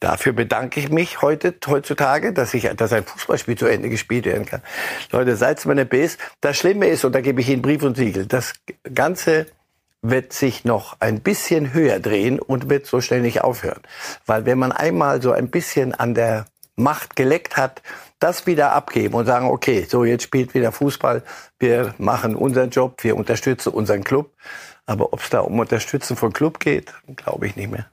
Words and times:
Dafür 0.00 0.34
bedanke 0.34 0.78
ich 0.78 0.90
mich 0.90 1.22
heute, 1.22 1.54
heutzutage, 1.66 2.34
dass 2.34 2.52
ich, 2.52 2.68
dass 2.76 2.92
ein 2.92 3.04
Fußballspiel 3.04 3.56
zu 3.56 3.66
Ende 3.66 3.88
gespielt 3.88 4.26
werden 4.26 4.44
kann. 4.44 4.62
Leute, 5.10 5.36
seid 5.36 5.64
meine 5.64 5.86
Base. 5.86 6.18
Das 6.42 6.58
Schlimme 6.58 6.88
ist, 6.88 7.04
und 7.04 7.14
da 7.14 7.22
gebe 7.22 7.40
ich 7.40 7.48
Ihnen 7.48 7.62
Brief 7.62 7.82
und 7.82 7.96
Siegel, 7.96 8.26
das 8.26 8.52
Ganze 8.94 9.46
wird 10.02 10.32
sich 10.32 10.64
noch 10.64 10.96
ein 11.00 11.20
bisschen 11.20 11.72
höher 11.72 11.98
drehen 11.98 12.38
und 12.38 12.68
wird 12.68 12.86
so 12.86 13.00
schnell 13.00 13.22
nicht 13.22 13.42
aufhören. 13.42 13.80
Weil 14.26 14.44
wenn 14.44 14.58
man 14.58 14.70
einmal 14.70 15.22
so 15.22 15.32
ein 15.32 15.48
bisschen 15.48 15.94
an 15.94 16.14
der 16.14 16.44
Macht 16.76 17.16
geleckt 17.16 17.56
hat, 17.56 17.82
das 18.18 18.46
wieder 18.46 18.72
abgeben 18.72 19.14
und 19.14 19.24
sagen, 19.24 19.48
okay, 19.48 19.86
so 19.88 20.04
jetzt 20.04 20.24
spielt 20.24 20.54
wieder 20.54 20.72
Fußball, 20.72 21.22
wir 21.58 21.94
machen 21.96 22.36
unseren 22.36 22.68
Job, 22.68 23.02
wir 23.02 23.16
unterstützen 23.16 23.72
unseren 23.72 24.04
Club. 24.04 24.30
Aber 24.84 25.12
ob 25.12 25.20
es 25.20 25.30
da 25.30 25.40
um 25.40 25.58
Unterstützen 25.58 26.16
von 26.16 26.32
Club 26.32 26.60
geht, 26.60 26.92
glaube 27.16 27.46
ich 27.46 27.56
nicht 27.56 27.70
mehr. 27.70 27.86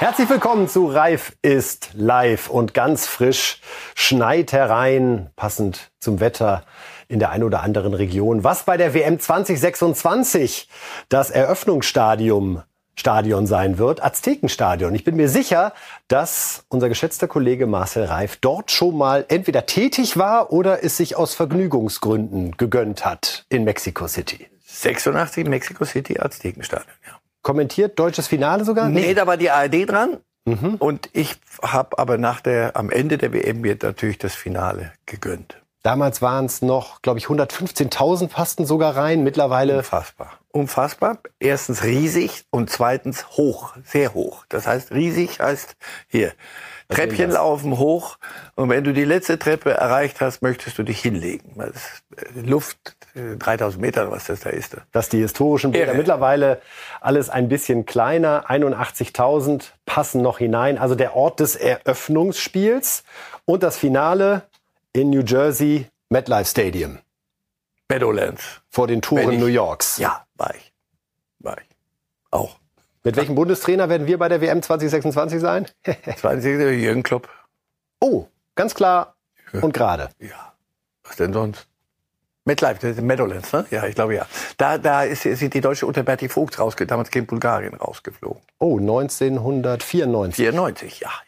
Herzlich 0.00 0.30
willkommen 0.30 0.68
zu 0.68 0.86
Reif 0.86 1.32
ist 1.42 1.90
live 1.94 2.50
und 2.50 2.72
ganz 2.72 3.08
frisch 3.08 3.60
schneit 3.96 4.52
herein, 4.52 5.30
passend 5.34 5.90
zum 5.98 6.20
Wetter 6.20 6.64
in 7.08 7.18
der 7.18 7.30
ein 7.30 7.42
oder 7.42 7.64
anderen 7.64 7.94
Region. 7.94 8.44
Was 8.44 8.62
bei 8.62 8.76
der 8.76 8.94
WM 8.94 9.18
2026 9.18 10.68
das 11.08 11.30
Eröffnungsstadium 11.30 12.62
Stadion 12.94 13.48
sein 13.48 13.78
wird, 13.78 14.00
Aztekenstadion. 14.00 14.94
Ich 14.94 15.02
bin 15.02 15.16
mir 15.16 15.28
sicher, 15.28 15.72
dass 16.06 16.64
unser 16.68 16.88
geschätzter 16.88 17.26
Kollege 17.26 17.66
Marcel 17.66 18.04
Reif 18.04 18.36
dort 18.36 18.70
schon 18.70 18.96
mal 18.96 19.24
entweder 19.26 19.66
tätig 19.66 20.16
war 20.16 20.52
oder 20.52 20.84
es 20.84 20.96
sich 20.96 21.16
aus 21.16 21.34
Vergnügungsgründen 21.34 22.56
gegönnt 22.56 23.04
hat 23.04 23.46
in 23.48 23.64
Mexico 23.64 24.06
City. 24.06 24.46
86 24.64 25.48
Mexico 25.48 25.84
City 25.84 26.20
Aztekenstadion, 26.20 26.94
ja 27.04 27.17
kommentiert, 27.42 27.98
deutsches 27.98 28.28
Finale 28.28 28.64
sogar? 28.64 28.88
Nee, 28.88 29.14
da 29.14 29.26
war 29.26 29.36
die 29.36 29.50
ARD 29.50 29.88
dran. 29.88 30.18
Mhm. 30.44 30.76
Und 30.78 31.10
ich 31.12 31.36
habe 31.62 31.98
aber 31.98 32.18
nach 32.18 32.40
der, 32.40 32.76
am 32.76 32.90
Ende 32.90 33.18
der 33.18 33.32
WM 33.32 33.60
mir 33.60 33.76
natürlich 33.80 34.18
das 34.18 34.34
Finale 34.34 34.92
gegönnt. 35.06 35.60
Damals 35.82 36.20
waren 36.22 36.46
es 36.46 36.60
noch, 36.60 37.02
glaube 37.02 37.18
ich, 37.18 37.26
115.000 37.26 38.28
passten 38.28 38.66
sogar 38.66 38.96
rein. 38.96 39.22
Mittlerweile. 39.22 39.78
Unfassbar. 39.78 40.32
Unfassbar. 40.50 41.18
Erstens 41.38 41.84
riesig 41.84 42.44
und 42.50 42.68
zweitens 42.68 43.28
hoch. 43.36 43.74
Sehr 43.84 44.12
hoch. 44.12 44.44
Das 44.48 44.66
heißt, 44.66 44.90
riesig 44.90 45.40
heißt 45.40 45.76
hier. 46.08 46.32
Treppchen 46.88 47.30
laufen 47.30 47.78
hoch 47.78 48.16
und 48.54 48.70
wenn 48.70 48.82
du 48.82 48.92
die 48.92 49.04
letzte 49.04 49.38
Treppe 49.38 49.72
erreicht 49.72 50.20
hast, 50.20 50.40
möchtest 50.40 50.78
du 50.78 50.82
dich 50.82 51.00
hinlegen. 51.00 51.60
Äh, 51.60 51.70
Luft 52.40 52.96
3000 53.14 53.80
Meter, 53.80 54.10
was 54.10 54.26
das 54.26 54.40
da 54.40 54.50
ist. 54.50 54.76
Dass 54.92 55.08
die 55.08 55.18
historischen 55.18 55.72
Bilder 55.72 55.92
ja. 55.92 55.98
mittlerweile 55.98 56.62
alles 57.00 57.28
ein 57.28 57.48
bisschen 57.48 57.84
kleiner, 57.84 58.50
81.000 58.50 59.64
passen 59.86 60.22
noch 60.22 60.38
hinein. 60.38 60.78
Also 60.78 60.94
der 60.94 61.14
Ort 61.14 61.40
des 61.40 61.56
Eröffnungsspiels 61.56 63.04
und 63.44 63.62
das 63.62 63.76
Finale 63.76 64.42
in 64.92 65.10
New 65.10 65.22
Jersey, 65.22 65.86
MetLife 66.08 66.50
Stadium. 66.50 66.98
Meadowlands. 67.88 68.60
Vor 68.68 68.86
den 68.86 69.02
Touren 69.02 69.38
New 69.38 69.46
Yorks. 69.46 69.98
Ja, 69.98 70.26
war 70.36 70.54
ich. 70.54 70.72
War 71.38 71.56
ich. 71.58 71.68
Auch. 72.30 72.56
Mit 73.04 73.16
welchem 73.16 73.34
Bundestrainer 73.34 73.88
werden 73.88 74.06
wir 74.06 74.18
bei 74.18 74.28
der 74.28 74.40
WM 74.40 74.62
2026 74.62 75.40
sein? 75.40 75.66
20. 76.16 76.44
Jürgen 76.80 77.02
Klopp. 77.02 77.28
Oh, 78.00 78.26
ganz 78.54 78.74
klar 78.74 79.16
und 79.52 79.72
gerade. 79.72 80.10
Ja. 80.18 80.54
Was 81.04 81.16
denn 81.16 81.32
sonst? 81.32 81.66
MetLife, 82.44 82.80
das 82.80 82.96
ist 82.96 83.02
Meadowlands, 83.02 83.52
ne? 83.52 83.66
Ja, 83.70 83.86
ich 83.86 83.94
glaube 83.94 84.14
ja. 84.14 84.26
Da, 84.56 84.78
da 84.78 85.02
ist, 85.02 85.22
sind 85.22 85.52
die 85.52 85.60
Deutsche 85.60 85.86
unter 85.86 86.02
Berti 86.02 86.30
Vogt 86.30 86.58
rausgeflogen, 86.58 86.88
damals 86.88 87.10
gegen 87.10 87.26
Bulgarien 87.26 87.74
rausgeflogen. 87.74 88.40
Oh, 88.58 88.78
1994. 88.78 90.34
94, 90.34 91.00
ja, 91.00 91.10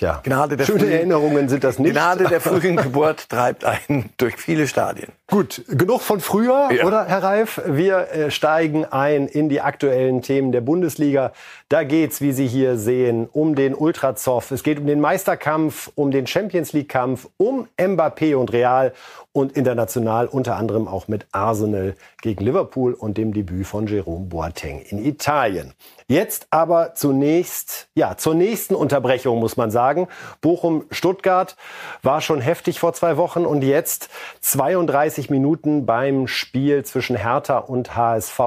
Tja, 0.00 0.18
Gnade 0.22 0.56
der 0.56 0.64
schöne 0.64 0.78
frühen, 0.78 0.92
Erinnerungen 0.92 1.50
sind 1.50 1.62
das 1.62 1.78
nicht. 1.78 1.92
Gnade 1.92 2.24
der 2.24 2.40
frühen 2.40 2.76
Geburt 2.76 3.28
treibt 3.28 3.66
einen 3.66 4.08
durch 4.16 4.36
viele 4.36 4.66
Stadien. 4.66 5.12
Gut, 5.26 5.62
genug 5.68 6.00
von 6.00 6.20
früher, 6.20 6.70
ja. 6.72 6.86
oder 6.86 7.04
Herr 7.04 7.22
Reif? 7.22 7.60
Wir 7.66 8.10
äh, 8.10 8.30
steigen 8.30 8.86
ein 8.86 9.28
in 9.28 9.50
die 9.50 9.60
aktuellen 9.60 10.22
Themen 10.22 10.52
der 10.52 10.62
Bundesliga. 10.62 11.32
Da 11.68 11.84
geht's, 11.84 12.22
wie 12.22 12.32
Sie 12.32 12.46
hier 12.46 12.78
sehen, 12.78 13.28
um 13.30 13.54
den 13.54 13.74
Ultrazoff. 13.74 14.52
Es 14.52 14.62
geht 14.62 14.78
um 14.78 14.86
den 14.86 15.00
Meisterkampf, 15.00 15.90
um 15.96 16.10
den 16.10 16.26
Champions 16.26 16.72
League 16.72 16.88
Kampf, 16.88 17.28
um 17.36 17.68
Mbappé 17.78 18.34
und 18.36 18.54
Real 18.54 18.94
und 19.32 19.52
international 19.56 20.26
unter 20.26 20.56
anderem 20.56 20.88
auch 20.88 21.06
mit 21.06 21.26
Arsenal 21.30 21.94
gegen 22.20 22.44
Liverpool 22.44 22.94
und 22.94 23.16
dem 23.16 23.32
Debüt 23.32 23.66
von 23.66 23.86
Jerome 23.86 24.26
Boateng 24.26 24.80
in 24.80 25.04
Italien. 25.04 25.74
Jetzt 26.08 26.48
aber 26.50 26.94
zunächst, 26.94 27.88
ja, 27.94 28.16
zur 28.16 28.34
nächsten 28.34 28.74
Unterbrechung 28.74 29.38
muss 29.38 29.56
man 29.56 29.70
sagen. 29.70 30.08
Bochum-Stuttgart 30.40 31.56
war 32.02 32.20
schon 32.20 32.40
heftig 32.40 32.80
vor 32.80 32.92
zwei 32.92 33.16
Wochen 33.16 33.46
und 33.46 33.62
jetzt 33.62 34.08
32 34.40 35.30
Minuten 35.30 35.86
beim 35.86 36.26
Spiel 36.26 36.84
zwischen 36.84 37.14
Hertha 37.14 37.58
und 37.58 37.94
HSV. 37.94 38.40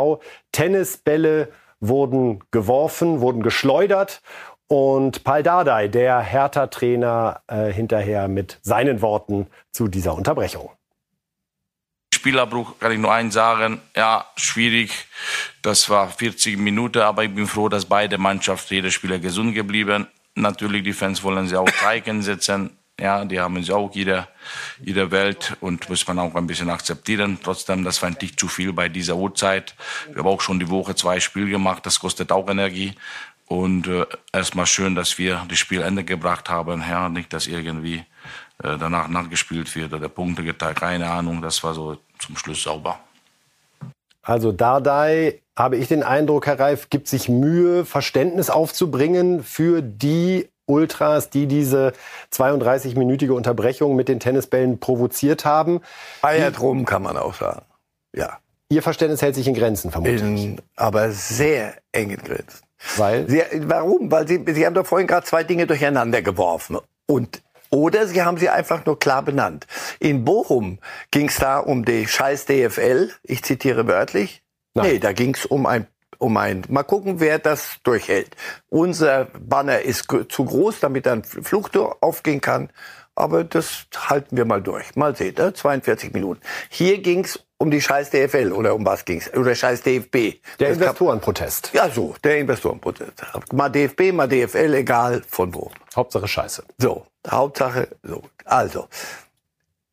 Tennisbälle 0.51 1.47
wurden 1.79 2.41
geworfen, 2.51 3.21
wurden 3.21 3.43
geschleudert 3.43 4.21
und 4.73 5.23
Paul 5.23 5.43
Dardai, 5.43 5.87
der 5.87 6.19
Hertha-Trainer, 6.19 7.41
äh, 7.45 7.71
hinterher 7.71 8.27
mit 8.27 8.57
seinen 8.63 9.03
Worten 9.03 9.45
zu 9.71 9.87
dieser 9.87 10.15
Unterbrechung. 10.15 10.71
Spielabbruch 12.11 12.79
kann 12.79 12.91
ich 12.91 12.97
nur 12.97 13.13
eins 13.13 13.35
sagen, 13.35 13.81
ja, 13.95 14.25
schwierig. 14.35 15.05
Das 15.61 15.91
war 15.91 16.09
40 16.09 16.57
Minuten, 16.57 17.03
aber 17.03 17.23
ich 17.23 17.35
bin 17.35 17.45
froh, 17.45 17.69
dass 17.69 17.85
beide 17.85 18.17
Mannschaften, 18.17 18.73
jeder 18.73 18.89
Spieler 18.89 19.19
gesund 19.19 19.53
geblieben. 19.53 20.07
Natürlich, 20.33 20.81
die 20.81 20.93
Fans 20.93 21.21
wollen 21.21 21.47
sie 21.47 21.55
auch 21.55 21.69
Zeichen 21.83 22.23
setzen. 22.23 22.75
Ja, 22.99 23.25
die 23.25 23.39
haben 23.39 23.61
sie 23.63 23.73
auch 23.73 23.93
jeder, 23.93 24.27
jeder 24.79 25.11
Welt 25.11 25.55
und 25.61 25.87
muss 25.89 26.07
man 26.07 26.17
auch 26.17 26.33
ein 26.33 26.47
bisschen 26.47 26.69
akzeptieren. 26.71 27.37
Trotzdem, 27.43 27.83
das 27.83 28.01
war 28.01 28.09
nicht 28.09 28.39
zu 28.39 28.47
viel 28.47 28.73
bei 28.73 28.89
dieser 28.89 29.17
Uhrzeit. 29.17 29.75
Wir 30.07 30.19
haben 30.19 30.27
auch 30.27 30.41
schon 30.41 30.59
die 30.59 30.69
Woche 30.69 30.95
zwei 30.95 31.19
Spiele 31.19 31.49
gemacht, 31.49 31.85
das 31.85 31.99
kostet 31.99 32.31
auch 32.31 32.49
Energie. 32.49 32.93
Und 33.53 33.85
äh, 33.85 34.07
erstmal 34.31 34.65
schön, 34.65 34.95
dass 34.95 35.19
wir 35.19 35.45
das 35.47 35.59
Spiel 35.59 35.83
Ende 35.83 36.03
gebracht 36.03 36.49
haben. 36.49 36.83
Ja, 36.89 37.07
nicht, 37.07 37.31
dass 37.33 37.45
irgendwie 37.45 37.97
äh, 38.63 38.77
danach 38.79 39.07
nachgespielt 39.07 39.75
wird 39.75 39.93
oder 39.93 40.09
Punkte 40.09 40.43
geteilt. 40.43 40.79
Keine 40.79 41.07
Ahnung, 41.11 41.39
das 41.39 41.63
war 41.63 41.75
so 41.75 41.97
zum 42.17 42.35
Schluss 42.35 42.63
sauber. 42.63 42.97
Also 44.23 44.51
Dardai, 44.51 45.39
habe 45.55 45.77
ich 45.77 45.87
den 45.87 46.01
Eindruck, 46.01 46.47
Herr 46.47 46.59
Reif, 46.59 46.89
gibt 46.89 47.07
sich 47.07 47.29
Mühe, 47.29 47.85
Verständnis 47.85 48.49
aufzubringen 48.49 49.43
für 49.43 49.83
die 49.83 50.49
Ultras, 50.65 51.29
die 51.29 51.45
diese 51.45 51.93
32-minütige 52.31 53.33
Unterbrechung 53.33 53.95
mit 53.95 54.07
den 54.07 54.19
Tennisbällen 54.19 54.79
provoziert 54.79 55.45
haben. 55.45 55.81
Eier 56.23 56.49
drum 56.49 56.85
kann 56.85 57.03
man 57.03 57.17
auch 57.17 57.35
sagen. 57.35 57.61
Ja. 58.15 58.39
Ihr 58.69 58.81
Verständnis 58.81 59.21
hält 59.21 59.35
sich 59.35 59.47
in 59.47 59.53
Grenzen, 59.53 59.91
vermutlich. 59.91 60.23
In, 60.23 60.59
aber 60.75 61.11
sehr 61.11 61.75
engen 61.91 62.17
Grenzen. 62.17 62.63
Weil? 62.97 63.29
Sie, 63.29 63.41
warum? 63.67 64.11
Weil 64.11 64.27
Sie, 64.27 64.43
Sie 64.47 64.65
haben 64.65 64.73
doch 64.73 64.85
vorhin 64.85 65.07
gerade 65.07 65.25
zwei 65.25 65.43
Dinge 65.43 65.67
durcheinander 65.67 66.21
geworfen. 66.21 66.77
Und 67.05 67.41
oder 67.73 68.05
sie 68.05 68.21
haben 68.21 68.37
sie 68.37 68.49
einfach 68.49 68.85
nur 68.85 68.99
klar 68.99 69.23
benannt. 69.23 69.65
In 69.99 70.23
Bochum 70.23 70.77
ging 71.09 71.29
es 71.29 71.37
da 71.37 71.57
um 71.57 71.85
die 71.85 72.05
scheiß 72.05 72.45
DFL, 72.45 73.09
ich 73.23 73.43
zitiere 73.43 73.87
wörtlich. 73.87 74.43
Nein. 74.75 74.91
Nee, 74.91 74.99
da 74.99 75.11
ging 75.11 75.33
es 75.33 75.47
um 75.47 75.65
ein 75.65 75.87
um 76.19 76.37
ein, 76.37 76.63
mal 76.69 76.83
gucken, 76.83 77.19
wer 77.19 77.37
das 77.37 77.79
durchhält. 77.83 78.35
Unser 78.69 79.25
Banner 79.25 79.81
ist 79.81 80.07
zu 80.29 80.45
groß, 80.45 80.79
damit 80.79 81.07
ein 81.07 81.23
Fluchttor 81.23 81.97
aufgehen 82.01 82.39
kann. 82.39 82.69
Aber 83.15 83.43
das 83.43 83.87
halten 83.95 84.37
wir 84.37 84.45
mal 84.45 84.61
durch. 84.61 84.95
Mal 84.95 85.15
sehen, 85.15 85.35
42 85.35 86.13
Minuten. 86.13 86.41
Hier 86.69 87.01
ging's 87.01 87.39
um 87.63 87.71
die 87.71 87.81
scheiß 87.81 88.09
DFL 88.09 88.51
oder 88.51 88.75
um 88.75 88.85
was 88.85 89.05
ging's? 89.05 89.33
Oder 89.33 89.55
scheiß 89.55 89.81
DFB. 89.83 90.41
Der 90.59 90.69
das 90.69 90.77
Investorenprotest. 90.77 91.71
Ja, 91.73 91.89
so, 91.89 92.13
der 92.21 92.39
Investorenprotest. 92.39 93.13
Mal 93.53 93.69
DFB, 93.69 94.11
mal 94.11 94.27
DFL, 94.27 94.73
egal 94.73 95.21
von 95.25 95.53
wo. 95.53 95.71
Hauptsache 95.95 96.27
Scheiße. 96.27 96.65
So, 96.77 97.05
Hauptsache, 97.25 97.87
so. 98.03 98.21
Also, 98.43 98.89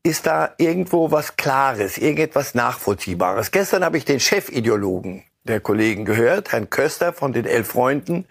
ist 0.02 0.26
da 0.26 0.52
irgendwo 0.58 1.12
was 1.12 1.36
Klares, 1.36 1.96
irgendetwas 1.96 2.56
Nachvollziehbares? 2.56 3.52
Gestern 3.52 3.84
habe 3.84 3.98
ich 3.98 4.04
den 4.04 4.18
Chefideologen 4.18 5.22
der 5.44 5.60
Kollegen 5.60 6.04
gehört, 6.04 6.50
Herrn 6.50 6.70
Köster 6.70 7.12
von 7.12 7.32
den 7.32 7.46
Elf 7.46 7.68
Freunden, 7.68 8.26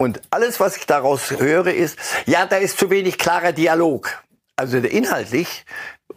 und 0.00 0.20
alles, 0.30 0.60
was 0.60 0.76
ich 0.76 0.86
daraus 0.86 1.32
höre, 1.32 1.74
ist, 1.74 1.98
ja, 2.26 2.46
da 2.46 2.58
ist 2.58 2.78
zu 2.78 2.88
wenig 2.88 3.18
klarer 3.18 3.50
Dialog. 3.50 4.22
Also 4.54 4.78
inhaltlich, 4.78 5.64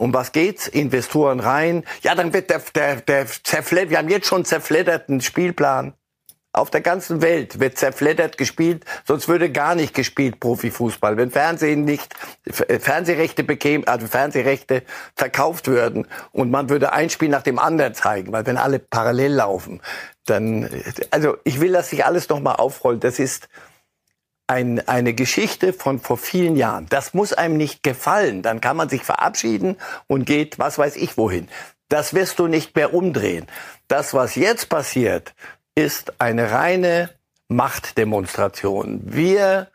um 0.02 0.16
was 0.16 0.32
geht's? 0.32 0.68
Investoren 0.68 1.40
rein. 1.40 1.84
Ja, 2.02 2.16
dann 2.16 2.34
wird 2.34 2.50
der, 2.50 2.60
der, 2.74 2.96
der 3.02 3.28
zerfleddert, 3.28 3.92
wir 3.92 4.00
haben 4.00 4.10
jetzt 4.10 4.26
schon 4.26 4.46
zerfledderten 4.46 5.22
Spielplan. 5.22 5.94
Auf 6.54 6.72
der 6.72 6.82
ganzen 6.82 7.22
Welt 7.22 7.60
wird 7.60 7.78
zerfleddert 7.78 8.38
gespielt, 8.38 8.84
sonst 9.06 9.30
würde 9.30 9.52
gar 9.52 9.76
nicht 9.76 9.94
gespielt 9.94 10.40
Profifußball. 10.40 11.18
Wenn 11.18 11.30
Fernsehen 11.30 11.86
nicht 11.86 12.14
äh, 12.46 12.80
Fernsehrechte 12.80 13.44
bekäme, 13.44 13.88
also 13.88 14.08
Fernsehrechte 14.08 14.82
verkauft 15.16 15.68
würden 15.68 16.08
und 16.32 16.50
man 16.50 16.70
würde 16.70 16.94
ein 16.94 17.12
Spiel 17.12 17.30
nach 17.30 17.44
dem 17.44 17.60
anderen 17.60 17.94
zeigen, 17.94 18.34
weil 18.34 18.46
wenn 18.48 18.58
alle 18.58 18.80
parallel 18.80 19.34
laufen, 19.34 19.82
dann 20.26 20.68
also 21.12 21.38
ich 21.44 21.62
will, 21.62 21.74
dass 21.74 21.92
sich 21.92 22.06
alles 22.06 22.28
noch 22.28 22.40
mal 22.40 22.56
aufrollt. 22.56 23.04
Das 23.04 23.20
ist 23.20 23.50
ein, 24.52 24.86
eine 24.86 25.14
Geschichte 25.14 25.72
von 25.72 26.02
vor 26.02 26.18
vielen 26.18 26.58
Jahren. 26.58 26.86
Das 26.90 27.14
muss 27.14 27.32
einem 27.32 27.56
nicht 27.56 27.84
gefallen. 27.84 28.42
Dann 28.42 28.60
kann 28.60 28.76
man 28.76 28.90
sich 28.90 29.04
verabschieden 29.04 29.78
und 30.08 30.26
geht, 30.26 30.60
was 30.60 30.78
weiß 30.78 30.98
ich 30.98 31.18
wohin. 31.18 31.48
Das 31.88 32.14
wirst 32.14 32.38
du 32.38 32.48
nicht 32.48 32.76
mehr 32.76 32.94
umdrehen. 32.94 33.48
Das, 33.88 34.14
was 34.14 34.36
jetzt 34.36 34.68
passiert, 34.68 35.34
ist 35.74 36.20
eine 36.20 36.52
reine 36.52 37.12
Machtdemonstration. 37.48 39.02
Wir 39.06 39.68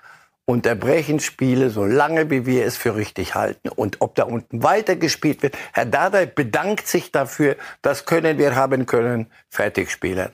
unterbrechen 0.44 1.20
Spiele 1.20 1.70
so 1.70 1.84
lange, 1.84 2.31
wie 2.31 2.44
wir 2.44 2.67
es 2.67 2.76
für 2.76 2.96
richtig 2.96 3.34
halten. 3.34 3.70
Und 3.70 4.00
ob 4.00 4.14
da 4.14 4.25
unten 4.25 4.62
weitergespielt 4.62 5.43
wird, 5.43 5.56
Herr 5.72 5.87
Dardai 5.87 6.26
bedankt 6.26 6.87
sich 6.87 7.11
dafür, 7.12 7.56
das 7.81 8.05
können 8.05 8.37
wir 8.37 8.55
haben 8.55 8.84
können, 8.84 9.26
fertig 9.49 9.90
spielen. 9.90 10.32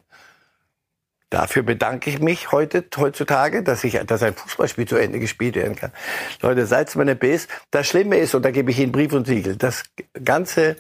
Dafür 1.33 1.63
bedanke 1.63 2.11
ich 2.11 2.21
mich 2.21 2.53
heute, 2.53 2.85
heutzutage, 2.95 3.63
dass 3.63 3.83
ich, 3.85 3.99
dass 4.07 4.23
ein 4.23 4.35
Fußballspiel 4.35 4.87
zu 4.87 4.97
Ende 4.97 5.19
gespielt 5.19 5.57
werden 5.57 5.77
kann. 5.77 5.91
Leute, 6.43 6.67
seid 6.67 6.95
meine 6.95 7.17
Bs. 7.17 7.49
Das 7.71 7.87
Schlimme 7.87 8.19
ist, 8.19 8.35
und 8.35 8.45
da 8.45 8.51
gebe 8.51 8.71
ich 8.71 8.79
Ihnen 8.79 8.93
Brief 8.93 9.15
und 9.15 9.27
Siegel, 9.27 9.57
das 9.57 9.85
Ganze 10.23 10.77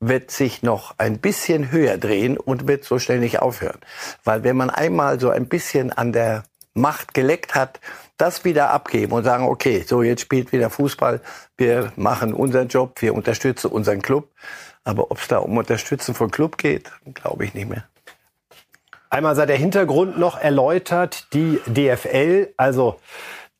wird 0.00 0.30
sich 0.30 0.62
noch 0.62 0.94
ein 0.96 1.18
bisschen 1.18 1.70
höher 1.70 1.98
drehen 1.98 2.38
und 2.38 2.66
wird 2.66 2.84
so 2.84 2.98
schnell 2.98 3.18
nicht 3.18 3.40
aufhören. 3.40 3.78
Weil 4.24 4.42
wenn 4.42 4.56
man 4.56 4.70
einmal 4.70 5.20
so 5.20 5.28
ein 5.28 5.48
bisschen 5.48 5.92
an 5.92 6.14
der 6.14 6.44
Macht 6.72 7.12
geleckt 7.12 7.54
hat, 7.54 7.78
das 8.16 8.46
wieder 8.46 8.70
abgeben 8.70 9.12
und 9.12 9.24
sagen, 9.24 9.44
okay, 9.44 9.84
so 9.86 10.02
jetzt 10.02 10.22
spielt 10.22 10.50
wieder 10.50 10.70
Fußball, 10.70 11.20
wir 11.58 11.92
machen 11.96 12.32
unseren 12.32 12.68
Job, 12.68 13.02
wir 13.02 13.12
unterstützen 13.12 13.70
unseren 13.70 14.00
Club. 14.00 14.30
Aber 14.82 15.10
ob 15.10 15.18
es 15.18 15.28
da 15.28 15.36
um 15.36 15.58
Unterstützen 15.58 16.14
von 16.14 16.30
Club 16.30 16.56
geht, 16.56 16.90
glaube 17.12 17.44
ich 17.44 17.52
nicht 17.52 17.68
mehr. 17.68 17.84
Einmal 19.12 19.34
sei 19.34 19.44
der 19.44 19.56
Hintergrund 19.56 20.20
noch 20.20 20.40
erläutert, 20.40 21.26
die 21.32 21.58
DFL, 21.66 22.54
also 22.56 22.94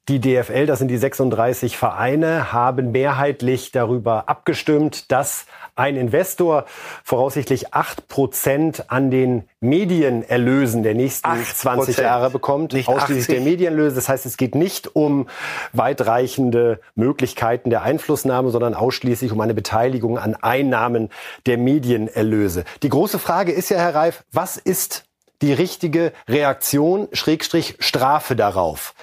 die 0.08 0.20
DFL, 0.20 0.66
das 0.66 0.78
sind 0.78 0.88
die 0.88 0.96
36 0.96 1.76
Vereine, 1.76 2.52
haben 2.52 2.92
mehrheitlich 2.92 3.72
darüber 3.72 4.28
abgestimmt, 4.28 5.10
dass 5.10 5.46
ein 5.74 5.96
Investor 5.96 6.66
voraussichtlich 7.02 7.74
8 7.74 8.06
Prozent 8.06 8.84
an 8.92 9.10
den 9.10 9.48
Medienerlösen 9.60 10.84
der 10.84 10.94
nächsten 10.94 11.28
20 11.44 11.98
Jahre 11.98 12.30
bekommt. 12.30 12.72
Nicht 12.72 12.88
ausschließlich 12.88 13.24
80. 13.24 13.34
der 13.34 13.44
Medienerlöse. 13.44 13.96
Das 13.96 14.08
heißt, 14.08 14.26
es 14.26 14.36
geht 14.36 14.54
nicht 14.54 14.94
um 14.94 15.28
weitreichende 15.72 16.80
Möglichkeiten 16.94 17.70
der 17.70 17.82
Einflussnahme, 17.82 18.50
sondern 18.50 18.74
ausschließlich 18.74 19.32
um 19.32 19.40
eine 19.40 19.54
Beteiligung 19.54 20.16
an 20.16 20.36
Einnahmen 20.36 21.08
der 21.46 21.58
Medienerlöse. 21.58 22.64
Die 22.84 22.88
große 22.88 23.18
Frage 23.18 23.50
ist 23.50 23.68
ja, 23.68 23.78
Herr 23.78 23.96
Reif, 23.96 24.22
was 24.32 24.56
ist 24.56 25.09
die 25.42 25.52
richtige 25.52 26.12
Reaktion, 26.28 27.08
Schrägstrich 27.12 27.76
Strafe 27.80 28.36
darauf? 28.36 28.94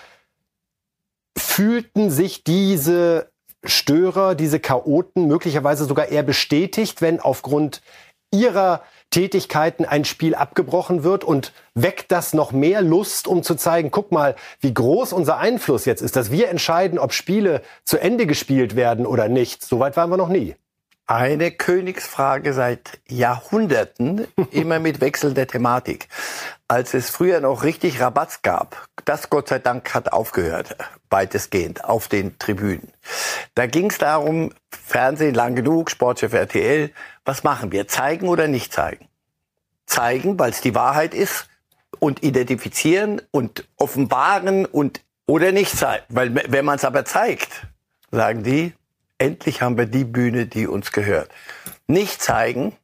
fühlten 1.38 2.10
sich 2.10 2.44
diese 2.44 3.30
Störer, 3.64 4.36
diese 4.36 4.60
Chaoten 4.60 5.28
möglicherweise 5.28 5.86
sogar 5.86 6.10
eher 6.10 6.24
bestätigt, 6.24 7.02
wenn 7.02 7.20
aufgrund 7.20 7.82
ihrer 8.32 8.82
Tätigkeiten 9.10 9.86
ein 9.86 10.04
Spiel 10.04 10.36
abgebrochen 10.36 11.04
wird 11.04 11.24
und 11.24 11.54
weckt 11.74 12.12
das 12.12 12.34
noch 12.34 12.52
mehr 12.52 12.82
Lust, 12.82 13.28
um 13.28 13.42
zu 13.42 13.56
zeigen, 13.56 13.90
guck 13.90 14.12
mal, 14.12 14.36
wie 14.60 14.74
groß 14.74 15.14
unser 15.14 15.38
Einfluss 15.38 15.86
jetzt 15.86 16.02
ist, 16.02 16.16
dass 16.16 16.30
wir 16.30 16.50
entscheiden, 16.50 17.00
ob 17.00 17.14
Spiele 17.14 17.62
zu 17.86 17.98
Ende 17.98 18.28
gespielt 18.28 18.76
werden 18.76 19.06
oder 19.06 19.30
nicht. 19.30 19.64
Soweit 19.64 19.96
waren 19.96 20.10
wir 20.10 20.18
noch 20.18 20.30
nie. 20.30 20.56
Eine 21.10 21.52
Königsfrage 21.52 22.52
seit 22.52 23.00
Jahrhunderten, 23.08 24.28
immer 24.52 24.80
mit 24.80 25.00
wechselnder 25.00 25.48
Thematik. 25.48 26.10
Als 26.68 26.94
es 26.94 27.10
früher 27.10 27.40
noch 27.40 27.64
richtig 27.64 28.02
Rabatz 28.02 28.42
gab, 28.42 28.90
das 29.06 29.30
Gott 29.30 29.48
sei 29.48 29.60
Dank 29.60 29.94
hat 29.94 30.12
aufgehört, 30.12 30.76
weitestgehend, 31.10 31.86
auf 31.86 32.10
den 32.10 32.38
Tribünen. 32.40 32.92
Da 33.56 33.68
ging 33.68 33.90
es 33.90 34.00
darum, 34.00 34.52
Fernsehen 34.70 35.34
lang 35.34 35.56
genug, 35.56 35.90
Sportchef 35.90 36.34
RTL, 36.34 36.92
was 37.24 37.46
machen 37.46 37.72
wir, 37.72 37.88
zeigen 37.88 38.28
oder 38.28 38.50
nicht 38.50 38.74
zeigen? 38.74 39.08
Zeigen, 39.86 40.38
weil 40.38 40.52
es 40.52 40.60
die 40.60 40.76
Wahrheit 40.76 41.14
ist 41.14 41.48
und 42.00 42.22
identifizieren 42.22 43.22
und 43.32 43.66
offenbaren 43.78 44.66
und 44.66 45.00
oder 45.26 45.54
nicht 45.54 45.78
zeigen. 45.78 46.04
Weil 46.10 46.36
wenn 46.52 46.66
man 46.66 46.76
es 46.76 46.84
aber 46.84 47.06
zeigt, 47.06 47.66
sagen 48.12 48.44
die, 48.44 48.74
endlich 49.18 49.62
haben 49.62 49.78
wir 49.78 49.86
die 49.86 50.06
Bühne, 50.06 50.46
die 50.46 50.68
uns 50.68 50.92
gehört. 50.92 51.30
Nicht 51.88 52.22
zeigen, 52.22 52.76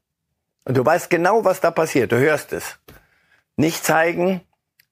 und 0.66 0.78
du 0.78 0.86
weißt 0.86 1.10
genau, 1.10 1.44
was 1.44 1.60
da 1.60 1.72
passiert, 1.72 2.12
du 2.12 2.18
hörst 2.18 2.54
es. 2.54 2.78
Nicht 3.58 3.84
zeigen, 3.84 4.42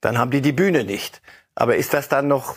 dann 0.01 0.17
haben 0.17 0.31
die 0.31 0.41
die 0.41 0.51
Bühne 0.51 0.83
nicht. 0.83 1.21
Aber 1.55 1.75
ist 1.75 1.93
das 1.93 2.09
dann 2.09 2.27
noch 2.27 2.55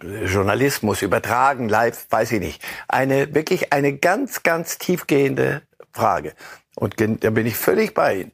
Journalismus, 0.00 1.02
übertragen, 1.02 1.68
live, 1.68 2.06
weiß 2.10 2.32
ich 2.32 2.40
nicht. 2.40 2.62
Eine, 2.86 3.34
wirklich 3.34 3.72
eine 3.72 3.96
ganz, 3.96 4.42
ganz 4.42 4.78
tiefgehende 4.78 5.62
Frage. 5.92 6.34
Und 6.76 7.00
da 7.00 7.30
bin 7.30 7.46
ich 7.46 7.56
völlig 7.56 7.94
bei 7.94 8.16
Ihnen. 8.16 8.32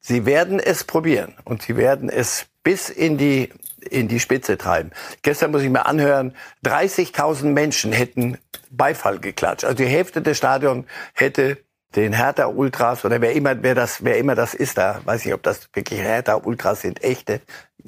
Sie 0.00 0.24
werden 0.24 0.60
es 0.60 0.84
probieren 0.84 1.34
und 1.44 1.62
Sie 1.62 1.76
werden 1.76 2.08
es 2.08 2.46
bis 2.62 2.88
in 2.88 3.18
die, 3.18 3.52
in 3.80 4.08
die 4.08 4.20
Spitze 4.20 4.56
treiben. 4.56 4.92
Gestern 5.22 5.50
muss 5.50 5.62
ich 5.62 5.70
mir 5.70 5.86
anhören, 5.86 6.34
30.000 6.64 7.46
Menschen 7.46 7.92
hätten 7.92 8.38
Beifall 8.76 9.18
geklatscht. 9.18 9.64
Also 9.64 9.76
die 9.76 9.86
Hälfte 9.86 10.22
des 10.22 10.36
Stadions 10.36 10.86
hätte 11.14 11.58
den 11.94 12.12
Hertha 12.12 12.46
Ultras 12.46 13.04
oder 13.04 13.20
wer 13.20 13.32
immer, 13.32 13.62
wer 13.62 13.74
das, 13.74 14.04
wer 14.04 14.18
immer 14.18 14.34
das 14.34 14.54
ist, 14.54 14.78
da 14.78 15.00
weiß 15.04 15.24
ich, 15.26 15.32
ob 15.32 15.42
das 15.42 15.68
wirklich 15.72 16.00
Hertha 16.00 16.34
Ultras 16.34 16.82
sind, 16.82 17.02
echte, 17.02 17.40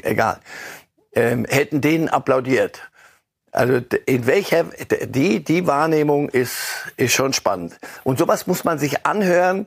egal, 0.03 0.41
ähm, 1.15 1.47
hätten 1.49 1.81
denen 1.81 2.09
applaudiert. 2.09 2.91
Also 3.51 3.81
in 4.07 4.27
welcher 4.27 4.65
die 4.65 5.43
die 5.43 5.67
Wahrnehmung 5.67 6.29
ist 6.29 6.93
ist 6.99 7.15
schon 7.15 7.33
spannend 7.33 7.79
und 8.05 8.19
sowas 8.19 8.47
muss 8.47 8.65
man 8.65 8.79
sich 8.79 9.07
anhören 9.07 9.67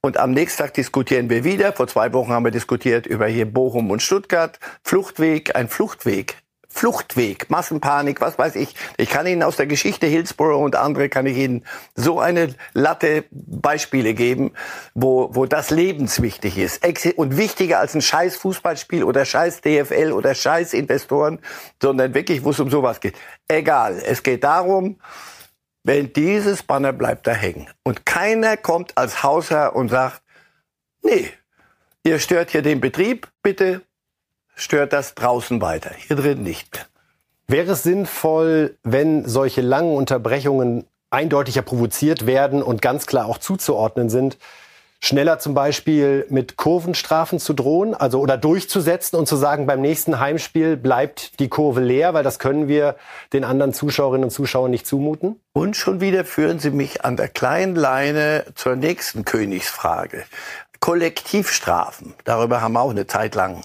und 0.00 0.16
am 0.18 0.30
nächsten 0.30 0.62
Tag 0.62 0.74
diskutieren 0.74 1.28
wir 1.28 1.42
wieder. 1.42 1.72
Vor 1.72 1.88
zwei 1.88 2.12
Wochen 2.12 2.30
haben 2.30 2.44
wir 2.44 2.52
diskutiert 2.52 3.06
über 3.06 3.26
hier 3.26 3.50
Bochum 3.52 3.90
und 3.90 4.00
Stuttgart. 4.00 4.60
Fluchtweg, 4.84 5.56
ein 5.56 5.68
Fluchtweg. 5.68 6.36
Fluchtweg, 6.76 7.48
Massenpanik, 7.48 8.20
was 8.20 8.38
weiß 8.38 8.54
ich. 8.56 8.74
Ich 8.98 9.08
kann 9.08 9.26
Ihnen 9.26 9.42
aus 9.42 9.56
der 9.56 9.66
Geschichte 9.66 10.06
Hillsborough 10.06 10.62
und 10.62 10.76
andere 10.76 11.08
kann 11.08 11.24
ich 11.24 11.38
Ihnen 11.38 11.64
so 11.94 12.20
eine 12.20 12.54
Latte 12.74 13.24
Beispiele 13.30 14.12
geben, 14.12 14.52
wo, 14.94 15.34
wo 15.34 15.46
das 15.46 15.70
lebenswichtig 15.70 16.58
ist. 16.58 16.84
Und 17.16 17.38
wichtiger 17.38 17.78
als 17.78 17.94
ein 17.94 18.02
scheiß 18.02 18.36
Fußballspiel 18.36 19.04
oder 19.04 19.24
scheiß 19.24 19.62
DFL 19.62 20.12
oder 20.12 20.34
scheiß 20.34 20.74
Investoren, 20.74 21.38
sondern 21.80 22.12
wirklich, 22.12 22.44
wo 22.44 22.50
es 22.50 22.60
um 22.60 22.68
sowas 22.68 23.00
geht. 23.00 23.16
Egal. 23.48 24.02
Es 24.04 24.22
geht 24.22 24.44
darum, 24.44 25.00
wenn 25.82 26.12
dieses 26.12 26.62
Banner 26.62 26.92
bleibt 26.92 27.26
da 27.26 27.32
hängen 27.32 27.68
und 27.84 28.04
keiner 28.04 28.58
kommt 28.58 28.98
als 28.98 29.22
Hausherr 29.22 29.74
und 29.74 29.88
sagt, 29.88 30.20
nee, 31.02 31.30
ihr 32.02 32.18
stört 32.18 32.50
hier 32.50 32.62
den 32.62 32.80
Betrieb, 32.80 33.28
bitte 33.42 33.82
stört 34.56 34.92
das 34.92 35.14
draußen 35.14 35.60
weiter, 35.60 35.90
hier 35.96 36.16
drin 36.16 36.42
nicht. 36.42 36.88
Wäre 37.46 37.72
es 37.72 37.84
sinnvoll, 37.84 38.76
wenn 38.82 39.28
solche 39.28 39.60
langen 39.60 39.94
Unterbrechungen 39.94 40.84
eindeutiger 41.10 41.62
provoziert 41.62 42.26
werden 42.26 42.62
und 42.62 42.82
ganz 42.82 43.06
klar 43.06 43.26
auch 43.26 43.38
zuzuordnen 43.38 44.10
sind, 44.10 44.36
schneller 44.98 45.38
zum 45.38 45.54
Beispiel 45.54 46.26
mit 46.30 46.56
Kurvenstrafen 46.56 47.38
zu 47.38 47.52
drohen, 47.52 47.94
also 47.94 48.18
oder 48.18 48.36
durchzusetzen 48.36 49.16
und 49.16 49.26
zu 49.26 49.36
sagen, 49.36 49.66
beim 49.66 49.80
nächsten 49.80 50.18
Heimspiel 50.18 50.76
bleibt 50.76 51.38
die 51.38 51.48
Kurve 51.48 51.80
leer, 51.80 52.14
weil 52.14 52.24
das 52.24 52.40
können 52.40 52.66
wir 52.66 52.96
den 53.32 53.44
anderen 53.44 53.72
Zuschauerinnen 53.72 54.24
und 54.24 54.30
Zuschauern 54.30 54.70
nicht 54.70 54.86
zumuten? 54.86 55.40
Und 55.52 55.76
schon 55.76 56.00
wieder 56.00 56.24
führen 56.24 56.58
Sie 56.58 56.70
mich 56.70 57.04
an 57.04 57.16
der 57.16 57.28
kleinen 57.28 57.76
Leine 57.76 58.44
zur 58.54 58.74
nächsten 58.74 59.24
Königsfrage. 59.24 60.24
Kollektivstrafen, 60.80 62.14
darüber 62.24 62.60
haben 62.60 62.74
wir 62.74 62.80
auch 62.80 62.90
eine 62.90 63.06
Zeit 63.06 63.34
lang 63.34 63.62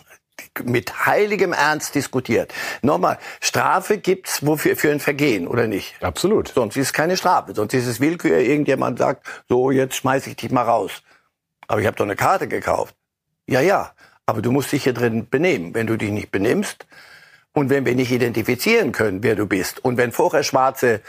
mit 0.63 1.05
heiligem 1.05 1.53
Ernst 1.53 1.95
diskutiert. 1.95 2.53
Nochmal, 2.81 3.17
Strafe 3.39 3.97
gibt's 3.97 4.45
wofür 4.45 4.75
für 4.75 4.91
ein 4.91 4.99
Vergehen 4.99 5.47
oder 5.47 5.67
nicht? 5.67 6.01
Absolut. 6.03 6.49
Sonst 6.49 6.77
ist 6.77 6.87
es 6.87 6.93
keine 6.93 7.17
Strafe, 7.17 7.53
sonst 7.55 7.73
ist 7.73 7.87
es 7.87 7.99
Willkür. 7.99 8.37
Irgendjemand 8.37 8.99
sagt, 8.99 9.27
so 9.49 9.71
jetzt 9.71 9.95
schmeiß 9.95 10.27
ich 10.27 10.35
dich 10.35 10.51
mal 10.51 10.63
raus. 10.63 11.03
Aber 11.67 11.81
ich 11.81 11.87
habe 11.87 11.97
doch 11.97 12.05
eine 12.05 12.15
Karte 12.15 12.47
gekauft. 12.47 12.95
Ja, 13.47 13.61
ja, 13.61 13.91
aber 14.25 14.41
du 14.41 14.51
musst 14.51 14.71
dich 14.71 14.83
hier 14.83 14.93
drin 14.93 15.27
benehmen. 15.29 15.73
Wenn 15.73 15.87
du 15.87 15.97
dich 15.97 16.11
nicht 16.11 16.31
benimmst 16.31 16.85
und 17.53 17.69
wenn 17.69 17.85
wir 17.85 17.95
nicht 17.95 18.11
identifizieren 18.11 18.91
können, 18.91 19.23
wer 19.23 19.35
du 19.35 19.45
bist 19.45 19.83
und 19.83 19.97
wenn 19.97 20.11
vorher 20.11 20.43
schwarze 20.43 21.01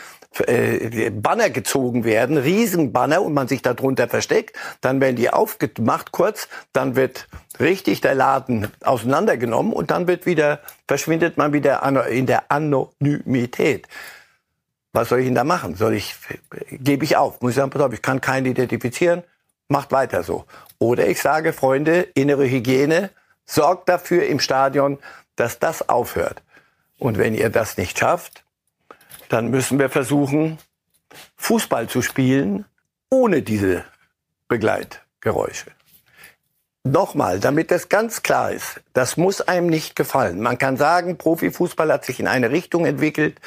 äh, 0.47 1.11
Banner 1.11 1.51
gezogen 1.51 2.05
werden, 2.05 2.37
Riesenbanner 2.37 3.23
und 3.23 3.35
man 3.35 3.49
sich 3.49 3.63
darunter 3.63 4.09
versteckt, 4.09 4.57
dann 4.81 5.01
werden 5.01 5.17
die 5.17 5.31
aufgemacht 5.31 6.13
kurz, 6.13 6.49
dann 6.73 6.97
wird 6.97 7.29
richtig 7.61 8.01
der 8.01 8.15
Laden 8.15 8.69
auseinandergenommen 8.83 9.73
und 9.73 9.91
dann 9.91 10.07
wird 10.07 10.27
wieder, 10.27 10.61
verschwindet 10.89 11.37
man 11.37 11.53
wieder 11.53 11.83
in 12.09 12.27
der 12.27 12.51
Anonymität. 12.51 13.89
Was 14.93 15.09
soll 15.09 15.21
ich 15.21 15.27
denn 15.27 15.35
da 15.35 15.45
machen? 15.45 15.75
Soll 15.75 15.95
ich, 15.95 16.17
gebe 16.71 17.05
ich 17.05 17.17
auf? 17.17 17.41
Muss 17.41 17.53
ich 17.53 17.57
sagen, 17.57 17.71
pass 17.71 17.83
auf, 17.83 17.93
ich 17.93 18.03
kann 18.03 18.21
keinen 18.21 18.47
identifizieren, 18.47 19.23
macht 19.69 19.91
weiter 19.93 20.23
so. 20.23 20.45
Oder 20.79 21.09
ich 21.09 21.21
sage, 21.21 21.53
Freunde, 21.53 22.03
innere 22.15 22.45
Hygiene, 22.49 23.11
sorgt 23.47 23.89
dafür 23.89 24.27
im 24.27 24.41
Stadion, 24.41 24.99
dass 25.37 25.59
das 25.59 25.89
aufhört. 25.89 26.43
Und 26.99 27.19
wenn 27.19 27.35
ihr 27.35 27.51
das 27.51 27.79
nicht 27.79 27.99
schafft, 27.99 28.45
dann 29.33 29.49
müssen 29.49 29.79
wir 29.79 29.89
versuchen, 29.89 30.59
Fußball 31.37 31.89
zu 31.89 32.03
spielen 32.03 32.67
ohne 33.11 33.43
diese 33.43 33.85
Begleitgeräusche. 34.49 35.71
Nochmal, 36.85 37.39
damit 37.41 37.71
das 37.71 37.89
ganz 37.89 38.23
klar 38.23 38.53
ist, 38.53 38.81
das 38.93 39.17
muss 39.17 39.41
einem 39.41 39.69
nicht 39.69 39.95
gefallen. 39.97 40.41
Man 40.41 40.59
kann 40.59 40.77
sagen, 40.77 41.17
Profifußball 41.17 41.93
hat 41.93 42.05
sich 42.05 42.21
in 42.21 42.27
eine 42.27 42.51
Richtung 42.51 42.85
entwickelt, 42.85 43.41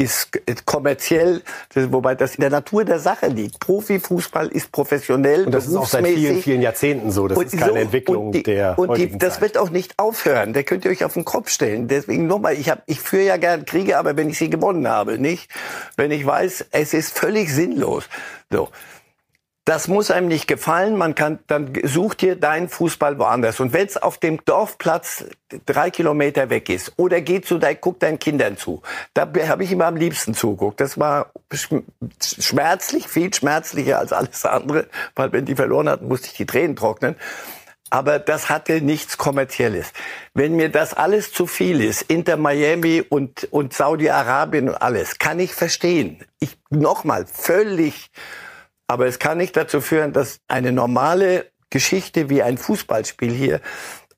ist 0.00 0.64
kommerziell, 0.64 1.42
wobei 1.74 2.14
das 2.14 2.34
in 2.36 2.40
der 2.40 2.50
Natur 2.50 2.84
der 2.84 2.98
Sache 2.98 3.26
liegt. 3.26 3.60
Profifußball 3.60 4.48
ist 4.48 4.72
professionell, 4.72 5.44
und 5.44 5.52
das 5.52 5.66
ist 5.66 5.76
auch 5.76 5.86
seit 5.86 6.06
vielen, 6.06 6.42
vielen 6.42 6.62
Jahrzehnten 6.62 7.10
so. 7.10 7.28
Das 7.28 7.36
und 7.36 7.46
ist 7.46 7.58
keine 7.58 7.72
so, 7.72 7.78
Entwicklung 7.78 8.26
und 8.26 8.32
die, 8.32 8.42
der 8.42 8.78
Und 8.78 8.96
die, 8.96 9.16
das 9.16 9.34
Zeit. 9.34 9.42
wird 9.42 9.58
auch 9.58 9.70
nicht 9.70 9.98
aufhören. 9.98 10.52
Da 10.54 10.62
könnt 10.62 10.84
ihr 10.84 10.90
euch 10.90 11.04
auf 11.04 11.14
den 11.14 11.24
Kopf 11.24 11.50
stellen. 11.50 11.86
Deswegen 11.86 12.26
nochmal, 12.26 12.54
ich, 12.54 12.70
hab, 12.70 12.82
ich 12.86 13.00
führe 13.00 13.24
ja 13.24 13.36
gern 13.36 13.64
Kriege, 13.64 13.98
aber 13.98 14.16
wenn 14.16 14.30
ich 14.30 14.38
sie 14.38 14.48
gewonnen 14.48 14.88
habe, 14.88 15.18
nicht? 15.18 15.50
Wenn 15.96 16.10
ich 16.10 16.24
weiß, 16.24 16.66
es 16.70 16.94
ist 16.94 17.18
völlig 17.18 17.52
sinnlos. 17.52 18.08
So. 18.50 18.68
Das 19.66 19.88
muss 19.88 20.10
einem 20.10 20.28
nicht 20.28 20.48
gefallen. 20.48 20.96
Man 20.96 21.14
kann, 21.14 21.38
dann 21.46 21.72
sucht 21.84 22.22
dir 22.22 22.34
deinen 22.34 22.68
Fußball 22.68 23.18
woanders. 23.18 23.60
Und 23.60 23.72
wenn 23.72 23.86
es 23.86 23.96
auf 23.96 24.18
dem 24.18 24.42
Dorfplatz 24.44 25.26
drei 25.66 25.90
Kilometer 25.90 26.48
weg 26.48 26.68
ist 26.70 26.94
oder 26.96 27.20
geht 27.20 27.46
zu 27.46 27.58
dein, 27.58 27.78
guck 27.80 28.00
deinen 28.00 28.18
Kindern 28.18 28.56
zu, 28.56 28.82
da 29.12 29.30
habe 29.48 29.64
ich 29.64 29.70
immer 29.70 29.86
am 29.86 29.96
liebsten 29.96 30.34
zuguckt. 30.34 30.80
Das 30.80 30.98
war 30.98 31.32
schmerzlich, 32.20 33.08
viel 33.08 33.32
schmerzlicher 33.34 33.98
als 33.98 34.12
alles 34.12 34.44
andere, 34.46 34.86
weil 35.14 35.32
wenn 35.32 35.44
die 35.44 35.54
verloren 35.54 35.88
hatten, 35.88 36.08
musste 36.08 36.28
ich 36.28 36.34
die 36.34 36.46
Tränen 36.46 36.74
trocknen. 36.74 37.16
Aber 37.90 38.20
das 38.20 38.48
hatte 38.48 38.80
nichts 38.80 39.18
Kommerzielles. 39.18 39.92
Wenn 40.32 40.54
mir 40.54 40.70
das 40.70 40.94
alles 40.94 41.32
zu 41.32 41.46
viel 41.48 41.82
ist, 41.82 42.02
Inter 42.02 42.36
Miami 42.36 43.04
und, 43.06 43.48
und 43.50 43.74
Saudi-Arabien 43.74 44.68
und 44.68 44.76
alles, 44.76 45.18
kann 45.18 45.40
ich 45.40 45.54
verstehen. 45.54 46.24
Ich 46.38 46.56
nochmal 46.70 47.26
völlig 47.26 48.10
aber 48.90 49.06
es 49.06 49.20
kann 49.20 49.38
nicht 49.38 49.56
dazu 49.56 49.80
führen, 49.80 50.12
dass 50.12 50.40
eine 50.48 50.72
normale 50.72 51.46
Geschichte 51.70 52.28
wie 52.28 52.42
ein 52.42 52.58
Fußballspiel 52.58 53.30
hier 53.30 53.60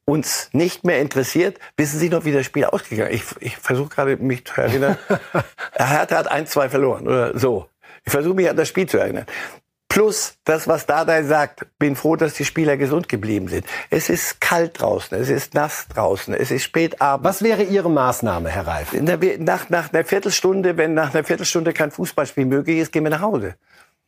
uns 0.07 0.49
nicht 0.52 0.83
mehr 0.83 0.99
interessiert. 0.99 1.59
Wissen 1.76 1.99
Sie 1.99 2.09
noch, 2.09 2.25
wie 2.25 2.33
das 2.33 2.47
Spiel 2.47 2.64
ausgegangen 2.64 3.11
ist? 3.11 3.37
Ich, 3.38 3.52
ich 3.52 3.57
versuche 3.59 3.91
gerade 3.91 4.17
mich 4.17 4.47
zu 4.47 4.59
erinnern. 4.59 4.97
Hertha 5.75 6.17
hat 6.17 6.31
ein, 6.31 6.47
zwei 6.47 6.71
verloren 6.71 7.07
oder 7.07 7.38
so. 7.38 7.69
Ich 8.05 8.12
versuche 8.12 8.35
mich 8.35 8.49
an 8.49 8.57
das 8.57 8.69
Spiel 8.69 8.88
zu 8.88 8.97
erinnern. 8.97 9.26
Plus 9.91 10.37
das, 10.45 10.67
was 10.67 10.87
Dada 10.87 11.23
sagt, 11.23 11.67
bin 11.79 11.95
froh, 11.95 12.17
dass 12.17 12.33
die 12.33 12.47
Spieler 12.47 12.79
gesund 12.79 13.11
geblieben 13.11 13.49
sind. 13.49 13.67
Es 13.91 14.09
ist 14.09 14.41
kalt 14.41 14.81
draußen, 14.81 15.19
es 15.19 15.29
ist 15.29 15.52
nass 15.52 15.87
draußen, 15.95 16.33
es 16.33 16.50
ist 16.50 16.62
spät 16.62 17.02
abends. 17.02 17.29
Was 17.29 17.43
wäre 17.43 17.62
Ihre 17.62 17.91
Maßnahme, 17.91 18.49
Herr 18.49 18.67
Reif? 18.67 18.95
Nach, 18.95 19.69
nach 19.69 19.93
einer 19.93 20.05
Viertelstunde, 20.07 20.79
wenn 20.79 20.95
nach 20.95 21.12
einer 21.12 21.25
Viertelstunde 21.25 21.75
kein 21.75 21.91
Fußballspiel 21.91 22.47
möglich 22.47 22.79
ist, 22.79 22.91
gehen 22.91 23.05
wir 23.05 23.11
nach 23.11 23.21
Hause. 23.21 23.57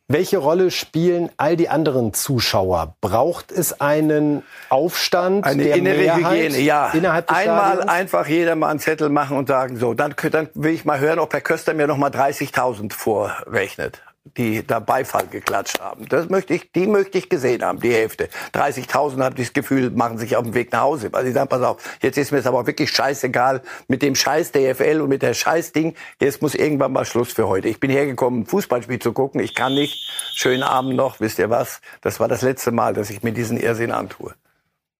Welche 0.07 0.37
Rolle 0.37 0.69
spielen 0.69 1.31
all 1.37 1.55
die 1.57 1.67
anderen 1.67 2.13
Zuschauer? 2.13 2.95
Braucht 3.01 3.51
es 3.51 3.81
einen 3.81 4.43
Aufstand 4.69 5.43
eine 5.43 5.63
der 5.63 5.75
innere 5.77 5.97
Mehrheit 5.97 6.43
Hygiene? 6.43 6.59
Ja, 6.59 6.91
innerhalb 6.93 7.25
des 7.25 7.35
einmal 7.35 7.73
Stadions? 7.77 7.91
einfach 7.91 8.27
jeder 8.27 8.55
mal 8.55 8.69
einen 8.69 8.79
Zettel 8.79 9.09
machen 9.09 9.35
und 9.35 9.47
sagen 9.47 9.77
so. 9.77 9.95
Dann, 9.95 10.13
dann 10.29 10.49
will 10.53 10.73
ich 10.73 10.85
mal 10.85 10.99
hören, 10.99 11.17
ob 11.17 11.33
Herr 11.33 11.41
Köster 11.41 11.73
mir 11.73 11.87
noch 11.87 11.97
mal 11.97 12.11
30.000 12.11 12.93
vorrechnet 12.93 14.03
die 14.37 14.65
da 14.65 14.79
Beifall 14.79 15.27
geklatscht 15.27 15.79
haben. 15.79 16.07
Das 16.09 16.29
möchte 16.29 16.53
ich, 16.53 16.71
die 16.71 16.87
möchte 16.87 17.17
ich 17.17 17.29
gesehen 17.29 17.63
haben, 17.63 17.79
die 17.79 17.93
Hälfte. 17.93 18.27
30.000 18.53 19.23
habe 19.23 19.39
ich 19.39 19.47
das 19.47 19.53
Gefühl, 19.53 19.91
machen 19.91 20.17
sich 20.17 20.35
auf 20.35 20.43
den 20.43 20.53
Weg 20.53 20.71
nach 20.71 20.81
Hause. 20.81 21.13
Weil 21.13 21.25
sie 21.25 21.31
sagen, 21.31 21.47
pass 21.47 21.61
auf, 21.61 21.77
jetzt 22.01 22.17
ist 22.17 22.31
mir 22.31 22.39
es 22.39 22.47
aber 22.47 22.65
wirklich 22.65 22.89
scheißegal 22.89 23.61
mit 23.87 24.01
dem 24.01 24.15
Scheiß 24.15 24.51
DFL 24.51 25.01
und 25.01 25.09
mit 25.09 25.21
der 25.21 25.33
Scheißding. 25.33 25.95
Jetzt 26.19 26.41
muss 26.41 26.55
irgendwann 26.55 26.91
mal 26.91 27.05
Schluss 27.05 27.33
für 27.33 27.47
heute. 27.47 27.69
Ich 27.69 27.79
bin 27.79 27.91
hergekommen, 27.91 28.41
ein 28.41 28.45
Fußballspiel 28.45 28.99
zu 28.99 29.13
gucken. 29.13 29.39
Ich 29.39 29.53
kann 29.53 29.75
nicht. 29.75 30.09
Schönen 30.33 30.63
Abend 30.63 30.95
noch, 30.95 31.19
wisst 31.19 31.39
ihr 31.39 31.49
was? 31.49 31.81
Das 32.01 32.19
war 32.19 32.27
das 32.27 32.41
letzte 32.41 32.71
Mal, 32.71 32.93
dass 32.93 33.09
ich 33.09 33.21
mir 33.23 33.31
diesen 33.31 33.57
Irrsinn 33.57 33.91
antue. 33.91 34.33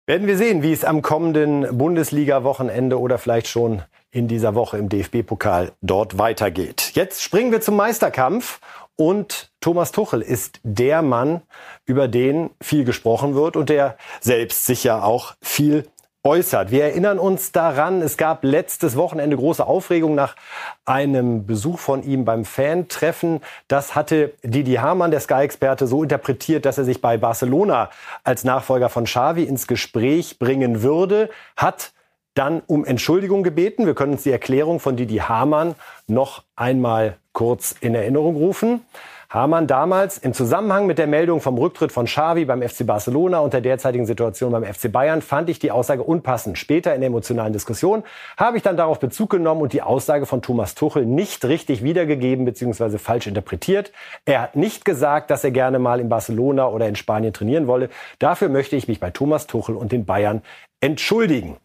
Werden 0.08 0.28
wir 0.28 0.38
sehen, 0.38 0.62
wie 0.62 0.72
es 0.72 0.86
am 0.86 1.02
kommenden 1.02 1.80
Bundesliga-Wochenende 1.80 3.00
oder 3.00 3.18
vielleicht 3.18 3.48
schon 3.48 3.82
in 4.12 4.28
dieser 4.28 4.54
Woche 4.54 4.78
im 4.78 4.88
DFB-Pokal 4.88 5.72
dort 5.82 6.20
weitergeht. 6.20 6.92
Jetzt 6.94 7.24
springen 7.24 7.52
wir 7.52 7.60
zum 7.60 7.76
Meisterkampf 7.76 8.60
und 8.96 9.52
Thomas 9.60 9.92
Tuchel 9.92 10.22
ist 10.22 10.60
der 10.64 11.02
Mann, 11.02 11.42
über 11.86 12.08
den 12.08 12.52
viel 12.62 12.86
gesprochen 12.86 13.36
wird 13.36 13.56
und 13.56 13.70
der 13.70 13.98
selbst 14.22 14.66
sich 14.66 14.84
ja 14.84 15.04
auch 15.04 15.36
viel 15.42 15.86
äußert. 16.26 16.72
Wir 16.72 16.86
erinnern 16.86 17.20
uns 17.20 17.52
daran, 17.52 18.02
es 18.02 18.18
gab 18.18 18.44
letztes 18.44 18.96
Wochenende 18.98 19.38
große 19.38 19.66
Aufregung 19.66 20.16
nach 20.16 20.36
einem 20.84 21.46
Besuch 21.46 21.78
von 21.78 22.02
ihm 22.04 22.26
beim 22.26 22.46
Fan-Treffen. 22.46 23.42
Das 23.68 23.96
hatte 23.96 24.34
Didi 24.44 24.76
Hamann, 24.76 25.12
der 25.12 25.20
Sky-Experte, 25.20 25.86
so 25.86 26.02
interpretiert, 26.02 26.66
dass 26.66 26.80
er 26.80 26.84
sich 26.84 27.00
bei 27.00 27.18
Barcelona 27.18 27.92
als 28.24 28.44
Nachfolger 28.44 28.90
von 28.90 29.06
Xavi 29.06 29.44
ins 29.44 29.68
Gespräch 29.68 30.40
bringen 30.40 30.82
würde, 30.82 31.30
hat 31.56 31.94
dann 32.36 32.62
um 32.68 32.86
Entschuldigung 32.86 33.42
gebeten. 33.42 33.86
Wir 33.86 33.96
können 33.96 34.14
uns 34.14 34.24
die 34.24 34.32
Erklärung 34.32 34.80
von 34.80 34.96
Didi 34.96 35.18
Hamann 35.18 35.74
noch 36.08 36.44
einmal 36.56 37.18
kurz 37.34 37.76
in 37.82 37.96
Erinnerung 37.96 38.36
rufen. 38.36 38.82
Hamann 39.30 39.68
damals 39.68 40.18
im 40.18 40.34
Zusammenhang 40.34 40.86
mit 40.86 40.98
der 40.98 41.08
Meldung 41.08 41.42
vom 41.42 41.58
Rücktritt 41.58 41.92
von 41.92 42.06
Xavi 42.06 42.46
beim 42.46 42.62
FC 42.62 42.86
Barcelona 42.86 43.40
und 43.40 43.54
der 43.54 43.62
derzeitigen 43.62 44.06
Situation 44.06 44.52
beim 44.52 44.64
FC 44.64 44.92
Bayern 44.92 45.22
fand 45.22 45.50
ich 45.50 45.60
die 45.60 45.72
Aussage 45.72 46.04
unpassend. 46.04 46.58
Später 46.58 46.94
in 46.94 47.02
der 47.02 47.08
emotionalen 47.08 47.52
Diskussion 47.52 48.04
habe 48.38 48.56
ich 48.58 48.64
dann 48.64 48.78
darauf 48.78 49.00
Bezug 49.00 49.32
genommen 49.32 49.62
und 49.62 49.74
die 49.74 49.82
Aussage 49.82 50.26
von 50.26 50.42
Thomas 50.42 50.76
Tuchel 50.76 51.06
nicht 51.06 51.44
richtig 51.44 51.84
wiedergegeben 51.84 52.46
bzw. 52.46 52.98
falsch 52.98 53.28
interpretiert. 53.28 53.92
Er 54.26 54.42
hat 54.42 54.56
nicht 54.56 54.86
gesagt, 54.86 55.32
dass 55.32 55.44
er 55.44 55.52
gerne 55.52 55.80
mal 55.80 56.00
in 56.00 56.08
Barcelona 56.08 56.68
oder 56.68 56.88
in 56.88 56.96
Spanien 56.96 57.34
trainieren 57.34 57.68
wolle. 57.68 57.90
Dafür 58.20 58.48
möchte 58.48 58.76
ich 58.76 58.88
mich 58.88 59.00
bei 59.00 59.10
Thomas 59.10 59.48
Tuchel 59.48 59.76
und 59.76 59.92
den 59.92 60.06
Bayern 60.06 60.44
entschuldigen 60.80 61.58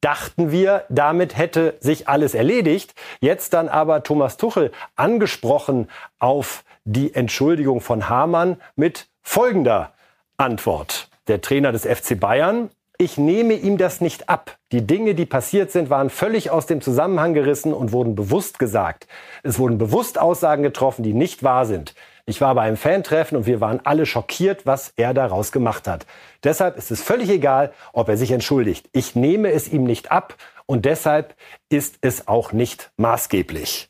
dachten 0.00 0.50
wir, 0.50 0.84
damit 0.88 1.36
hätte 1.36 1.76
sich 1.80 2.08
alles 2.08 2.34
erledigt. 2.34 2.94
Jetzt 3.20 3.52
dann 3.52 3.68
aber 3.68 4.02
Thomas 4.02 4.36
Tuchel 4.36 4.72
angesprochen 4.96 5.88
auf 6.18 6.64
die 6.84 7.14
Entschuldigung 7.14 7.80
von 7.80 8.08
Hamann 8.08 8.60
mit 8.76 9.06
folgender 9.22 9.92
Antwort. 10.36 11.08
Der 11.26 11.40
Trainer 11.40 11.72
des 11.72 11.84
FC 11.84 12.18
Bayern, 12.18 12.70
ich 12.96 13.18
nehme 13.18 13.54
ihm 13.54 13.78
das 13.78 14.00
nicht 14.00 14.28
ab. 14.28 14.56
Die 14.72 14.86
Dinge, 14.86 15.14
die 15.14 15.26
passiert 15.26 15.70
sind, 15.70 15.90
waren 15.90 16.10
völlig 16.10 16.50
aus 16.50 16.66
dem 16.66 16.80
Zusammenhang 16.80 17.34
gerissen 17.34 17.72
und 17.72 17.92
wurden 17.92 18.14
bewusst 18.14 18.58
gesagt. 18.58 19.06
Es 19.42 19.58
wurden 19.58 19.78
bewusst 19.78 20.18
Aussagen 20.18 20.62
getroffen, 20.62 21.02
die 21.02 21.14
nicht 21.14 21.42
wahr 21.42 21.66
sind. 21.66 21.94
Ich 22.28 22.42
war 22.42 22.54
bei 22.54 22.60
einem 22.60 22.76
Fantreffen 22.76 23.38
und 23.38 23.46
wir 23.46 23.62
waren 23.62 23.80
alle 23.84 24.04
schockiert, 24.04 24.66
was 24.66 24.92
er 24.96 25.14
daraus 25.14 25.50
gemacht 25.50 25.88
hat. 25.88 26.04
Deshalb 26.44 26.76
ist 26.76 26.90
es 26.90 27.02
völlig 27.02 27.30
egal, 27.30 27.72
ob 27.94 28.10
er 28.10 28.18
sich 28.18 28.32
entschuldigt. 28.32 28.86
Ich 28.92 29.16
nehme 29.16 29.50
es 29.50 29.66
ihm 29.66 29.84
nicht 29.84 30.12
ab 30.12 30.34
und 30.66 30.84
deshalb 30.84 31.34
ist 31.70 31.96
es 32.02 32.28
auch 32.28 32.52
nicht 32.52 32.90
maßgeblich. 32.98 33.88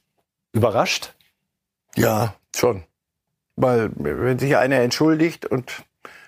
Überrascht? 0.53 1.15
Ja, 1.97 2.35
schon. 2.55 2.85
Weil 3.57 3.91
wenn 3.97 4.39
sich 4.39 4.57
einer 4.57 4.77
entschuldigt 4.77 5.45
und 5.45 5.83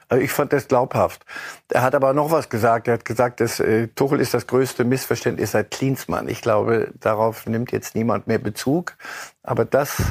also 0.08 0.20
ich 0.20 0.32
fand 0.32 0.52
das 0.52 0.66
glaubhaft. 0.66 1.24
Er 1.68 1.82
hat 1.82 1.94
aber 1.94 2.12
noch 2.12 2.32
was 2.32 2.48
gesagt. 2.48 2.88
Er 2.88 2.94
hat 2.94 3.04
gesagt, 3.04 3.38
dass 3.38 3.60
äh, 3.60 3.86
Tuchel 3.86 4.18
ist 4.18 4.34
das 4.34 4.48
größte 4.48 4.82
Missverständnis 4.82 5.52
seit 5.52 5.70
Klinsmann. 5.70 6.28
Ich 6.28 6.42
glaube, 6.42 6.92
darauf 6.98 7.46
nimmt 7.46 7.70
jetzt 7.70 7.94
niemand 7.94 8.26
mehr 8.26 8.40
Bezug. 8.40 8.96
Aber 9.44 9.64
das 9.64 10.02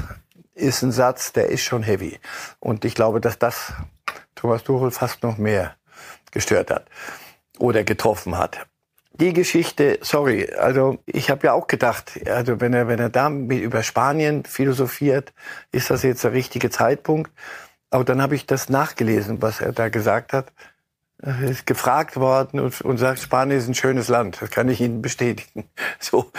ist 0.59 0.81
ein 0.81 0.91
Satz, 0.91 1.33
der 1.33 1.49
ist 1.49 1.63
schon 1.63 1.83
heavy. 1.83 2.19
Und 2.59 2.85
ich 2.85 2.95
glaube, 2.95 3.21
dass 3.21 3.39
das 3.39 3.73
Thomas 4.35 4.63
Tuchel 4.63 4.91
fast 4.91 5.23
noch 5.23 5.37
mehr 5.37 5.75
gestört 6.31 6.71
hat 6.71 6.85
oder 7.57 7.83
getroffen 7.83 8.37
hat. 8.37 8.65
Die 9.13 9.33
Geschichte, 9.33 9.99
sorry, 10.01 10.49
also 10.53 10.99
ich 11.05 11.29
habe 11.29 11.47
ja 11.47 11.53
auch 11.53 11.67
gedacht, 11.67 12.19
also 12.25 12.61
wenn 12.61 12.73
er 12.73 12.87
wenn 12.87 12.99
er 12.99 13.09
da 13.09 13.29
über 13.29 13.83
Spanien 13.83 14.45
philosophiert, 14.45 15.33
ist 15.73 15.89
das 15.89 16.03
jetzt 16.03 16.23
der 16.23 16.31
richtige 16.31 16.69
Zeitpunkt. 16.69 17.31
Aber 17.89 18.05
dann 18.05 18.21
habe 18.21 18.35
ich 18.35 18.45
das 18.45 18.69
nachgelesen, 18.69 19.41
was 19.41 19.59
er 19.59 19.73
da 19.73 19.89
gesagt 19.89 20.31
hat. 20.31 20.53
Ist 21.21 21.65
gefragt 21.65 22.15
worden 22.15 22.61
und, 22.61 22.79
und, 22.79 22.97
sagt, 22.97 23.19
Spanien 23.19 23.57
ist 23.57 23.67
ein 23.67 23.73
schönes 23.73 24.07
Land. 24.07 24.37
Das 24.41 24.49
kann 24.51 24.69
ich 24.69 24.79
Ihnen 24.79 25.01
bestätigen. 25.01 25.65
So. 26.01 26.31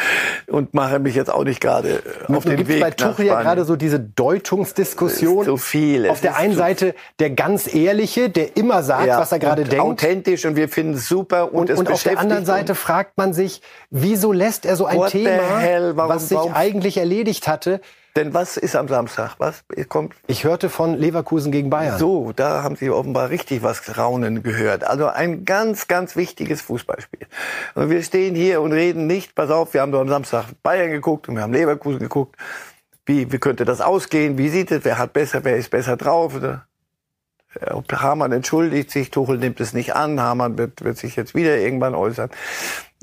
Und 0.47 0.73
mache 0.73 0.99
mich 1.01 1.15
jetzt 1.15 1.31
auch 1.31 1.45
nicht 1.45 1.61
gerade 1.61 2.03
auf 2.29 2.45
den 2.45 2.67
Weg 2.67 2.81
bei 2.81 2.91
Tuchel 2.91 3.27
ja 3.27 3.43
gerade 3.43 3.65
so 3.65 3.77
diese 3.77 4.01
Deutungsdiskussion. 4.01 5.45
So 5.45 5.59
viel. 5.59 6.09
Auf 6.09 6.23
der 6.23 6.37
einen 6.37 6.55
Seite 6.55 6.95
der 7.19 7.31
ganz 7.31 7.73
Ehrliche, 7.73 8.31
der 8.31 8.57
immer 8.57 8.83
sagt, 8.83 9.07
ja, 9.07 9.19
was 9.19 9.33
er 9.33 9.39
gerade 9.39 9.65
denkt. 9.65 9.85
Authentisch 9.85 10.47
und 10.47 10.57
wir 10.57 10.71
finden 10.71 10.95
es 10.95 11.09
super. 11.09 11.53
Und, 11.53 11.71
und, 11.71 11.81
und 11.81 11.91
auf 11.91 12.03
der 12.03 12.19
anderen 12.19 12.47
Seite 12.47 12.75
fragt 12.75 13.19
man 13.19 13.35
sich, 13.35 13.61
wieso 13.91 14.33
lässt 14.33 14.65
er 14.65 14.77
so 14.77 14.87
ein 14.87 15.07
Thema, 15.09 15.59
hell, 15.59 15.97
warum, 15.97 16.15
was 16.15 16.29
sich 16.29 16.39
warum? 16.39 16.55
eigentlich 16.55 16.97
erledigt 16.97 17.47
hatte, 17.47 17.83
denn 18.17 18.35
was 18.35 18.57
ist 18.57 18.77
am 18.77 18.89
Samstag? 18.89 19.37
Was 19.39 19.65
kommt? 19.89 20.15
Ich 20.27 20.45
hörte 20.45 20.69
von 20.69 20.95
Leverkusen 20.95 21.53
gegen 21.53 21.71
Bayern. 21.71 21.99
So, 21.99 22.33
da 22.33 22.63
haben 22.63 22.77
Sie 22.77 22.91
offenbar 22.91 23.31
richtig 23.31 23.63
was 23.63 23.97
Raunen 23.97 24.43
gehört. 24.43 24.85
Also 24.85 25.07
ein 25.07 25.45
ganz, 25.45 25.89
ganz 25.89 26.17
wichtiges 26.17 26.61
Fußballspiel. 26.63 27.27
Und 27.75 27.91
wir 27.91 28.03
stehen 28.03 28.35
hier 28.35 28.61
und 28.61 28.73
reden 28.73 29.07
nicht, 29.07 29.35
pass 29.35 29.51
auf, 29.51 29.75
wir 29.75 29.81
haben 29.81 29.93
doch 29.93 30.01
am 30.01 30.09
Samstag 30.09 30.47
Bayern 30.63 30.91
geguckt 30.91 31.29
und 31.29 31.37
wir 31.37 31.43
haben 31.43 31.53
Leverkusen 31.53 32.01
geguckt. 32.01 32.37
Wie, 33.07 33.31
wie 33.33 33.39
könnte 33.39 33.65
das 33.65 33.81
ausgehen? 33.81 34.39
Wie 34.39 34.49
sieht 34.49 34.71
es? 34.71 34.85
Wer 34.85 34.99
hat 34.99 35.13
besser, 35.13 35.45
wer 35.45 35.57
ist 35.57 35.71
besser 35.71 35.97
drauf? 35.97 36.35
Hamann 37.93 38.33
entschuldigt 38.33 38.91
sich, 38.91 39.11
Tuchel 39.11 39.39
nimmt 39.39 39.61
es 39.61 39.73
nicht 39.73 39.95
an, 39.95 40.21
Hamann 40.21 40.57
wird, 40.59 40.85
wird 40.85 40.99
sich 40.99 41.17
jetzt 41.17 41.35
wieder 41.35 41.59
irgendwann 41.59 41.95
äußern 41.95 42.31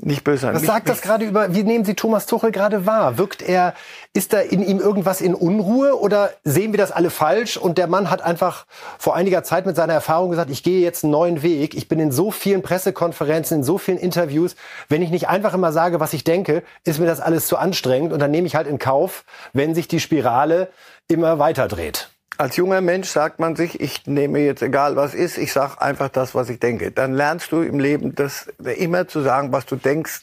nicht 0.00 0.22
böse 0.22 0.42
sein. 0.42 0.54
Was 0.54 0.62
sagt 0.62 0.88
das 0.88 1.00
gerade 1.00 1.24
über, 1.24 1.54
wie 1.54 1.64
nehmen 1.64 1.84
Sie 1.84 1.94
Thomas 1.94 2.26
Tuchel 2.26 2.52
gerade 2.52 2.86
wahr? 2.86 3.18
Wirkt 3.18 3.42
er, 3.42 3.74
ist 4.12 4.32
da 4.32 4.38
in 4.38 4.62
ihm 4.62 4.78
irgendwas 4.78 5.20
in 5.20 5.34
Unruhe 5.34 5.98
oder 5.98 6.30
sehen 6.44 6.72
wir 6.72 6.78
das 6.78 6.92
alle 6.92 7.10
falsch? 7.10 7.56
Und 7.56 7.78
der 7.78 7.88
Mann 7.88 8.08
hat 8.08 8.22
einfach 8.22 8.66
vor 8.98 9.16
einiger 9.16 9.42
Zeit 9.42 9.66
mit 9.66 9.74
seiner 9.74 9.94
Erfahrung 9.94 10.30
gesagt, 10.30 10.50
ich 10.50 10.62
gehe 10.62 10.80
jetzt 10.80 11.02
einen 11.02 11.10
neuen 11.10 11.42
Weg. 11.42 11.74
Ich 11.74 11.88
bin 11.88 11.98
in 11.98 12.12
so 12.12 12.30
vielen 12.30 12.62
Pressekonferenzen, 12.62 13.58
in 13.58 13.64
so 13.64 13.76
vielen 13.76 13.98
Interviews. 13.98 14.54
Wenn 14.88 15.02
ich 15.02 15.10
nicht 15.10 15.28
einfach 15.28 15.52
immer 15.52 15.72
sage, 15.72 15.98
was 15.98 16.12
ich 16.12 16.22
denke, 16.22 16.62
ist 16.84 17.00
mir 17.00 17.06
das 17.06 17.20
alles 17.20 17.48
zu 17.48 17.56
anstrengend 17.56 18.12
und 18.12 18.20
dann 18.20 18.30
nehme 18.30 18.46
ich 18.46 18.54
halt 18.54 18.68
in 18.68 18.78
Kauf, 18.78 19.24
wenn 19.52 19.74
sich 19.74 19.88
die 19.88 20.00
Spirale 20.00 20.68
immer 21.08 21.40
weiter 21.40 21.66
dreht. 21.66 22.10
Als 22.40 22.54
junger 22.54 22.80
Mensch 22.80 23.08
sagt 23.08 23.40
man 23.40 23.56
sich, 23.56 23.80
ich 23.80 24.06
nehme 24.06 24.38
jetzt 24.38 24.62
egal 24.62 24.94
was 24.94 25.12
ist, 25.12 25.38
ich 25.38 25.52
sage 25.52 25.82
einfach 25.82 26.08
das, 26.08 26.36
was 26.36 26.48
ich 26.48 26.60
denke. 26.60 26.92
Dann 26.92 27.12
lernst 27.12 27.50
du 27.50 27.62
im 27.62 27.80
Leben 27.80 28.14
das 28.14 28.46
immer 28.76 29.08
zu 29.08 29.22
sagen, 29.22 29.50
was 29.50 29.66
du 29.66 29.74
denkst. 29.74 30.22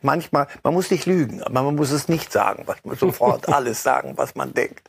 Manchmal, 0.00 0.46
man 0.62 0.74
muss 0.74 0.92
nicht 0.92 1.06
lügen, 1.06 1.42
aber 1.42 1.64
man 1.64 1.74
muss 1.74 1.90
es 1.90 2.08
nicht 2.08 2.32
sagen, 2.32 2.62
was 2.66 2.76
man 2.84 2.96
sofort 2.96 3.48
alles 3.52 3.82
sagen, 3.82 4.12
was 4.14 4.36
man 4.36 4.54
denkt. 4.54 4.88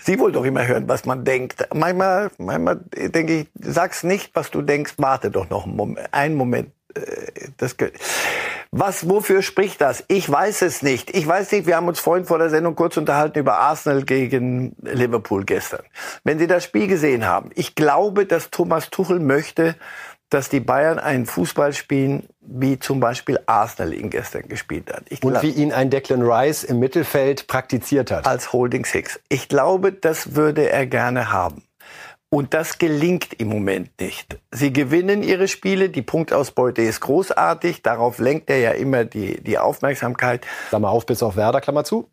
Sie 0.00 0.18
wollen 0.18 0.32
doch 0.32 0.44
immer 0.44 0.66
hören, 0.66 0.88
was 0.88 1.04
man 1.04 1.24
denkt. 1.24 1.68
Manchmal, 1.72 2.32
manchmal 2.36 2.80
denke 2.94 3.40
ich, 3.40 3.46
sag's 3.60 4.02
nicht, 4.02 4.34
was 4.34 4.50
du 4.50 4.60
denkst, 4.60 4.94
warte 4.98 5.30
doch 5.30 5.48
noch 5.50 5.66
einen 5.66 5.76
Moment. 5.76 6.08
Einen 6.12 6.34
Moment 6.34 6.72
das, 7.56 7.76
was, 8.70 9.08
wofür 9.08 9.42
spricht 9.42 9.80
das? 9.80 10.04
Ich 10.08 10.30
weiß 10.30 10.62
es 10.62 10.82
nicht. 10.82 11.14
Ich 11.14 11.26
weiß 11.26 11.52
nicht, 11.52 11.66
wir 11.66 11.76
haben 11.76 11.88
uns 11.88 12.00
vorhin 12.00 12.24
vor 12.24 12.38
der 12.38 12.50
Sendung 12.50 12.74
kurz 12.74 12.96
unterhalten 12.96 13.38
über 13.38 13.58
Arsenal 13.58 14.02
gegen 14.04 14.74
Liverpool 14.80 15.44
gestern. 15.44 15.82
Wenn 16.24 16.38
Sie 16.38 16.46
das 16.46 16.64
Spiel 16.64 16.86
gesehen 16.86 17.26
haben, 17.26 17.50
ich 17.54 17.74
glaube, 17.74 18.26
dass 18.26 18.50
Thomas 18.50 18.90
Tuchel 18.90 19.20
möchte, 19.20 19.76
dass 20.30 20.48
die 20.48 20.60
Bayern 20.60 20.98
einen 20.98 21.26
Fußball 21.26 21.74
spielen, 21.74 22.26
wie 22.40 22.78
zum 22.78 23.00
Beispiel 23.00 23.38
Arsenal 23.44 23.92
ihn 23.92 24.08
gestern 24.08 24.48
gespielt 24.48 24.90
hat. 24.92 25.04
Ich 25.10 25.22
Und 25.22 25.42
wie 25.42 25.50
ihn 25.50 25.72
ein 25.72 25.90
Declan 25.90 26.22
Rice 26.22 26.64
im 26.64 26.78
Mittelfeld 26.78 27.46
praktiziert 27.46 28.10
hat. 28.10 28.26
Als 28.26 28.52
Holding 28.52 28.86
Six. 28.86 29.20
Ich 29.28 29.48
glaube, 29.48 29.92
das 29.92 30.34
würde 30.34 30.70
er 30.70 30.86
gerne 30.86 31.30
haben. 31.30 31.62
Und 32.34 32.54
das 32.54 32.78
gelingt 32.78 33.34
im 33.34 33.48
Moment 33.48 33.90
nicht. 34.00 34.38
Sie 34.50 34.72
gewinnen 34.72 35.22
ihre 35.22 35.48
Spiele, 35.48 35.90
die 35.90 36.00
Punktausbeute 36.00 36.80
ist 36.80 37.00
großartig, 37.00 37.82
darauf 37.82 38.18
lenkt 38.18 38.48
er 38.48 38.58
ja 38.58 38.70
immer 38.70 39.04
die, 39.04 39.38
die 39.42 39.58
Aufmerksamkeit. 39.58 40.46
Klammer 40.70 40.88
auf, 40.88 41.04
bis 41.04 41.22
auf 41.22 41.36
Werder, 41.36 41.60
Klammer 41.60 41.84
zu. 41.84 42.08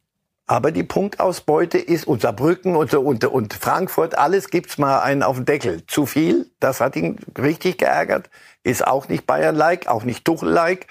Aber 0.46 0.74
die 0.74 0.84
Punktausbeute 0.84 1.78
ist 1.78 2.06
und 2.06 2.22
Saarbrücken 2.22 2.76
und, 2.76 2.94
und, 2.94 3.24
und 3.24 3.54
Frankfurt, 3.54 4.18
alles 4.18 4.50
gibt's 4.50 4.78
mal 4.78 5.00
einen 5.00 5.24
auf 5.24 5.38
den 5.38 5.46
Deckel. 5.46 5.86
Zu 5.88 6.06
viel, 6.06 6.52
das 6.60 6.82
hat 6.82 6.98
ihn 6.98 7.18
richtig 7.38 7.78
geärgert. 7.78 8.30
Ist 8.64 8.86
auch 8.86 9.08
nicht 9.08 9.26
Bayern-like, 9.26 9.88
auch 9.88 10.04
nicht 10.04 10.26
Tuchel-like. 10.26 10.88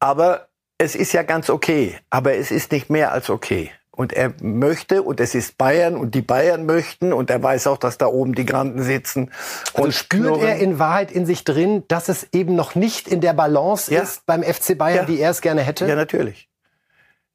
Aber 0.00 0.48
es 0.78 0.96
ist 0.96 1.12
ja 1.12 1.22
ganz 1.22 1.48
okay. 1.48 1.96
Aber 2.10 2.34
es 2.34 2.50
ist 2.50 2.72
nicht 2.72 2.90
mehr 2.90 3.12
als 3.12 3.30
okay. 3.30 3.70
Und 3.96 4.12
er 4.12 4.34
möchte, 4.42 5.02
und 5.02 5.20
es 5.20 5.34
ist 5.34 5.56
Bayern, 5.56 5.96
und 5.96 6.14
die 6.14 6.20
Bayern 6.20 6.66
möchten, 6.66 7.14
und 7.14 7.30
er 7.30 7.42
weiß 7.42 7.66
auch, 7.66 7.78
dass 7.78 7.96
da 7.96 8.06
oben 8.06 8.34
die 8.34 8.44
Granden 8.44 8.82
sitzen. 8.82 9.30
Also 9.72 9.84
und 9.84 9.92
spürt 9.94 10.34
knurren. 10.34 10.46
er 10.46 10.58
in 10.58 10.78
Wahrheit 10.78 11.10
in 11.10 11.24
sich 11.24 11.44
drin, 11.44 11.82
dass 11.88 12.10
es 12.10 12.28
eben 12.32 12.54
noch 12.54 12.74
nicht 12.74 13.08
in 13.08 13.22
der 13.22 13.32
Balance 13.32 13.92
ja. 13.92 14.02
ist 14.02 14.26
beim 14.26 14.42
FC 14.42 14.76
Bayern, 14.76 15.06
ja. 15.06 15.08
wie 15.08 15.18
er 15.18 15.30
es 15.30 15.40
gerne 15.40 15.62
hätte? 15.62 15.86
Ja, 15.86 15.96
natürlich. 15.96 16.46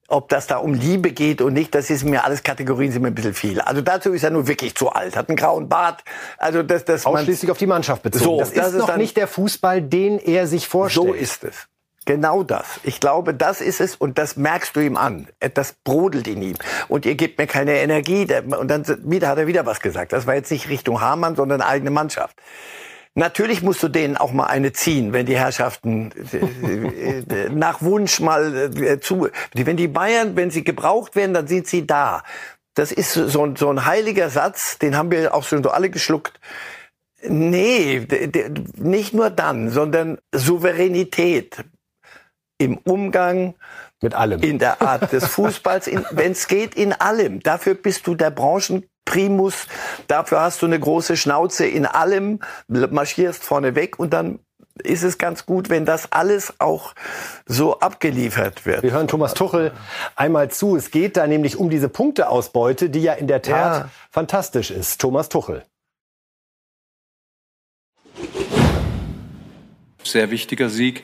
Ob 0.07 0.29
das 0.29 0.45
da 0.45 0.57
um 0.57 0.75
Liebe 0.75 1.11
geht 1.13 1.41
und 1.41 1.53
nicht, 1.53 1.73
das 1.73 1.89
ist 1.89 2.03
mir 2.03 2.25
alles 2.25 2.43
Kategorien 2.43 2.91
sind 2.91 3.01
mir 3.01 3.07
ein 3.07 3.15
bisschen 3.15 3.33
viel. 3.33 3.59
Also 3.61 3.81
dazu 3.81 4.11
ist 4.11 4.23
er 4.23 4.29
nur 4.29 4.45
wirklich 4.45 4.75
zu 4.75 4.89
alt, 4.89 5.15
hat 5.15 5.29
einen 5.29 5.37
grauen 5.37 5.67
Bart. 5.67 6.03
Also 6.37 6.61
das, 6.61 6.85
das 6.85 7.07
ausschließlich 7.07 7.49
auf 7.49 7.57
die 7.57 7.65
Mannschaft 7.65 8.03
bezogen. 8.03 8.23
So, 8.23 8.39
das, 8.39 8.53
das 8.53 8.67
ist, 8.67 8.73
ist 8.81 8.87
noch 8.87 8.97
nicht 8.97 9.17
der 9.17 9.27
Fußball, 9.27 9.81
den 9.81 10.19
er 10.19 10.45
sich 10.45 10.67
vorstellt. 10.67 11.07
So 11.07 11.13
ist 11.13 11.43
es. 11.43 11.67
Genau 12.11 12.43
das. 12.43 12.65
Ich 12.83 12.99
glaube, 12.99 13.33
das 13.33 13.61
ist 13.61 13.79
es 13.79 13.95
und 13.95 14.17
das 14.17 14.35
merkst 14.35 14.75
du 14.75 14.81
ihm 14.81 14.97
an. 14.97 15.29
Das 15.53 15.71
brodelt 15.85 16.27
in 16.27 16.41
ihm. 16.41 16.55
Und 16.89 17.05
ihr 17.05 17.15
gebt 17.15 17.39
mir 17.39 17.47
keine 17.47 17.77
Energie. 17.77 18.27
Und 18.59 18.67
dann 18.67 18.83
wieder 19.09 19.29
hat 19.29 19.37
er 19.37 19.47
wieder 19.47 19.65
was 19.65 19.79
gesagt. 19.79 20.11
Das 20.11 20.27
war 20.27 20.35
jetzt 20.35 20.51
nicht 20.51 20.67
Richtung 20.67 20.99
Hamann, 20.99 21.37
sondern 21.37 21.61
eigene 21.61 21.89
Mannschaft. 21.89 22.35
Natürlich 23.15 23.61
musst 23.61 23.81
du 23.81 23.87
denen 23.87 24.17
auch 24.17 24.33
mal 24.33 24.47
eine 24.47 24.73
ziehen, 24.73 25.13
wenn 25.13 25.25
die 25.25 25.37
Herrschaften 25.37 26.11
äh, 26.33 27.47
nach 27.49 27.81
Wunsch 27.81 28.19
mal 28.19 28.73
äh, 28.75 28.99
zu. 28.99 29.29
Wenn 29.53 29.77
die 29.77 29.87
Bayern, 29.87 30.35
wenn 30.35 30.51
sie 30.51 30.65
gebraucht 30.65 31.15
werden, 31.15 31.33
dann 31.33 31.47
sind 31.47 31.65
sie 31.65 31.87
da. 31.87 32.23
Das 32.73 32.91
ist 32.91 33.13
so 33.13 33.45
ein, 33.45 33.55
so 33.55 33.69
ein 33.69 33.85
heiliger 33.85 34.29
Satz, 34.29 34.79
den 34.79 34.97
haben 34.97 35.11
wir 35.11 35.33
auch 35.33 35.45
schon 35.45 35.63
so 35.63 35.69
alle 35.69 35.89
geschluckt. 35.89 36.41
Nee, 37.23 38.05
nicht 38.75 39.13
nur 39.13 39.29
dann, 39.29 39.69
sondern 39.69 40.17
Souveränität 40.33 41.63
im 42.61 42.77
Umgang 42.77 43.55
mit 44.01 44.13
allem. 44.13 44.41
In 44.41 44.59
der 44.59 44.81
Art 44.81 45.11
des 45.11 45.25
Fußballs, 45.25 45.89
wenn 46.11 46.31
es 46.31 46.47
geht, 46.47 46.75
in 46.75 46.93
allem. 46.93 47.41
Dafür 47.41 47.73
bist 47.73 48.07
du 48.07 48.15
der 48.15 48.29
Branchenprimus. 48.29 49.67
Dafür 50.07 50.41
hast 50.41 50.61
du 50.61 50.67
eine 50.67 50.79
große 50.79 51.17
Schnauze 51.17 51.65
in 51.65 51.85
allem, 51.85 52.39
marschierst 52.67 53.43
vorne 53.43 53.75
weg 53.75 53.99
und 53.99 54.13
dann 54.13 54.39
ist 54.83 55.03
es 55.03 55.17
ganz 55.17 55.45
gut, 55.45 55.69
wenn 55.69 55.85
das 55.85 56.11
alles 56.11 56.53
auch 56.59 56.93
so 57.45 57.79
abgeliefert 57.79 58.65
wird. 58.65 58.83
Wir 58.83 58.91
hören 58.91 59.07
Thomas 59.07 59.33
Tuchel 59.33 59.71
einmal 60.15 60.49
zu. 60.49 60.75
Es 60.75 60.91
geht 60.91 61.17
da 61.17 61.27
nämlich 61.27 61.57
um 61.57 61.69
diese 61.69 61.89
Punkteausbeute, 61.89 62.89
die 62.89 63.01
ja 63.01 63.13
in 63.13 63.27
der 63.27 63.41
Tat 63.41 63.83
ja. 63.83 63.89
fantastisch 64.09 64.71
ist. 64.71 65.01
Thomas 65.01 65.29
Tuchel. 65.29 65.63
Sehr 70.03 70.31
wichtiger 70.31 70.69
Sieg. 70.69 71.03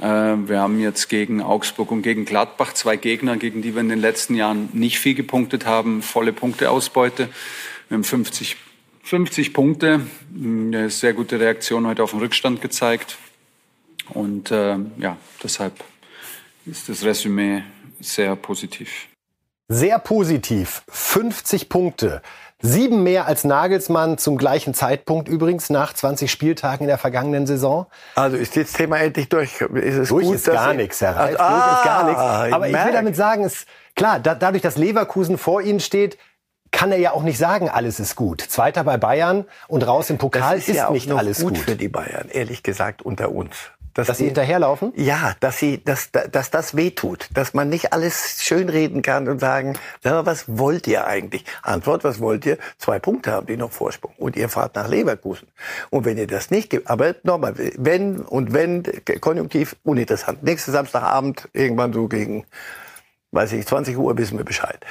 Äh, 0.00 0.04
wir 0.04 0.60
haben 0.60 0.80
jetzt 0.80 1.08
gegen 1.08 1.42
Augsburg 1.42 1.90
und 1.90 2.02
gegen 2.02 2.24
Gladbach 2.24 2.72
zwei 2.74 2.96
Gegner, 2.96 3.36
gegen 3.36 3.62
die 3.62 3.74
wir 3.74 3.80
in 3.80 3.88
den 3.88 4.00
letzten 4.00 4.34
Jahren 4.34 4.68
nicht 4.72 4.98
viel 4.98 5.14
gepunktet 5.14 5.66
haben, 5.66 6.02
volle 6.02 6.32
Punkteausbeute. 6.32 7.28
Wir 7.88 7.94
haben 7.96 8.04
50, 8.04 8.56
50 9.02 9.52
Punkte, 9.52 10.06
eine 10.34 10.90
sehr 10.90 11.12
gute 11.12 11.40
Reaktion 11.40 11.86
heute 11.86 12.02
auf 12.02 12.10
den 12.10 12.20
Rückstand 12.20 12.60
gezeigt. 12.60 13.18
Und 14.10 14.50
äh, 14.50 14.76
ja, 14.98 15.16
deshalb 15.42 15.84
ist 16.66 16.88
das 16.88 17.04
Resümee 17.04 17.62
sehr 18.00 18.36
positiv. 18.36 19.08
Sehr 19.68 19.98
positiv. 19.98 20.82
50 20.88 21.68
Punkte. 21.68 22.22
Sieben 22.64 23.02
mehr 23.02 23.26
als 23.26 23.42
Nagelsmann 23.42 24.18
zum 24.18 24.38
gleichen 24.38 24.72
Zeitpunkt 24.72 25.28
übrigens 25.28 25.68
nach 25.68 25.92
20 25.92 26.30
Spieltagen 26.30 26.84
in 26.84 26.88
der 26.88 26.98
vergangenen 26.98 27.46
Saison. 27.46 27.86
Also 28.14 28.36
ist 28.36 28.56
das 28.56 28.72
Thema 28.72 28.98
endlich 28.98 29.28
durch? 29.28 29.60
Ist 29.60 29.96
es 29.96 30.08
durch 30.08 30.26
gut, 30.26 30.36
ist 30.36 30.46
gar 30.46 30.72
nichts, 30.72 31.00
Herr 31.00 31.16
Reif. 31.16 31.36
Ah, 31.38 31.50
durch 31.50 31.78
ist 31.78 31.84
gar 31.84 32.04
nichts. 32.04 32.54
Aber 32.54 32.68
ich, 32.68 32.74
ich 32.76 32.84
will 32.84 32.92
damit 32.92 33.16
sagen, 33.16 33.44
es, 33.44 33.66
klar, 33.96 34.20
da, 34.20 34.36
dadurch, 34.36 34.62
dass 34.62 34.76
Leverkusen 34.76 35.38
vor 35.38 35.60
Ihnen 35.60 35.80
steht, 35.80 36.18
kann 36.70 36.92
er 36.92 36.98
ja 36.98 37.12
auch 37.12 37.22
nicht 37.22 37.36
sagen, 37.36 37.68
alles 37.68 38.00
ist 38.00 38.14
gut. 38.14 38.40
Zweiter 38.40 38.84
bei 38.84 38.96
Bayern 38.96 39.44
und 39.66 39.86
raus 39.86 40.08
im 40.10 40.18
Pokal 40.18 40.54
das 40.56 40.62
ist, 40.62 40.68
ist 40.68 40.76
ja 40.76 40.90
nicht 40.90 41.10
alles 41.10 41.40
gut, 41.40 41.54
gut 41.54 41.58
für 41.58 41.76
die 41.76 41.88
Bayern, 41.88 42.28
ehrlich 42.30 42.62
gesagt, 42.62 43.02
unter 43.02 43.32
uns. 43.32 43.56
Dass, 43.94 44.06
dass 44.06 44.18
sie 44.18 44.26
hinterherlaufen? 44.26 44.92
Ja, 44.96 45.34
dass 45.40 45.58
sie, 45.58 45.84
dass, 45.84 46.10
dass 46.10 46.50
das 46.50 46.76
wehtut, 46.76 47.28
dass 47.34 47.52
man 47.52 47.68
nicht 47.68 47.92
alles 47.92 48.42
schönreden 48.42 49.02
kann 49.02 49.28
und 49.28 49.38
sagen, 49.38 49.74
na, 50.02 50.24
was 50.24 50.44
wollt 50.46 50.86
ihr 50.86 51.06
eigentlich? 51.06 51.44
Antwort, 51.62 52.02
was 52.02 52.20
wollt 52.20 52.46
ihr? 52.46 52.56
Zwei 52.78 52.98
Punkte 52.98 53.32
haben 53.32 53.46
die 53.46 53.56
noch 53.56 53.70
Vorsprung 53.70 54.14
und 54.16 54.36
ihr 54.36 54.48
fahrt 54.48 54.76
nach 54.76 54.88
Leverkusen. 54.88 55.48
Und 55.90 56.06
wenn 56.06 56.16
ihr 56.16 56.26
das 56.26 56.50
nicht 56.50 56.70
gibt, 56.70 56.88
aber 56.88 57.14
nochmal, 57.22 57.54
wenn 57.76 58.20
und 58.20 58.54
wenn, 58.54 58.82
konjunktiv 59.20 59.76
uninteressant. 59.82 60.42
Nächsten 60.42 60.72
Samstagabend, 60.72 61.48
irgendwann 61.52 61.92
so 61.92 62.08
gegen, 62.08 62.46
weiß 63.32 63.52
ich, 63.52 63.66
20 63.66 63.96
Uhr 63.98 64.16
wissen 64.16 64.38
wir 64.38 64.44
Bescheid. 64.44 64.84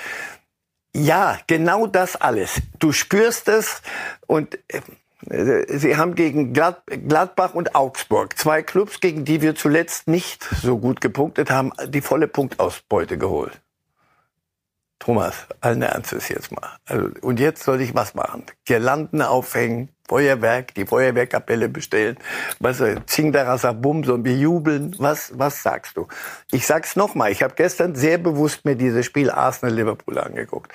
Ja, 0.94 1.40
genau 1.48 1.88
das 1.88 2.18
alles. 2.18 2.62
Du 2.80 2.92
spürst 2.92 3.48
es 3.48 3.82
und 4.28 4.56
äh, 4.68 4.82
Sie 5.24 5.98
haben 5.98 6.16
gegen 6.16 6.54
Gladbach 6.54 7.54
und 7.54 7.76
Augsburg, 7.76 8.38
zwei 8.38 8.64
Clubs, 8.64 9.00
gegen 9.00 9.24
die 9.24 9.42
wir 9.42 9.56
zuletzt 9.56 10.08
nicht 10.08 10.44
so 10.44 10.80
gut 10.80 11.00
gepunktet 11.00 11.52
haben, 11.52 11.72
die 11.88 12.02
volle 12.02 12.28
Punktausbeute 12.28 13.18
geholt. 13.18 13.62
Thomas, 15.02 15.48
allen 15.62 15.82
Ernstes 15.82 16.30
jetzt 16.30 16.52
mal. 16.52 16.78
Also, 16.86 17.10
und 17.22 17.40
jetzt 17.40 17.64
soll 17.64 17.82
ich 17.82 17.96
was 17.96 18.14
machen? 18.14 18.46
Girlanden 18.66 19.24
aufhängen, 19.24 19.90
Feuerwerk, 20.08 20.76
die 20.76 20.86
Feuerwehrkapelle 20.86 21.70
bestellen, 21.70 22.18
was 22.60 22.84
Zingdarasabum, 23.08 24.04
so 24.04 24.24
wir 24.24 24.36
jubeln. 24.36 24.96
Was, 25.00 25.32
was 25.40 25.64
sagst 25.64 25.98
du? 25.98 26.08
Ich 26.52 26.68
sag's 26.68 26.96
nochmal, 26.96 27.32
ich 27.32 27.42
habe 27.42 27.56
gestern 27.56 27.96
sehr 27.96 28.20
bewusst 28.20 28.64
mir 28.64 28.76
dieses 28.76 29.06
Spiel 29.06 29.32
Arsenal-Liverpool 29.32 30.20
angeguckt. 30.20 30.72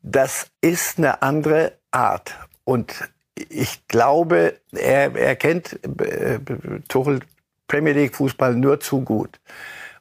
Das 0.00 0.46
ist 0.60 0.98
eine 0.98 1.22
andere 1.22 1.72
Art. 1.90 2.36
Und 2.62 3.10
ich 3.48 3.86
glaube, 3.88 4.54
er, 4.72 5.14
er 5.14 5.36
kennt 5.36 5.78
äh, 6.00 6.38
Tuchel 6.88 7.20
Premier 7.68 7.92
League 7.92 8.14
Fußball 8.14 8.54
nur 8.54 8.80
zu 8.80 9.00
gut. 9.02 9.40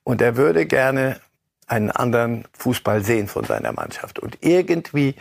Und 0.03 0.21
er 0.21 0.37
würde 0.37 0.65
gerne 0.65 1.19
einen 1.67 1.91
anderen 1.91 2.45
Fußball 2.57 3.03
sehen 3.03 3.27
von 3.27 3.43
seiner 3.43 3.71
Mannschaft. 3.71 4.19
Und 4.19 4.37
irgendwie, 4.41 5.15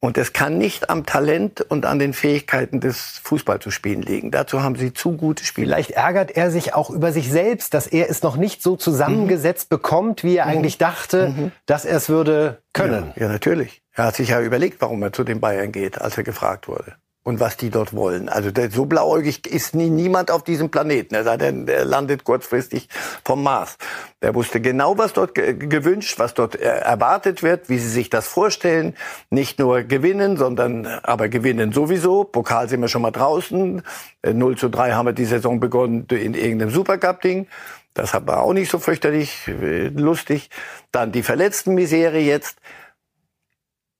und 0.00 0.18
es 0.18 0.32
kann 0.32 0.58
nicht 0.58 0.90
am 0.90 1.06
Talent 1.06 1.60
und 1.60 1.86
an 1.86 2.00
den 2.00 2.12
Fähigkeiten 2.12 2.80
des 2.80 3.20
Fußball 3.22 3.60
zu 3.60 3.70
spielen 3.70 4.02
liegen. 4.02 4.32
Dazu 4.32 4.62
haben 4.62 4.74
sie 4.74 4.92
zu 4.92 5.16
gute 5.16 5.44
Spieler. 5.44 5.76
Vielleicht 5.76 5.92
ärgert 5.92 6.32
er 6.32 6.50
sich 6.50 6.74
auch 6.74 6.90
über 6.90 7.12
sich 7.12 7.30
selbst, 7.30 7.74
dass 7.74 7.86
er 7.86 8.10
es 8.10 8.22
noch 8.22 8.36
nicht 8.36 8.60
so 8.60 8.74
zusammengesetzt 8.76 9.70
mhm. 9.70 9.76
bekommt, 9.76 10.24
wie 10.24 10.36
er 10.36 10.46
mhm. 10.46 10.50
eigentlich 10.50 10.78
dachte, 10.78 11.28
mhm. 11.28 11.52
dass 11.64 11.84
er 11.84 11.96
es 11.96 12.08
würde 12.08 12.60
können. 12.72 13.12
Ja, 13.14 13.22
ja, 13.22 13.28
natürlich. 13.28 13.82
Er 13.92 14.06
hat 14.06 14.16
sich 14.16 14.30
ja 14.30 14.40
überlegt, 14.40 14.80
warum 14.80 15.00
er 15.04 15.12
zu 15.12 15.22
den 15.22 15.40
Bayern 15.40 15.70
geht, 15.70 16.00
als 16.00 16.18
er 16.18 16.24
gefragt 16.24 16.66
wurde 16.66 16.96
und 17.26 17.40
was 17.40 17.56
die 17.56 17.70
dort 17.70 17.92
wollen. 17.92 18.28
Also 18.28 18.50
so 18.70 18.86
blauäugig 18.86 19.48
ist 19.48 19.74
nie, 19.74 19.90
niemand 19.90 20.30
auf 20.30 20.44
diesem 20.44 20.70
Planeten. 20.70 21.12
Er 21.16 21.24
sei 21.24 21.36
denn, 21.36 21.66
er 21.66 21.84
landet 21.84 22.22
kurzfristig 22.22 22.88
vom 23.24 23.42
Mars. 23.42 23.78
Der 24.22 24.32
wusste 24.36 24.60
genau, 24.60 24.96
was 24.96 25.12
dort 25.12 25.34
gewünscht, 25.34 26.20
was 26.20 26.34
dort 26.34 26.54
äh, 26.54 26.64
erwartet 26.64 27.42
wird, 27.42 27.68
wie 27.68 27.78
sie 27.78 27.88
sich 27.88 28.10
das 28.10 28.28
vorstellen. 28.28 28.94
Nicht 29.28 29.58
nur 29.58 29.82
gewinnen, 29.82 30.36
sondern 30.36 30.86
aber 30.86 31.28
gewinnen 31.28 31.72
sowieso. 31.72 32.22
Pokal 32.22 32.68
sind 32.68 32.80
wir 32.80 32.88
schon 32.88 33.02
mal 33.02 33.10
draußen. 33.10 33.82
0 34.24 34.52
äh, 34.52 34.56
zu 34.56 34.68
3 34.68 34.92
haben 34.92 35.06
wir 35.06 35.12
die 35.12 35.24
Saison 35.24 35.58
begonnen 35.58 36.06
in 36.08 36.34
irgendeinem 36.34 36.70
Supercup-Ding. 36.70 37.48
Das 37.92 38.14
war 38.14 38.42
auch 38.42 38.52
nicht 38.52 38.70
so 38.70 38.78
fürchterlich 38.78 39.48
äh, 39.48 39.88
lustig. 39.88 40.48
Dann 40.92 41.10
die 41.10 41.24
Verletzten-Misere 41.24 42.18
jetzt. 42.18 42.58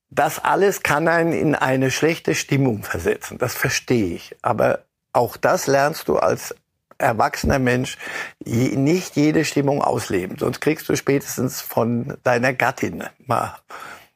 Das 0.09 0.43
alles 0.43 0.83
kann 0.83 1.07
einen 1.07 1.33
in 1.33 1.55
eine 1.55 1.91
schlechte 1.91 2.33
Stimmung 2.35 2.83
versetzen. 2.83 3.37
Das 3.37 3.55
verstehe 3.55 4.15
ich. 4.15 4.35
Aber 4.41 4.79
auch 5.13 5.37
das 5.37 5.67
lernst 5.67 6.07
du 6.07 6.17
als 6.17 6.55
erwachsener 6.97 7.59
Mensch 7.59 7.97
nicht 8.43 9.15
jede 9.15 9.45
Stimmung 9.45 9.83
ausleben. 9.83 10.37
Sonst 10.39 10.61
kriegst 10.61 10.89
du 10.89 10.95
spätestens 10.95 11.61
von 11.61 12.17
deiner 12.23 12.53
Gattin 12.53 13.03
mal 13.25 13.55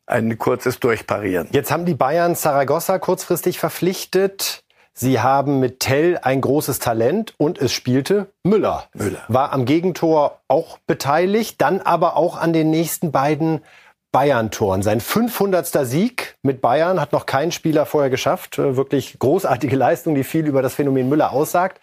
ein 0.08 0.38
kurzes 0.38 0.80
Durchparieren. 0.80 1.48
Jetzt 1.52 1.72
haben 1.72 1.86
die 1.86 1.94
Bayern 1.94 2.36
Saragossa 2.36 3.00
kurzfristig 3.00 3.60
verpflichtet. 3.60 4.64
Sie 4.94 5.22
haben 5.22 5.60
mit 5.60 5.80
Tell 5.80 6.20
ein 6.22 6.42
großes 6.42 6.80
Talent 6.80 7.34
und 7.38 7.60
es 7.60 7.72
spielte 7.72 8.28
Müller. 8.44 8.90
Müller. 8.94 9.24
War 9.30 9.54
am 9.54 9.66
Gegentor 9.66 10.40
auch 10.48 10.80
beteiligt, 10.80 11.62
dann 11.62 11.80
aber 11.80 12.18
auch 12.18 12.38
an 12.38 12.52
den 12.52 12.70
nächsten 12.70 13.12
beiden 13.12 13.62
Bayern-Toren. 14.12 14.82
Sein 14.82 15.00
500. 15.00 15.68
Sieg 15.86 16.38
mit 16.42 16.62
Bayern 16.62 17.00
hat 17.00 17.14
noch 17.14 17.26
kein 17.26 17.52
Spieler 17.52 17.86
vorher 17.86 18.10
geschafft. 18.10 18.60
Äh, 18.60 18.76
wirklich 18.76 19.18
großartige 19.20 19.76
Leistung, 19.76 20.16
die 20.16 20.24
viel 20.24 20.48
über 20.48 20.62
das 20.62 20.76
Phänomen 20.76 21.10
Müller 21.10 21.32
aussagt. 21.32 21.82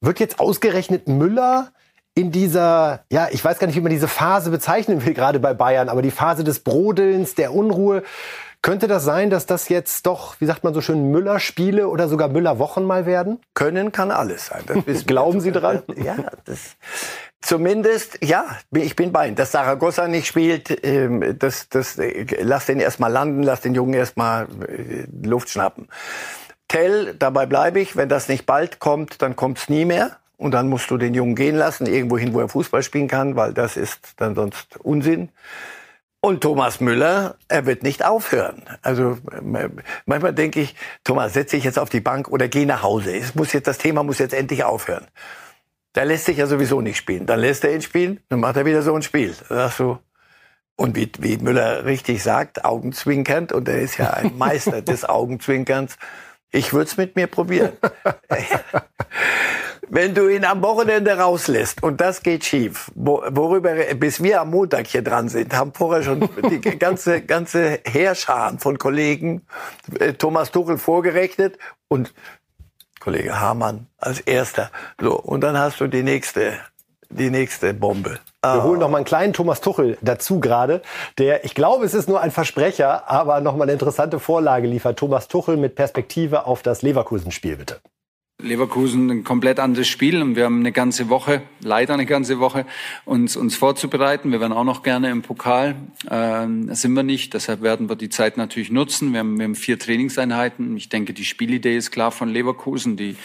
Wird 0.00 0.20
jetzt 0.20 0.38
ausgerechnet 0.38 1.08
Müller 1.08 1.72
in 2.14 2.30
dieser, 2.30 3.04
ja, 3.10 3.28
ich 3.30 3.44
weiß 3.44 3.58
gar 3.58 3.66
nicht, 3.66 3.76
wie 3.76 3.80
man 3.80 3.90
diese 3.90 4.08
Phase 4.08 4.50
bezeichnen 4.50 5.04
will, 5.04 5.14
gerade 5.14 5.40
bei 5.40 5.52
Bayern, 5.52 5.88
aber 5.88 6.02
die 6.02 6.10
Phase 6.10 6.44
des 6.44 6.60
Brodelns, 6.60 7.34
der 7.34 7.52
Unruhe. 7.52 8.02
Könnte 8.62 8.88
das 8.88 9.04
sein, 9.04 9.28
dass 9.28 9.44
das 9.44 9.68
jetzt 9.68 10.06
doch, 10.06 10.36
wie 10.40 10.46
sagt 10.46 10.64
man 10.64 10.72
so 10.72 10.80
schön, 10.80 11.10
Müller-Spiele 11.10 11.86
oder 11.86 12.08
sogar 12.08 12.28
Müller-Wochen 12.28 12.84
mal 12.84 13.04
werden? 13.04 13.38
Können 13.52 13.92
kann 13.92 14.10
alles 14.10 14.46
sein. 14.46 14.64
Glauben 15.06 15.40
Sie 15.40 15.52
dran? 15.52 15.82
Ja, 16.02 16.16
das, 16.46 16.76
Zumindest, 17.44 18.20
ja, 18.24 18.46
ich 18.72 18.96
bin 18.96 19.12
bei 19.12 19.26
Ihnen. 19.26 19.36
Dass 19.36 19.52
Saragossa 19.52 20.08
nicht 20.08 20.26
spielt, 20.26 20.82
ähm, 20.82 21.36
das, 21.38 21.68
das, 21.68 21.98
äh, 21.98 22.24
lass 22.40 22.64
den 22.64 22.80
erstmal 22.80 23.12
landen, 23.12 23.42
lass 23.42 23.60
den 23.60 23.74
Jungen 23.74 23.92
erstmal 23.92 24.46
äh, 24.66 25.04
Luft 25.22 25.50
schnappen. 25.50 25.88
Tell, 26.68 27.14
dabei 27.14 27.44
bleibe 27.44 27.80
ich. 27.80 27.96
Wenn 27.96 28.08
das 28.08 28.30
nicht 28.30 28.46
bald 28.46 28.78
kommt, 28.78 29.20
dann 29.20 29.36
kommt's 29.36 29.68
nie 29.68 29.84
mehr. 29.84 30.16
Und 30.36 30.52
dann 30.52 30.68
musst 30.68 30.90
du 30.90 30.98
den 30.98 31.14
Jungen 31.14 31.34
gehen 31.34 31.56
lassen, 31.56 31.86
irgendwo 31.86 32.18
hin, 32.18 32.34
wo 32.34 32.40
er 32.40 32.48
Fußball 32.48 32.82
spielen 32.82 33.08
kann, 33.08 33.36
weil 33.36 33.52
das 33.54 33.76
ist 33.76 34.14
dann 34.16 34.34
sonst 34.34 34.76
Unsinn. 34.78 35.30
Und 36.20 36.40
Thomas 36.40 36.80
Müller, 36.80 37.36
er 37.48 37.66
wird 37.66 37.82
nicht 37.82 38.04
aufhören. 38.04 38.62
Also 38.82 39.18
manchmal 40.06 40.32
denke 40.32 40.60
ich, 40.60 40.74
Thomas, 41.04 41.34
setz 41.34 41.50
dich 41.50 41.64
jetzt 41.64 41.78
auf 41.78 41.90
die 41.90 42.00
Bank 42.00 42.28
oder 42.28 42.48
geh 42.48 42.64
nach 42.64 42.82
Hause. 42.82 43.14
Es 43.14 43.34
muss 43.34 43.52
jetzt, 43.52 43.66
das 43.66 43.78
Thema 43.78 44.02
muss 44.02 44.18
jetzt 44.18 44.32
endlich 44.32 44.64
aufhören. 44.64 45.06
Der 45.94 46.06
lässt 46.06 46.24
sich 46.24 46.38
ja 46.38 46.46
sowieso 46.46 46.80
nicht 46.80 46.96
spielen. 46.96 47.26
Dann 47.26 47.40
lässt 47.40 47.62
er 47.62 47.74
ihn 47.74 47.82
spielen, 47.82 48.20
dann 48.28 48.40
macht 48.40 48.56
er 48.56 48.64
wieder 48.64 48.82
so 48.82 48.94
ein 48.94 49.02
Spiel. 49.02 49.34
sagst 49.48 49.80
du, 49.80 49.98
und 50.76 50.96
wie, 50.96 51.10
wie 51.18 51.36
Müller 51.36 51.84
richtig 51.84 52.22
sagt, 52.22 52.64
augenzwinkernd, 52.64 53.52
und 53.52 53.68
er 53.68 53.80
ist 53.80 53.98
ja 53.98 54.10
ein 54.10 54.34
Meister 54.38 54.82
des 54.82 55.04
Augenzwinkerns, 55.04 55.98
ich 56.50 56.72
würde 56.72 56.86
es 56.86 56.96
mit 56.96 57.16
mir 57.16 57.26
probieren. 57.26 57.72
Wenn 59.94 60.12
du 60.12 60.26
ihn 60.26 60.44
am 60.44 60.60
Wochenende 60.60 61.16
rauslässt 61.16 61.80
und 61.84 62.00
das 62.00 62.24
geht 62.24 62.44
schief, 62.44 62.90
worüber, 62.96 63.76
bis 63.94 64.20
wir 64.20 64.40
am 64.40 64.50
Montag 64.50 64.88
hier 64.88 65.02
dran 65.02 65.28
sind, 65.28 65.54
haben 65.54 65.72
vorher 65.72 66.02
schon 66.02 66.28
die 66.50 66.60
ganze, 66.78 67.20
ganze 67.20 67.78
Heerscharen 67.84 68.58
von 68.58 68.76
Kollegen 68.76 69.42
äh, 70.00 70.14
Thomas 70.14 70.50
Tuchel 70.50 70.78
vorgerechnet 70.78 71.58
und 71.86 72.12
Kollege 72.98 73.38
Hamann 73.38 73.86
als 73.96 74.18
erster. 74.18 74.72
So, 75.00 75.16
und 75.16 75.42
dann 75.42 75.56
hast 75.56 75.80
du 75.80 75.86
die 75.86 76.02
nächste, 76.02 76.54
die 77.08 77.30
nächste 77.30 77.72
Bombe. 77.72 78.18
Wir 78.42 78.64
holen 78.64 78.80
noch 78.80 78.90
mal 78.90 78.96
einen 78.96 79.06
kleinen 79.06 79.32
Thomas 79.32 79.60
Tuchel 79.60 79.96
dazu 80.00 80.40
gerade, 80.40 80.82
der, 81.18 81.44
ich 81.44 81.54
glaube, 81.54 81.84
es 81.84 81.94
ist 81.94 82.08
nur 82.08 82.20
ein 82.20 82.32
Versprecher, 82.32 83.08
aber 83.08 83.40
noch 83.40 83.54
mal 83.54 83.62
eine 83.62 83.74
interessante 83.74 84.18
Vorlage 84.18 84.66
liefert. 84.66 84.98
Thomas 84.98 85.28
Tuchel 85.28 85.56
mit 85.56 85.76
Perspektive 85.76 86.46
auf 86.46 86.62
das 86.62 86.82
Leverkusen-Spiel, 86.82 87.58
bitte. 87.58 87.80
Leverkusen 88.44 89.10
ein 89.10 89.24
komplett 89.24 89.58
anderes 89.58 89.88
Spiel 89.88 90.22
und 90.22 90.36
wir 90.36 90.44
haben 90.44 90.60
eine 90.60 90.72
ganze 90.72 91.08
Woche, 91.08 91.42
leider 91.60 91.94
eine 91.94 92.06
ganze 92.06 92.38
Woche, 92.38 92.66
uns, 93.04 93.36
uns 93.36 93.56
vorzubereiten. 93.56 94.30
Wir 94.30 94.40
wären 94.40 94.52
auch 94.52 94.64
noch 94.64 94.82
gerne 94.82 95.10
im 95.10 95.22
Pokal, 95.22 95.76
äh, 96.08 96.46
sind 96.74 96.92
wir 96.92 97.02
nicht. 97.02 97.34
Deshalb 97.34 97.62
werden 97.62 97.88
wir 97.88 97.96
die 97.96 98.10
Zeit 98.10 98.36
natürlich 98.36 98.70
nutzen. 98.70 99.12
Wir 99.12 99.20
haben, 99.20 99.38
wir 99.38 99.44
haben 99.44 99.54
vier 99.54 99.78
Trainingseinheiten. 99.78 100.76
Ich 100.76 100.88
denke, 100.88 101.14
die 101.14 101.24
Spielidee 101.24 101.76
ist 101.76 101.90
klar 101.90 102.12
von 102.12 102.28
Leverkusen. 102.28 102.96
Die, 102.96 103.16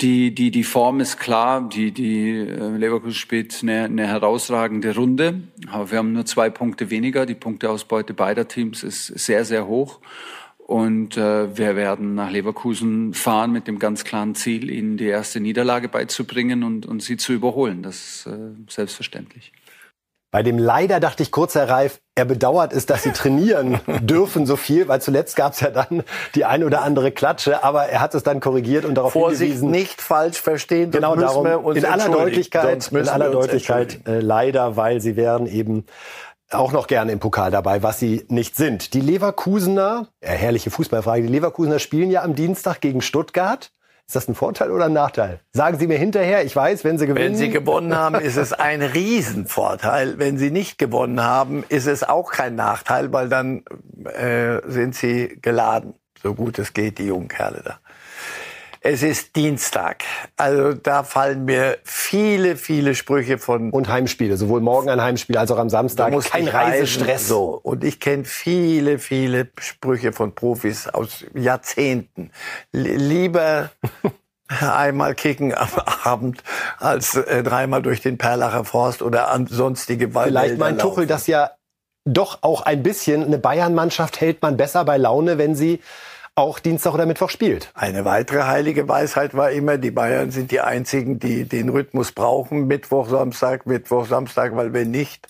die, 0.00 0.34
die, 0.34 0.50
die 0.50 0.64
Form 0.64 1.00
ist 1.00 1.18
klar. 1.18 1.68
Die, 1.68 1.92
die 1.92 2.30
äh, 2.30 2.76
Leverkusen 2.76 3.14
spielt 3.14 3.58
eine, 3.62 3.84
eine 3.84 4.06
herausragende 4.06 4.94
Runde. 4.94 5.42
Aber 5.70 5.90
wir 5.90 5.98
haben 5.98 6.12
nur 6.12 6.24
zwei 6.24 6.50
Punkte 6.50 6.90
weniger. 6.90 7.26
Die 7.26 7.34
Punkteausbeute 7.34 8.14
beider 8.14 8.48
Teams 8.48 8.82
ist 8.82 9.06
sehr, 9.06 9.44
sehr 9.44 9.66
hoch. 9.66 9.98
Und 10.68 11.16
äh, 11.16 11.56
wir 11.56 11.76
werden 11.76 12.14
nach 12.14 12.30
Leverkusen 12.30 13.14
fahren 13.14 13.52
mit 13.52 13.66
dem 13.66 13.78
ganz 13.78 14.04
klaren 14.04 14.34
Ziel, 14.34 14.68
ihnen 14.68 14.98
die 14.98 15.06
erste 15.06 15.40
Niederlage 15.40 15.88
beizubringen 15.88 16.62
und, 16.62 16.84
und 16.84 17.02
sie 17.02 17.16
zu 17.16 17.32
überholen. 17.32 17.82
Das 17.82 17.96
ist 17.96 18.26
äh, 18.26 18.50
selbstverständlich. 18.68 19.50
Bei 20.30 20.42
dem 20.42 20.58
leider 20.58 21.00
dachte 21.00 21.22
ich 21.22 21.30
kurz, 21.30 21.54
Herr 21.54 21.70
Reif, 21.70 22.00
er 22.14 22.26
bedauert 22.26 22.74
es, 22.74 22.84
dass 22.84 23.02
sie 23.02 23.12
trainieren 23.12 23.80
dürfen 24.02 24.44
so 24.44 24.56
viel, 24.56 24.86
weil 24.88 25.00
zuletzt 25.00 25.36
gab 25.36 25.54
es 25.54 25.60
ja 25.60 25.70
dann 25.70 26.04
die 26.34 26.44
ein 26.44 26.62
oder 26.62 26.82
andere 26.82 27.12
Klatsche, 27.12 27.64
aber 27.64 27.86
er 27.86 28.02
hat 28.02 28.14
es 28.14 28.22
dann 28.22 28.40
korrigiert 28.40 28.84
und 28.84 28.94
darauf 28.94 29.14
Vorsicht, 29.14 29.52
hingewiesen. 29.52 29.70
nicht 29.70 30.02
falsch 30.02 30.38
verstehen. 30.38 30.90
Genau 30.90 31.16
darum. 31.16 31.46
in 31.74 31.86
aller 31.86 32.10
Deutlichkeit, 32.10 32.92
in 32.92 33.08
aller 33.08 33.30
Deutlichkeit 33.30 34.06
äh, 34.06 34.20
leider, 34.20 34.76
weil 34.76 35.00
sie 35.00 35.16
wären 35.16 35.46
eben 35.46 35.86
auch 36.50 36.72
noch 36.72 36.86
gerne 36.86 37.12
im 37.12 37.20
Pokal 37.20 37.50
dabei, 37.50 37.82
was 37.82 37.98
sie 37.98 38.24
nicht 38.28 38.56
sind. 38.56 38.94
Die 38.94 39.00
Leverkusener, 39.00 40.08
äh, 40.20 40.32
herrliche 40.32 40.70
Fußballfrage, 40.70 41.22
die 41.22 41.28
Leverkusener 41.28 41.78
spielen 41.78 42.10
ja 42.10 42.22
am 42.22 42.34
Dienstag 42.34 42.80
gegen 42.80 43.02
Stuttgart. 43.02 43.72
Ist 44.06 44.16
das 44.16 44.26
ein 44.26 44.34
Vorteil 44.34 44.70
oder 44.70 44.86
ein 44.86 44.94
Nachteil? 44.94 45.40
Sagen 45.52 45.78
Sie 45.78 45.86
mir 45.86 45.98
hinterher, 45.98 46.42
ich 46.42 46.56
weiß, 46.56 46.82
wenn 46.82 46.96
Sie 46.96 47.06
gewinnen. 47.06 47.32
Wenn 47.32 47.36
Sie 47.36 47.50
gewonnen 47.50 47.94
haben, 47.94 48.14
ist 48.14 48.38
es 48.38 48.54
ein 48.54 48.80
Riesenvorteil. 48.80 50.18
Wenn 50.18 50.38
Sie 50.38 50.50
nicht 50.50 50.78
gewonnen 50.78 51.22
haben, 51.22 51.62
ist 51.68 51.86
es 51.86 52.04
auch 52.04 52.32
kein 52.32 52.54
Nachteil, 52.54 53.12
weil 53.12 53.28
dann 53.28 53.64
äh, 54.04 54.62
sind 54.66 54.94
Sie 54.94 55.38
geladen, 55.42 55.92
so 56.22 56.32
gut 56.32 56.58
es 56.58 56.72
geht, 56.72 56.96
die 56.96 57.04
jungen 57.04 57.28
Kerle 57.28 57.60
da. 57.62 57.80
Es 58.90 59.02
ist 59.02 59.36
Dienstag. 59.36 60.04
Also 60.38 60.72
da 60.72 61.02
fallen 61.02 61.44
mir 61.44 61.76
viele, 61.84 62.56
viele 62.56 62.94
Sprüche 62.94 63.36
von. 63.36 63.68
Und 63.70 63.88
Heimspiele, 63.88 64.38
sowohl 64.38 64.62
morgen 64.62 64.88
ein 64.88 65.02
Heimspiel 65.02 65.36
als 65.36 65.50
auch 65.50 65.58
am 65.58 65.68
Samstag. 65.68 66.18
Kein 66.24 66.48
Reisestress. 66.48 67.28
So. 67.28 67.60
Und 67.62 67.84
ich 67.84 68.00
kenne 68.00 68.24
viele, 68.24 68.98
viele 68.98 69.48
Sprüche 69.58 70.14
von 70.14 70.34
Profis 70.34 70.88
aus 70.88 71.26
Jahrzehnten. 71.34 72.30
Lieber 72.72 73.68
einmal 74.48 75.14
kicken 75.14 75.54
am 75.54 75.68
Abend 76.04 76.42
als 76.78 77.14
äh, 77.14 77.42
dreimal 77.42 77.82
durch 77.82 78.00
den 78.00 78.16
Perlacher 78.16 78.64
Forst 78.64 79.02
oder 79.02 79.30
an 79.30 79.46
sonstige 79.48 80.14
Waldwälder 80.14 80.40
Vielleicht 80.40 80.58
meint 80.58 80.80
Tuchel 80.80 81.06
das 81.06 81.26
ja 81.26 81.50
doch 82.06 82.38
auch 82.40 82.62
ein 82.62 82.82
bisschen. 82.82 83.22
Eine 83.22 83.36
Bayern-Mannschaft 83.36 84.18
hält 84.22 84.40
man 84.40 84.56
besser 84.56 84.86
bei 84.86 84.96
Laune, 84.96 85.36
wenn 85.36 85.54
sie 85.54 85.82
auch 86.38 86.60
Dienstag 86.60 86.94
oder 86.94 87.04
Mittwoch 87.04 87.30
spielt. 87.30 87.70
Eine 87.74 88.04
weitere 88.04 88.44
heilige 88.44 88.88
Weisheit 88.88 89.34
war 89.34 89.50
immer, 89.50 89.76
die 89.76 89.90
Bayern 89.90 90.30
sind 90.30 90.52
die 90.52 90.60
einzigen, 90.60 91.18
die 91.18 91.44
den 91.44 91.68
Rhythmus 91.68 92.12
brauchen. 92.12 92.68
Mittwoch, 92.68 93.08
Samstag, 93.08 93.66
Mittwoch, 93.66 94.06
Samstag, 94.06 94.54
weil 94.56 94.72
wenn 94.72 94.92
nicht, 94.92 95.26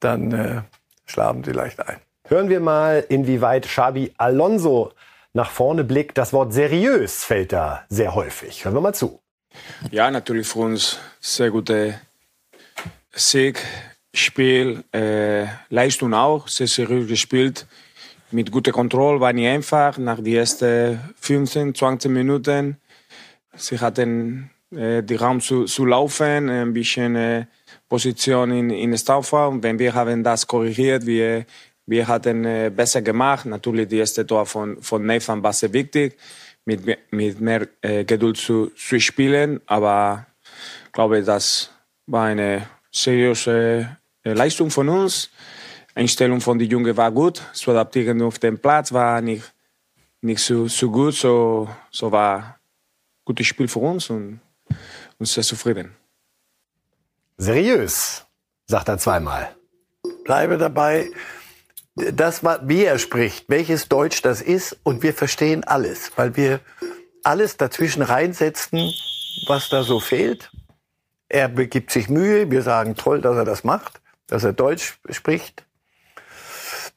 dann 0.00 0.32
äh, 0.32 0.62
schlafen 1.06 1.44
sie 1.44 1.52
leicht 1.52 1.86
ein. 1.88 1.98
Hören 2.26 2.48
wir 2.48 2.60
mal, 2.60 3.04
inwieweit 3.08 3.66
Xabi 3.66 4.12
Alonso 4.18 4.92
nach 5.32 5.50
vorne 5.50 5.84
blickt. 5.84 6.18
Das 6.18 6.32
Wort 6.32 6.52
seriös 6.52 7.24
fällt 7.24 7.52
da 7.52 7.84
sehr 7.88 8.14
häufig. 8.14 8.64
Hören 8.64 8.74
wir 8.74 8.80
mal 8.80 8.94
zu. 8.94 9.20
Ja, 9.92 10.10
natürlich 10.10 10.48
für 10.48 10.60
uns 10.60 10.98
sehr 11.20 11.50
gute 11.50 11.94
Sieg, 13.12 13.64
Spiel, 14.12 14.82
äh, 14.92 15.46
Leistung 15.68 16.12
auch, 16.12 16.48
sehr 16.48 16.66
seriös 16.66 17.06
gespielt 17.06 17.66
mit 18.32 18.50
guter 18.50 18.72
Kontrolle 18.72 19.20
war 19.20 19.32
nicht 19.32 19.48
einfach. 19.48 19.98
Nach 19.98 20.16
den 20.16 20.34
ersten 20.34 21.00
15, 21.20 21.74
20 21.74 22.10
Minuten, 22.10 22.76
sie 23.54 23.78
hatten 23.78 24.50
äh, 24.74 25.02
die 25.02 25.16
Raum 25.16 25.40
zu, 25.40 25.64
zu 25.64 25.84
laufen, 25.84 26.48
ein 26.48 26.72
bisschen 26.72 27.16
äh, 27.16 27.46
Position 27.88 28.52
in, 28.52 28.70
in 28.70 28.96
Staufer. 28.96 29.48
Und 29.48 29.62
wenn 29.62 29.78
wir 29.78 29.94
haben 29.94 30.22
das 30.22 30.46
korrigiert, 30.46 31.06
wir, 31.06 31.44
wir 31.86 32.06
hatten 32.06 32.44
äh, 32.44 32.70
besser 32.74 33.02
gemacht. 33.02 33.46
Natürlich 33.46 33.88
die 33.88 33.98
erste 33.98 34.26
Tor 34.26 34.46
von, 34.46 34.80
von 34.80 35.04
Nathan 35.04 35.42
war 35.42 35.52
sehr 35.52 35.72
wichtig, 35.72 36.16
mit, 36.64 36.82
mit 37.10 37.40
mehr 37.40 37.66
äh, 37.82 38.04
Geduld 38.04 38.36
zu, 38.36 38.70
zu 38.76 39.00
spielen. 39.00 39.60
Aber 39.66 40.26
ich 40.86 40.92
glaube, 40.92 41.22
das 41.22 41.70
war 42.06 42.26
eine 42.26 42.66
seriöse 42.92 43.96
äh, 44.24 44.32
Leistung 44.32 44.70
von 44.70 44.88
uns. 44.88 45.30
Einstellung 45.94 46.40
von 46.40 46.58
den 46.58 46.70
Jungen 46.70 46.96
war 46.96 47.10
gut. 47.10 47.42
Zu 47.52 47.70
adaptieren 47.70 48.22
auf 48.22 48.38
dem 48.38 48.58
Platz 48.58 48.92
war 48.92 49.20
nicht, 49.20 49.52
nicht 50.20 50.42
so, 50.42 50.68
so 50.68 50.90
gut. 50.90 51.14
So, 51.14 51.68
so 51.90 52.12
war 52.12 52.38
ein 52.38 52.54
gutes 53.24 53.46
Spiel 53.46 53.68
für 53.68 53.80
uns 53.80 54.10
und, 54.10 54.40
und 55.18 55.26
sehr 55.26 55.44
zufrieden. 55.44 55.94
Seriös, 57.36 58.26
sagt 58.66 58.88
er 58.88 58.98
zweimal. 58.98 59.54
Bleibe 60.24 60.58
dabei. 60.58 61.10
Das, 61.94 62.42
wie 62.44 62.84
er 62.84 62.98
spricht, 62.98 63.46
welches 63.48 63.88
Deutsch 63.88 64.22
das 64.22 64.40
ist, 64.40 64.78
und 64.84 65.02
wir 65.02 65.12
verstehen 65.12 65.64
alles, 65.64 66.12
weil 66.16 66.36
wir 66.36 66.60
alles 67.24 67.56
dazwischen 67.56 68.02
reinsetzen, 68.02 68.92
was 69.46 69.68
da 69.68 69.82
so 69.82 70.00
fehlt. 70.00 70.50
Er 71.28 71.48
begibt 71.48 71.90
sich 71.90 72.08
Mühe, 72.08 72.50
wir 72.50 72.62
sagen 72.62 72.94
toll, 72.94 73.20
dass 73.20 73.36
er 73.36 73.44
das 73.44 73.64
macht, 73.64 74.00
dass 74.26 74.44
er 74.44 74.52
Deutsch 74.52 74.98
spricht. 75.10 75.64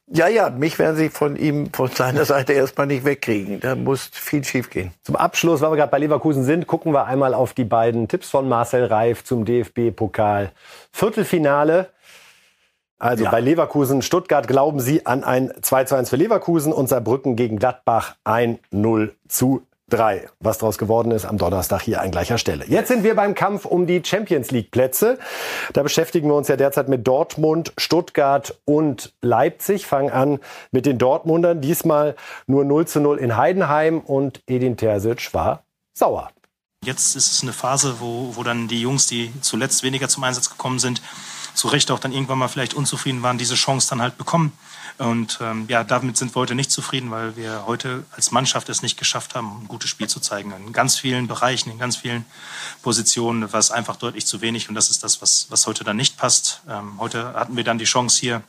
Ja, 0.06 0.28
ja, 0.28 0.50
mich 0.50 0.78
werden 0.78 0.96
sie 0.96 1.08
von 1.08 1.36
ihm, 1.36 1.72
von 1.72 1.88
seiner 1.88 2.24
Seite 2.26 2.52
erstmal 2.52 2.86
nicht 2.86 3.04
wegkriegen. 3.04 3.60
Da 3.60 3.74
muss 3.74 4.10
viel 4.12 4.44
schiefgehen. 4.44 4.92
Zum 5.02 5.16
Abschluss, 5.16 5.60
weil 5.60 5.72
wir 5.72 5.76
gerade 5.76 5.90
bei 5.90 5.98
Leverkusen 5.98 6.44
sind, 6.44 6.66
gucken 6.66 6.92
wir 6.92 7.06
einmal 7.06 7.32
auf 7.32 7.54
die 7.54 7.64
beiden 7.64 8.06
Tipps 8.08 8.28
von 8.28 8.48
Marcel 8.48 8.84
Reif 8.84 9.24
zum 9.24 9.44
DFB-Pokal. 9.44 10.52
Viertelfinale. 10.92 11.88
Also 12.98 13.24
ja. 13.24 13.30
bei 13.30 13.40
Leverkusen, 13.40 14.02
Stuttgart 14.02 14.46
glauben 14.46 14.78
Sie 14.80 15.04
an 15.04 15.24
ein 15.24 15.52
2 15.60 15.84
zu 15.84 15.94
1 15.94 16.10
für 16.10 16.16
Leverkusen 16.16 16.72
und 16.72 16.88
Saarbrücken 16.88 17.34
gegen 17.34 17.58
Gladbach 17.58 18.14
ein 18.24 18.58
0 18.70 19.14
zu 19.26 19.66
3. 19.94 20.28
Was 20.40 20.58
daraus 20.58 20.76
geworden 20.76 21.12
ist, 21.12 21.24
am 21.24 21.38
Donnerstag 21.38 21.82
hier 21.82 22.00
an 22.00 22.10
gleicher 22.10 22.36
Stelle. 22.36 22.66
Jetzt 22.66 22.88
sind 22.88 23.04
wir 23.04 23.14
beim 23.14 23.34
Kampf 23.34 23.64
um 23.64 23.86
die 23.86 24.02
Champions 24.04 24.50
League 24.50 24.72
Plätze. 24.72 25.18
Da 25.72 25.84
beschäftigen 25.84 26.28
wir 26.28 26.34
uns 26.34 26.48
ja 26.48 26.56
derzeit 26.56 26.88
mit 26.88 27.06
Dortmund, 27.06 27.72
Stuttgart 27.78 28.58
und 28.64 29.14
Leipzig. 29.22 29.86
Fangen 29.86 30.10
an 30.10 30.40
mit 30.72 30.84
den 30.84 30.98
Dortmundern. 30.98 31.60
Diesmal 31.60 32.16
nur 32.46 32.64
0 32.64 32.88
zu 32.88 33.00
0 33.00 33.18
in 33.18 33.36
Heidenheim 33.36 34.00
und 34.00 34.42
Edin 34.48 34.76
Terzic 34.76 35.32
war 35.32 35.62
sauer. 35.96 36.30
Jetzt 36.84 37.14
ist 37.14 37.32
es 37.32 37.42
eine 37.42 37.52
Phase, 37.52 37.96
wo, 38.00 38.34
wo 38.34 38.42
dann 38.42 38.66
die 38.66 38.80
Jungs, 38.80 39.06
die 39.06 39.32
zuletzt 39.40 39.84
weniger 39.84 40.08
zum 40.08 40.24
Einsatz 40.24 40.50
gekommen 40.50 40.80
sind, 40.80 41.00
zu 41.54 41.68
Recht 41.68 41.90
auch 41.92 42.00
dann 42.00 42.12
irgendwann 42.12 42.38
mal 42.38 42.48
vielleicht 42.48 42.74
unzufrieden 42.74 43.22
waren, 43.22 43.38
diese 43.38 43.54
Chance 43.54 43.88
dann 43.90 44.02
halt 44.02 44.18
bekommen. 44.18 44.52
Und 44.98 45.38
ähm, 45.40 45.66
ja, 45.68 45.82
damit 45.82 46.16
sind 46.16 46.34
wir 46.34 46.40
heute 46.40 46.54
nicht 46.54 46.70
zufrieden, 46.70 47.10
weil 47.10 47.36
wir 47.36 47.66
heute 47.66 48.04
als 48.12 48.30
Mannschaft 48.30 48.68
es 48.68 48.80
nicht 48.82 48.96
geschafft 48.96 49.34
haben, 49.34 49.62
ein 49.62 49.68
gutes 49.68 49.90
Spiel 49.90 50.08
zu 50.08 50.20
zeigen. 50.20 50.52
In 50.52 50.72
ganz 50.72 50.96
vielen 50.96 51.26
Bereichen, 51.26 51.70
in 51.70 51.78
ganz 51.78 51.96
vielen 51.96 52.24
Positionen 52.82 53.52
war 53.52 53.58
es 53.58 53.72
einfach 53.72 53.96
deutlich 53.96 54.26
zu 54.26 54.40
wenig. 54.40 54.68
Und 54.68 54.76
das 54.76 54.90
ist 54.90 55.02
das, 55.02 55.20
was, 55.20 55.46
was 55.50 55.66
heute 55.66 55.82
dann 55.82 55.96
nicht 55.96 56.16
passt. 56.16 56.62
Ähm, 56.68 57.00
heute 57.00 57.34
hatten 57.34 57.56
wir 57.56 57.64
dann 57.64 57.78
die 57.78 57.84
Chance 57.84 58.20
hier 58.20 58.42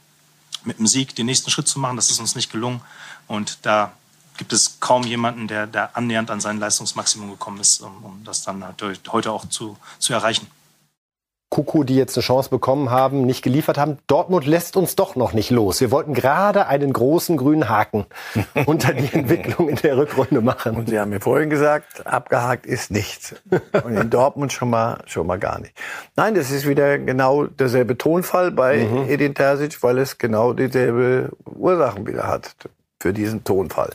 mit 0.64 0.78
dem 0.78 0.86
Sieg 0.86 1.16
den 1.16 1.26
nächsten 1.26 1.50
Schritt 1.50 1.68
zu 1.68 1.80
machen. 1.80 1.96
Das 1.96 2.12
ist 2.12 2.20
uns 2.20 2.36
nicht 2.36 2.52
gelungen. 2.52 2.82
Und 3.28 3.60
da 3.64 3.94
gibt 4.38 4.54
es 4.54 4.80
kaum 4.80 5.04
jemanden, 5.04 5.48
der, 5.48 5.66
der 5.66 5.98
annähernd 5.98 6.30
an 6.30 6.42
sein 6.42 6.60
Leistungsmaximum 6.60 7.32
gekommen 7.32 7.60
ist, 7.60 7.82
um, 7.82 8.04
um 8.04 8.24
das 8.24 8.44
dann 8.44 8.64
heute 9.08 9.32
auch 9.32 9.48
zu, 9.50 9.78
zu 9.98 10.14
erreichen. 10.14 10.48
Kuku, 11.56 11.86
die 11.86 11.96
jetzt 11.96 12.18
eine 12.18 12.22
Chance 12.24 12.50
bekommen 12.50 12.90
haben, 12.90 13.26
nicht 13.26 13.42
geliefert 13.42 13.78
haben. 13.78 13.98
Dortmund 14.08 14.46
lässt 14.46 14.76
uns 14.76 14.98
doch 14.98 15.16
noch 15.16 15.32
nicht 15.32 15.52
los. 15.52 15.80
Wir 15.80 15.90
wollten 15.90 16.14
gerade 16.14 16.68
einen 16.68 16.92
großen 16.92 17.38
grünen 17.38 17.70
Haken 17.70 18.06
unter 18.66 18.92
die 18.92 19.18
Entwicklung 19.18 19.70
in 19.70 19.78
der 19.78 19.96
Rückrunde 19.96 20.42
machen. 20.42 20.76
Und 20.76 20.90
Sie 20.90 21.00
haben 21.00 21.12
mir 21.12 21.22
vorhin 21.22 21.50
gesagt, 21.50 22.06
abgehakt 22.06 22.66
ist 22.66 22.92
nichts. 22.92 23.36
Und 23.86 23.96
in 23.96 24.10
Dortmund 24.10 24.52
schon 24.52 24.70
mal, 24.70 24.98
schon 25.06 25.28
mal 25.28 25.40
gar 25.40 25.62
nicht. 25.62 25.74
Nein, 26.18 26.36
das 26.36 26.52
ist 26.52 26.68
wieder 26.68 27.00
genau 27.00 27.46
derselbe 27.46 27.98
Tonfall 27.98 28.52
bei 28.52 28.80
mhm. 28.80 29.08
Edin 29.08 29.34
Terzic, 29.34 29.82
weil 29.82 30.00
es 30.00 30.18
genau 30.18 30.52
dieselbe 30.52 31.30
Ursachen 31.46 32.06
wieder 32.06 32.28
hat 32.28 32.54
für 33.00 33.14
diesen 33.14 33.46
Tonfall. 33.46 33.92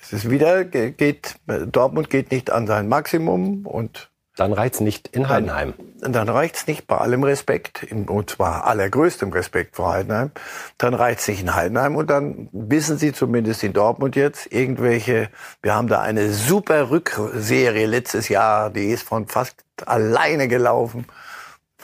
Es 0.00 0.12
ist 0.12 0.30
wieder, 0.30 0.64
geht, 0.64 1.34
Dortmund 1.72 2.08
geht 2.08 2.30
nicht 2.30 2.52
an 2.52 2.68
sein 2.68 2.86
Maximum 2.88 3.66
und 3.66 4.10
dann 4.38 4.52
reicht's 4.52 4.78
nicht 4.78 5.08
in 5.08 5.28
Heidenheim. 5.28 5.74
Dann, 6.00 6.12
dann 6.12 6.28
reicht's 6.28 6.68
nicht 6.68 6.86
bei 6.86 6.96
allem 6.96 7.24
Respekt, 7.24 7.84
und 7.90 8.30
zwar 8.30 8.68
allergrößtem 8.68 9.32
Respekt 9.32 9.74
vor 9.74 9.92
Heidenheim. 9.92 10.30
Dann 10.78 10.94
reicht's 10.94 11.26
nicht 11.26 11.42
in 11.42 11.56
Heidenheim 11.56 11.96
und 11.96 12.08
dann 12.08 12.48
wissen 12.52 12.98
Sie 12.98 13.12
zumindest 13.12 13.64
in 13.64 13.72
Dortmund 13.72 14.14
jetzt 14.14 14.52
irgendwelche, 14.52 15.28
wir 15.60 15.74
haben 15.74 15.88
da 15.88 16.00
eine 16.00 16.32
super 16.32 16.90
Rückserie 16.90 17.86
letztes 17.86 18.28
Jahr, 18.28 18.70
die 18.70 18.86
ist 18.86 19.02
von 19.02 19.26
fast 19.26 19.56
alleine 19.86 20.46
gelaufen. 20.46 21.06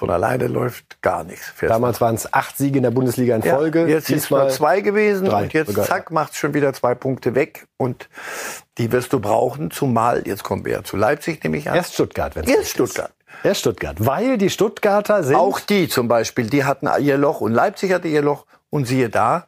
Von 0.04 0.12
alleine 0.12 0.48
läuft 0.48 1.00
gar 1.00 1.24
nichts. 1.24 1.54
Damals 1.62 1.98
waren 1.98 2.14
es 2.14 2.30
acht 2.30 2.58
Siege 2.58 2.76
in 2.76 2.82
der 2.82 2.90
Bundesliga 2.90 3.36
in 3.36 3.42
Folge. 3.42 3.80
Ja, 3.80 3.86
jetzt 3.86 4.08
sind 4.08 4.18
es 4.18 4.28
nur 4.28 4.50
zwei 4.50 4.82
gewesen 4.82 5.24
drei. 5.24 5.44
und 5.44 5.54
jetzt 5.54 5.68
sogar. 5.68 5.86
zack 5.86 6.10
macht 6.10 6.36
schon 6.36 6.52
wieder 6.52 6.74
zwei 6.74 6.94
Punkte 6.94 7.34
weg 7.34 7.66
und 7.78 8.10
die 8.76 8.92
wirst 8.92 9.14
du 9.14 9.20
brauchen, 9.20 9.70
zumal 9.70 10.28
jetzt 10.28 10.44
kommen 10.44 10.66
wir 10.66 10.72
ja 10.72 10.84
zu 10.84 10.98
Leipzig 10.98 11.42
nämlich 11.42 11.70
an. 11.70 11.76
Erst 11.76 11.94
Stuttgart, 11.94 12.36
wenn 12.36 12.44
Erst 12.44 12.72
Stuttgart. 12.72 13.12
Ist. 13.16 13.44
Erst 13.46 13.60
Stuttgart, 13.60 13.96
weil 13.98 14.36
die 14.36 14.50
Stuttgarter 14.50 15.24
sind 15.24 15.36
auch 15.36 15.58
die 15.58 15.88
zum 15.88 16.06
Beispiel, 16.06 16.50
die 16.50 16.64
hatten 16.64 16.86
ihr 17.00 17.16
Loch 17.16 17.40
und 17.40 17.52
Leipzig 17.54 17.90
hatte 17.94 18.08
ihr 18.08 18.20
Loch 18.20 18.44
und 18.68 18.84
siehe 18.84 19.08
da, 19.08 19.46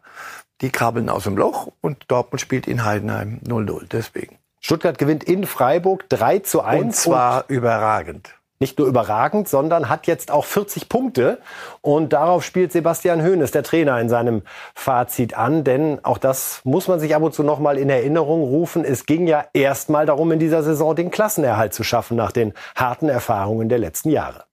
die 0.62 0.70
krabbeln 0.70 1.10
aus 1.10 1.24
dem 1.24 1.36
Loch 1.36 1.70
und 1.82 2.02
Dortmund 2.08 2.40
spielt 2.40 2.66
in 2.66 2.82
Heidenheim 2.82 3.40
0-0 3.46 3.88
deswegen. 3.92 4.38
Stuttgart 4.62 4.96
gewinnt 4.96 5.22
in 5.22 5.44
Freiburg 5.44 6.08
3 6.08 6.38
zu 6.38 6.62
1. 6.62 6.82
Und 6.82 6.96
zwar 6.96 7.44
und 7.46 7.54
überragend 7.54 8.35
nicht 8.58 8.78
nur 8.78 8.88
überragend, 8.88 9.48
sondern 9.48 9.88
hat 9.88 10.06
jetzt 10.06 10.30
auch 10.30 10.44
40 10.44 10.88
Punkte. 10.88 11.38
Und 11.82 12.12
darauf 12.12 12.44
spielt 12.44 12.72
Sebastian 12.72 13.22
Hoeneß, 13.22 13.50
der 13.50 13.62
Trainer, 13.62 14.00
in 14.00 14.08
seinem 14.08 14.42
Fazit 14.74 15.34
an. 15.34 15.64
Denn 15.64 16.04
auch 16.04 16.18
das 16.18 16.60
muss 16.64 16.88
man 16.88 17.00
sich 17.00 17.14
ab 17.14 17.22
und 17.22 17.34
zu 17.34 17.42
noch 17.42 17.58
mal 17.58 17.78
in 17.78 17.90
Erinnerung 17.90 18.42
rufen. 18.42 18.84
Es 18.84 19.06
ging 19.06 19.26
ja 19.26 19.44
erstmal 19.52 20.06
darum, 20.06 20.32
in 20.32 20.38
dieser 20.38 20.62
Saison 20.62 20.96
den 20.96 21.10
Klassenerhalt 21.10 21.74
zu 21.74 21.84
schaffen, 21.84 22.16
nach 22.16 22.32
den 22.32 22.54
harten 22.74 23.08
Erfahrungen 23.08 23.68
der 23.68 23.78
letzten 23.78 24.10
Jahre. 24.10 24.44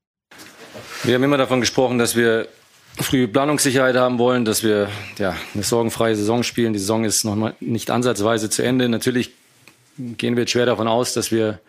Wir 1.04 1.16
haben 1.16 1.24
immer 1.24 1.38
davon 1.38 1.60
gesprochen, 1.60 1.98
dass 1.98 2.16
wir 2.16 2.48
frühe 2.98 3.28
Planungssicherheit 3.28 3.96
haben 3.96 4.20
wollen, 4.20 4.46
dass 4.46 4.64
wir 4.64 4.90
ja, 5.18 5.36
eine 5.54 5.64
sorgenfreie 5.64 6.16
Saison 6.16 6.44
spielen. 6.44 6.74
Die 6.74 6.80
Saison 6.80 7.04
ist 7.04 7.24
noch 7.24 7.54
nicht 7.60 7.90
ansatzweise 7.90 8.50
zu 8.50 8.64
Ende. 8.64 8.90
Natürlich 8.90 9.32
gehen 9.98 10.36
wir 10.36 10.44
jetzt 10.44 10.52
schwer 10.52 10.66
davon 10.66 10.88
aus, 10.88 11.14
dass 11.14 11.32
wir 11.32 11.60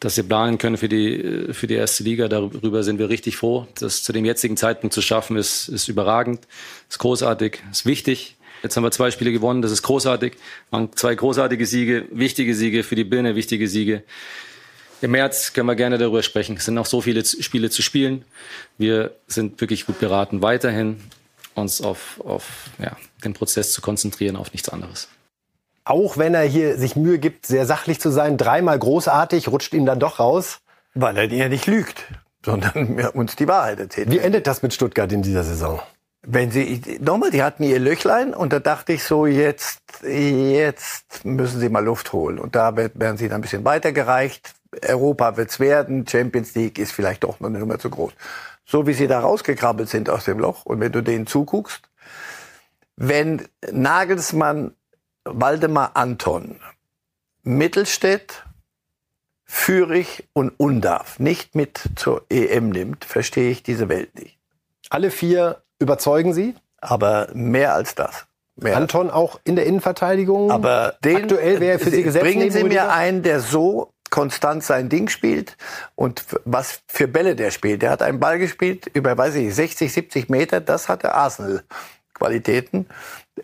dass 0.00 0.16
wir 0.16 0.24
planen 0.24 0.58
können 0.58 0.76
für 0.76 0.88
die, 0.88 1.48
für 1.52 1.66
die 1.66 1.74
erste 1.74 2.02
Liga. 2.02 2.28
Darüber 2.28 2.82
sind 2.82 2.98
wir 2.98 3.08
richtig 3.08 3.36
froh. 3.36 3.66
Das 3.78 4.02
zu 4.02 4.12
dem 4.12 4.24
jetzigen 4.24 4.56
Zeitpunkt 4.56 4.92
zu 4.92 5.02
schaffen, 5.02 5.36
ist, 5.36 5.68
ist 5.68 5.88
überragend, 5.88 6.46
ist 6.88 6.98
großartig, 6.98 7.62
ist 7.70 7.86
wichtig. 7.86 8.36
Jetzt 8.62 8.76
haben 8.76 8.84
wir 8.84 8.90
zwei 8.90 9.10
Spiele 9.10 9.32
gewonnen, 9.32 9.62
das 9.62 9.70
ist 9.70 9.82
großartig. 9.82 10.34
Waren 10.70 10.92
zwei 10.94 11.14
großartige 11.14 11.66
Siege, 11.66 12.06
wichtige 12.10 12.54
Siege 12.54 12.82
für 12.82 12.94
die 12.94 13.04
Birne, 13.04 13.36
wichtige 13.36 13.68
Siege 13.68 14.02
Im 15.00 15.12
März 15.12 15.52
können 15.52 15.66
wir 15.66 15.76
gerne 15.76 15.98
darüber 15.98 16.22
sprechen. 16.22 16.56
Es 16.56 16.64
sind 16.64 16.74
noch 16.74 16.86
so 16.86 17.00
viele 17.00 17.24
Spiele 17.24 17.70
zu 17.70 17.82
spielen. 17.82 18.24
Wir 18.78 19.14
sind 19.26 19.60
wirklich 19.60 19.86
gut 19.86 19.98
beraten, 19.98 20.42
weiterhin 20.42 21.00
uns 21.54 21.80
auf, 21.80 22.20
auf 22.24 22.70
ja, 22.78 22.96
den 23.24 23.32
Prozess 23.32 23.72
zu 23.72 23.80
konzentrieren, 23.80 24.36
auf 24.36 24.52
nichts 24.52 24.68
anderes. 24.68 25.08
Auch 25.86 26.18
wenn 26.18 26.34
er 26.34 26.42
hier 26.42 26.76
sich 26.78 26.96
Mühe 26.96 27.20
gibt, 27.20 27.46
sehr 27.46 27.64
sachlich 27.64 28.00
zu 28.00 28.10
sein, 28.10 28.36
dreimal 28.36 28.76
großartig, 28.76 29.46
rutscht 29.46 29.72
ihm 29.72 29.86
dann 29.86 30.00
doch 30.00 30.18
raus. 30.18 30.58
Weil 30.94 31.16
er 31.16 31.32
ja 31.32 31.48
nicht 31.48 31.68
lügt, 31.68 32.04
sondern 32.44 32.98
uns 33.14 33.36
die 33.36 33.46
Wahrheit 33.46 33.78
erzählt. 33.78 34.10
Wie 34.10 34.18
endet 34.18 34.48
das 34.48 34.62
mit 34.62 34.74
Stuttgart 34.74 35.12
in 35.12 35.22
dieser 35.22 35.44
Saison? 35.44 35.80
Wenn 36.26 36.50
sie, 36.50 36.98
nochmal, 37.00 37.30
die 37.30 37.44
hatten 37.44 37.62
ihr 37.62 37.78
Löchlein 37.78 38.34
und 38.34 38.52
da 38.52 38.58
dachte 38.58 38.94
ich 38.94 39.04
so, 39.04 39.26
jetzt, 39.26 39.80
jetzt 40.02 41.24
müssen 41.24 41.60
sie 41.60 41.68
mal 41.68 41.84
Luft 41.84 42.12
holen. 42.12 42.40
Und 42.40 42.56
da 42.56 42.76
werden 42.76 43.16
sie 43.16 43.28
dann 43.28 43.38
ein 43.38 43.42
bisschen 43.42 43.64
weitergereicht. 43.64 44.54
Europa 44.84 45.36
wird's 45.36 45.60
werden, 45.60 46.04
Champions 46.08 46.56
League 46.56 46.80
ist 46.80 46.90
vielleicht 46.90 47.22
doch 47.22 47.38
noch 47.38 47.48
eine 47.48 47.60
Nummer 47.60 47.78
zu 47.78 47.90
groß. 47.90 48.12
So 48.64 48.88
wie 48.88 48.92
sie 48.92 49.06
da 49.06 49.20
rausgekrabbelt 49.20 49.88
sind 49.88 50.10
aus 50.10 50.24
dem 50.24 50.40
Loch 50.40 50.66
und 50.66 50.80
wenn 50.80 50.90
du 50.90 51.00
denen 51.00 51.28
zuguckst, 51.28 51.82
wenn 52.96 53.46
Nagelsmann, 53.70 54.74
Waldemar 55.26 55.92
Anton, 55.94 56.60
Mittelstädt, 57.42 58.44
Fürich 59.44 60.24
und 60.32 60.50
Undarf 60.58 61.18
nicht 61.18 61.54
mit 61.54 61.80
zur 61.96 62.24
EM 62.30 62.70
nimmt, 62.70 63.04
verstehe 63.04 63.50
ich 63.50 63.62
diese 63.62 63.88
Welt 63.88 64.14
nicht. 64.18 64.38
Alle 64.90 65.10
vier 65.10 65.62
überzeugen 65.78 66.32
Sie? 66.32 66.54
Aber 66.80 67.28
mehr 67.32 67.74
als 67.74 67.94
das. 67.94 68.26
Mehr 68.56 68.76
Anton 68.76 69.10
auch 69.10 69.38
in 69.44 69.56
der 69.56 69.66
Innenverteidigung? 69.66 70.50
Aber 70.50 70.96
den, 71.04 71.16
aktuell 71.16 71.60
wäre 71.60 71.78
für 71.78 71.90
Sie 71.90 72.02
gesetzt. 72.02 72.24
Bringen 72.24 72.50
Sie 72.50 72.64
mir 72.64 72.90
einen, 72.92 73.22
der 73.22 73.40
so 73.40 73.92
konstant 74.10 74.62
sein 74.62 74.88
Ding 74.88 75.08
spielt 75.08 75.56
und 75.94 76.24
was 76.44 76.80
für 76.88 77.06
Bälle 77.06 77.36
der 77.36 77.50
spielt. 77.50 77.82
Der 77.82 77.90
hat 77.90 78.02
einen 78.02 78.20
Ball 78.20 78.38
gespielt 78.38 78.86
über, 78.94 79.16
weiß 79.16 79.34
ich, 79.36 79.54
60, 79.54 79.92
70 79.92 80.28
Meter. 80.28 80.60
Das 80.60 80.88
hatte 80.88 81.12
Arsenal. 81.14 81.64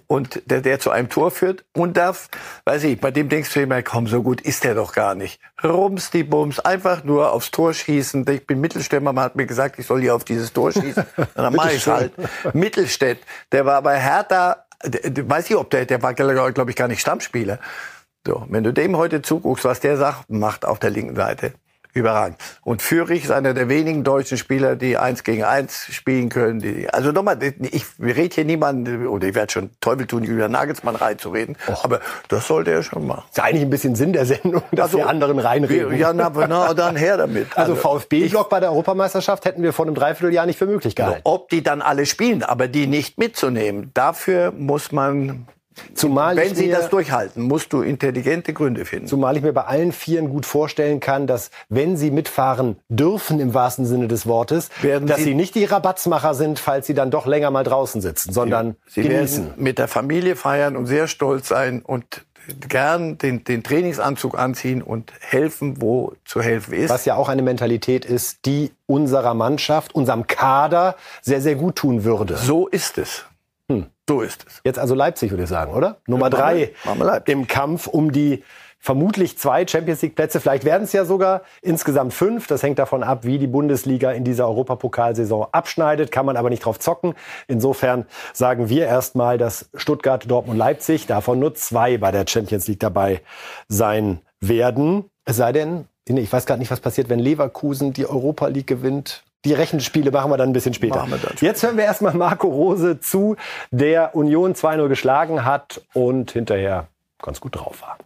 Und 0.06 0.42
der, 0.46 0.60
der 0.60 0.80
zu 0.80 0.90
einem 0.90 1.08
Tor 1.08 1.30
führt 1.30 1.64
und 1.72 1.96
darf, 1.96 2.28
weiß 2.64 2.84
ich, 2.84 3.00
bei 3.00 3.10
dem 3.10 3.28
denkst 3.28 3.52
du 3.52 3.60
immer, 3.60 3.82
komm, 3.82 4.06
so 4.06 4.22
gut 4.22 4.40
ist 4.40 4.64
der 4.64 4.74
doch 4.74 4.92
gar 4.92 5.14
nicht. 5.14 5.40
Rums 5.62 6.10
die 6.10 6.22
Bums, 6.22 6.60
einfach 6.60 7.04
nur 7.04 7.32
aufs 7.32 7.50
Tor 7.50 7.74
schießen. 7.74 8.26
Ich 8.30 8.46
bin 8.46 8.60
Mittelstämmer, 8.60 9.12
man 9.12 9.24
hat 9.24 9.36
mir 9.36 9.46
gesagt, 9.46 9.78
ich 9.78 9.86
soll 9.86 10.00
hier 10.00 10.14
auf 10.14 10.24
dieses 10.24 10.52
Tor 10.52 10.72
schießen. 10.72 11.04
Und 11.16 11.28
dann 11.34 11.54
mache 11.54 11.72
ich 11.72 11.86
halt. 11.86 12.12
Mittelstädt, 12.54 13.18
der 13.52 13.66
war 13.66 13.82
bei 13.82 13.98
Hertha, 13.98 14.64
der, 14.84 15.28
weiß 15.28 15.50
ich, 15.50 15.56
ob 15.56 15.70
der, 15.70 15.86
der 15.86 16.02
war, 16.02 16.14
glaube 16.14 16.70
ich, 16.70 16.76
gar 16.76 16.88
nicht 16.88 17.00
Stammspieler. 17.00 17.58
So, 18.26 18.46
wenn 18.48 18.64
du 18.64 18.72
dem 18.72 18.96
heute 18.96 19.20
zuguckst, 19.20 19.64
was 19.64 19.80
der 19.80 19.96
sagt, 19.96 20.30
macht 20.30 20.64
auf 20.64 20.78
der 20.78 20.90
linken 20.90 21.16
Seite, 21.16 21.54
überragend. 21.92 22.38
Und 22.62 22.82
Fürich 22.82 23.24
ist 23.24 23.30
einer 23.30 23.54
der 23.54 23.68
wenigen 23.68 24.04
deutschen 24.04 24.38
Spieler, 24.38 24.76
die 24.76 24.96
eins 24.96 25.24
gegen 25.24 25.44
eins 25.44 25.86
spielen 25.90 26.28
können. 26.28 26.60
Die, 26.60 26.88
also 26.88 27.12
nochmal, 27.12 27.38
ich 27.42 27.84
rede 28.00 28.34
hier 28.34 28.44
niemanden, 28.44 29.06
oder 29.06 29.28
ich 29.28 29.34
werde 29.34 29.52
schon 29.52 29.70
Teufel 29.80 30.06
tun, 30.06 30.24
Julian 30.24 30.52
Nagelsmann 30.52 30.96
reinzureden, 30.96 31.56
Och. 31.68 31.84
aber 31.84 32.00
das 32.28 32.46
sollte 32.46 32.70
er 32.70 32.82
schon 32.82 33.06
machen. 33.06 33.24
Ist 33.30 33.40
eigentlich 33.40 33.62
ein 33.62 33.70
bisschen 33.70 33.94
Sinn 33.94 34.12
der 34.12 34.26
Sendung, 34.26 34.62
dass 34.72 34.86
also, 34.86 34.98
wir 34.98 35.08
anderen 35.08 35.38
reinreden. 35.38 35.96
Ja, 35.96 36.12
na, 36.12 36.30
na 36.48 36.74
dann 36.74 36.96
her 36.96 37.16
damit. 37.16 37.48
Also, 37.62 37.74
also 37.74 37.98
VfB-Block 37.98 38.48
bei 38.48 38.60
der 38.60 38.70
Europameisterschaft 38.70 39.44
hätten 39.44 39.62
wir 39.62 39.72
vor 39.72 39.84
einem 39.84 39.94
Dreivierteljahr 39.94 40.46
nicht 40.46 40.58
für 40.58 40.66
möglich 40.66 40.96
gehalten. 40.96 41.20
Ob 41.24 41.48
die 41.48 41.62
dann 41.62 41.80
alle 41.80 42.06
spielen, 42.06 42.42
aber 42.42 42.66
die 42.66 42.86
nicht 42.86 43.18
mitzunehmen, 43.18 43.90
dafür 43.94 44.52
muss 44.52 44.90
man 44.90 45.46
Zumal 45.94 46.36
Wenn 46.36 46.54
sie 46.54 46.66
mir, 46.66 46.76
das 46.76 46.90
durchhalten, 46.90 47.42
musst 47.42 47.72
du 47.72 47.82
intelligente 47.82 48.52
Gründe 48.52 48.84
finden. 48.84 49.06
Zumal 49.06 49.36
ich 49.36 49.42
mir 49.42 49.52
bei 49.52 49.64
allen 49.64 49.92
Vieren 49.92 50.30
gut 50.30 50.46
vorstellen 50.46 51.00
kann, 51.00 51.26
dass 51.26 51.50
wenn 51.68 51.96
sie 51.96 52.10
mitfahren 52.10 52.76
dürfen 52.88 53.40
im 53.40 53.54
wahrsten 53.54 53.86
Sinne 53.86 54.08
des 54.08 54.26
Wortes, 54.26 54.70
werden 54.82 55.08
dass 55.08 55.18
sie, 55.18 55.24
sie, 55.24 55.34
nicht 55.34 55.54
die 55.54 55.64
Rabattsmacher 55.64 56.34
sind, 56.34 56.58
falls 56.58 56.86
sie 56.86 56.94
dann 56.94 57.10
doch 57.10 57.26
länger 57.26 57.50
mal 57.50 57.64
draußen 57.64 58.00
sitzen, 58.00 58.32
sondern 58.32 58.76
sie 58.86 59.02
genießen. 59.02 59.46
Werden 59.46 59.62
mit 59.62 59.78
der 59.78 59.88
Familie 59.88 60.36
feiern 60.36 60.76
und 60.76 60.86
sehr 60.86 61.06
stolz 61.06 61.48
sein 61.48 61.82
und 61.82 62.24
gern 62.68 63.18
den, 63.18 63.44
den 63.44 63.62
Trainingsanzug 63.62 64.38
anziehen 64.38 64.82
und 64.82 65.12
helfen, 65.20 65.80
wo 65.80 66.14
zu 66.24 66.42
helfen 66.42 66.74
ist. 66.74 66.90
Was 66.90 67.04
ja 67.04 67.14
auch 67.14 67.28
eine 67.28 67.42
Mentalität 67.42 68.04
ist, 68.04 68.44
die 68.46 68.72
unserer 68.86 69.34
Mannschaft, 69.34 69.94
unserem 69.94 70.26
Kader 70.26 70.96
sehr, 71.22 71.40
sehr 71.40 71.54
gut 71.54 71.76
tun 71.76 72.04
würde. 72.04 72.36
So 72.36 72.66
ist 72.68 72.98
es. 72.98 73.24
So 74.08 74.20
ist 74.20 74.44
es. 74.46 74.60
Jetzt 74.64 74.78
also 74.78 74.94
Leipzig, 74.94 75.30
würde 75.30 75.44
ich 75.44 75.48
sagen, 75.48 75.72
oder? 75.72 75.98
Nummer 76.06 76.28
drei 76.28 76.72
im 77.26 77.46
Kampf 77.46 77.86
um 77.86 78.12
die 78.12 78.42
vermutlich 78.82 79.38
zwei 79.38 79.64
Champions 79.64 80.02
League 80.02 80.16
Plätze. 80.16 80.40
Vielleicht 80.40 80.64
werden 80.64 80.82
es 80.82 80.92
ja 80.92 81.04
sogar 81.04 81.42
insgesamt 81.62 82.12
fünf. 82.12 82.48
Das 82.48 82.64
hängt 82.64 82.80
davon 82.80 83.04
ab, 83.04 83.20
wie 83.22 83.38
die 83.38 83.46
Bundesliga 83.46 84.10
in 84.10 84.24
dieser 84.24 84.48
Europapokalsaison 84.48 85.46
abschneidet. 85.52 86.10
Kann 86.10 86.26
man 86.26 86.36
aber 86.36 86.50
nicht 86.50 86.64
drauf 86.64 86.80
zocken. 86.80 87.14
Insofern 87.46 88.06
sagen 88.32 88.68
wir 88.68 88.86
erstmal, 88.86 89.38
dass 89.38 89.70
Stuttgart, 89.74 90.28
Dortmund, 90.28 90.58
Leipzig 90.58 91.06
davon 91.06 91.38
nur 91.38 91.54
zwei 91.54 91.96
bei 91.96 92.10
der 92.10 92.24
Champions 92.26 92.66
League 92.66 92.80
dabei 92.80 93.20
sein 93.68 94.20
werden. 94.40 95.04
Es 95.24 95.36
sei 95.36 95.52
denn, 95.52 95.86
ich 96.08 96.32
weiß 96.32 96.44
gerade 96.44 96.58
nicht, 96.58 96.72
was 96.72 96.80
passiert, 96.80 97.08
wenn 97.08 97.20
Leverkusen 97.20 97.92
die 97.92 98.06
Europa 98.06 98.48
League 98.48 98.66
gewinnt. 98.66 99.22
Die 99.44 99.52
Rechenspiele 99.52 100.10
machen 100.12 100.30
wir 100.30 100.36
dann 100.36 100.50
ein 100.50 100.52
bisschen 100.52 100.74
später. 100.74 101.06
Jetzt 101.40 101.62
hören 101.62 101.76
wir 101.76 101.84
erstmal 101.84 102.14
Marco 102.14 102.48
Rose 102.48 103.00
zu, 103.00 103.36
der 103.70 104.14
Union 104.14 104.54
2-0 104.54 104.88
geschlagen 104.88 105.44
hat 105.44 105.82
und 105.92 106.30
hinterher 106.30 106.86
ganz 107.20 107.40
gut 107.40 107.56
drauf 107.56 107.82
war. 107.82 107.98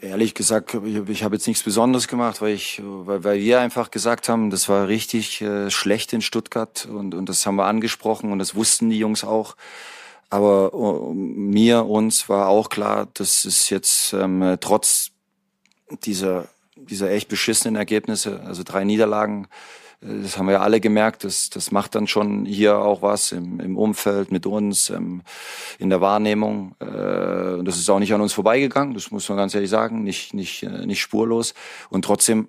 Ehrlich 0.00 0.34
gesagt, 0.34 0.74
ich, 0.84 1.08
ich 1.08 1.24
habe 1.24 1.36
jetzt 1.36 1.46
nichts 1.46 1.62
Besonderes 1.62 2.06
gemacht, 2.06 2.40
weil 2.40 2.54
ich, 2.54 2.82
weil, 2.84 3.24
weil 3.24 3.40
wir 3.40 3.60
einfach 3.60 3.90
gesagt 3.90 4.28
haben, 4.28 4.50
das 4.50 4.68
war 4.68 4.88
richtig 4.88 5.40
äh, 5.40 5.70
schlecht 5.70 6.12
in 6.12 6.20
Stuttgart 6.20 6.86
und, 6.86 7.14
und 7.14 7.28
das 7.28 7.46
haben 7.46 7.56
wir 7.56 7.64
angesprochen 7.64 8.30
und 8.30 8.38
das 8.38 8.54
wussten 8.54 8.90
die 8.90 8.98
Jungs 8.98 9.24
auch. 9.24 9.56
Aber 10.30 10.72
uh, 10.72 11.12
mir, 11.12 11.86
uns 11.86 12.28
war 12.28 12.48
auch 12.48 12.68
klar, 12.68 13.08
dass 13.14 13.44
es 13.44 13.70
jetzt 13.70 14.12
ähm, 14.12 14.56
trotz 14.60 15.10
dieser 16.04 16.46
dieser 16.88 17.10
echt 17.10 17.28
beschissenen 17.28 17.76
Ergebnisse, 17.76 18.40
also 18.44 18.62
drei 18.64 18.84
Niederlagen, 18.84 19.48
äh, 20.00 20.22
das 20.22 20.38
haben 20.38 20.46
wir 20.46 20.54
ja 20.54 20.60
alle 20.60 20.80
gemerkt, 20.80 21.24
das, 21.24 21.50
das 21.50 21.70
macht 21.70 21.94
dann 21.94 22.06
schon 22.06 22.44
hier 22.44 22.78
auch 22.78 23.02
was 23.02 23.32
im, 23.32 23.60
im 23.60 23.76
Umfeld 23.76 24.32
mit 24.32 24.46
uns, 24.46 24.90
ähm, 24.90 25.22
in 25.78 25.90
der 25.90 26.00
Wahrnehmung. 26.00 26.74
Äh, 26.80 27.64
das 27.64 27.76
ist 27.76 27.88
auch 27.90 27.98
nicht 27.98 28.14
an 28.14 28.20
uns 28.20 28.32
vorbeigegangen, 28.32 28.94
das 28.94 29.10
muss 29.10 29.28
man 29.28 29.38
ganz 29.38 29.54
ehrlich 29.54 29.70
sagen, 29.70 30.02
nicht, 30.02 30.34
nicht, 30.34 30.62
äh, 30.62 30.86
nicht 30.86 31.00
spurlos. 31.00 31.54
Und 31.90 32.04
trotzdem 32.04 32.48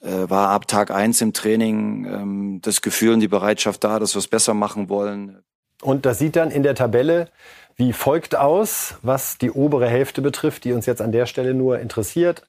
äh, 0.00 0.28
war 0.28 0.50
ab 0.50 0.68
Tag 0.68 0.90
eins 0.90 1.20
im 1.20 1.32
Training 1.32 2.06
ähm, 2.06 2.58
das 2.62 2.82
Gefühl 2.82 3.14
und 3.14 3.20
die 3.20 3.28
Bereitschaft 3.28 3.84
da, 3.84 3.98
dass 3.98 4.14
wir 4.14 4.20
es 4.20 4.28
besser 4.28 4.54
machen 4.54 4.88
wollen. 4.88 5.42
Und 5.82 6.06
das 6.06 6.18
sieht 6.18 6.36
dann 6.36 6.50
in 6.50 6.62
der 6.62 6.74
Tabelle 6.74 7.30
wie 7.76 7.92
folgt 7.92 8.36
aus, 8.36 8.94
was 9.02 9.38
die 9.38 9.50
obere 9.50 9.88
Hälfte 9.88 10.22
betrifft, 10.22 10.64
die 10.64 10.72
uns 10.72 10.86
jetzt 10.86 11.02
an 11.02 11.12
der 11.12 11.26
Stelle 11.26 11.54
nur 11.54 11.80
interessiert. 11.80 12.46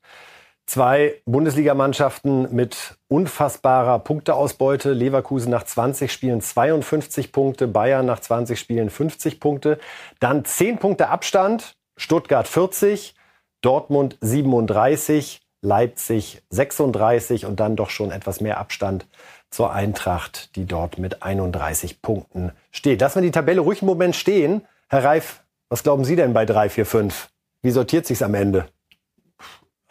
Zwei 0.68 1.22
Bundesligamannschaften 1.26 2.54
mit 2.54 2.98
unfassbarer 3.08 4.00
Punkteausbeute. 4.00 4.94
Leverkusen 4.94 5.52
nach 5.52 5.64
20 5.64 6.12
Spielen 6.12 6.42
52 6.42 7.32
Punkte, 7.32 7.68
Bayern 7.68 8.06
nach 8.06 8.20
20 8.20 8.60
Spielen 8.60 8.90
50 8.90 9.40
Punkte. 9.40 9.78
Dann 10.20 10.44
10 10.44 10.80
Punkte 10.80 11.10
Abstand, 11.10 11.76
Stuttgart 11.98 12.48
40, 12.48 13.16
Dortmund 13.62 14.18
37, 14.22 15.42
Leipzig 15.62 16.42
36 16.50 17.46
und 17.46 17.60
dann 17.60 17.76
doch 17.76 17.90
schon 17.90 18.12
etwas 18.12 18.42
mehr 18.42 18.58
Abstand 18.58 19.08
zur 19.52 19.72
Eintracht, 19.72 20.56
die 20.56 20.66
dort 20.66 20.98
mit 20.98 21.24
31 21.24 22.02
Punkten 22.02 22.52
steht. 22.72 23.02
Lassen 23.02 23.22
wir 23.22 23.28
die 23.28 23.32
Tabelle 23.32 23.62
ruhig 23.62 23.82
einen 23.82 23.88
Moment 23.88 24.16
stehen. 24.16 24.64
Herr 24.90 25.04
Reif, 25.04 25.44
was 25.70 25.84
glauben 25.84 26.06
Sie 26.06 26.16
denn 26.16 26.34
bei 26.34 26.46
3, 26.46 26.70
4, 26.70 26.86
5? 26.86 27.30
Wie 27.62 27.72
sortiert 27.72 28.06
sich's 28.06 28.22
am 28.22 28.34
Ende? 28.34 28.68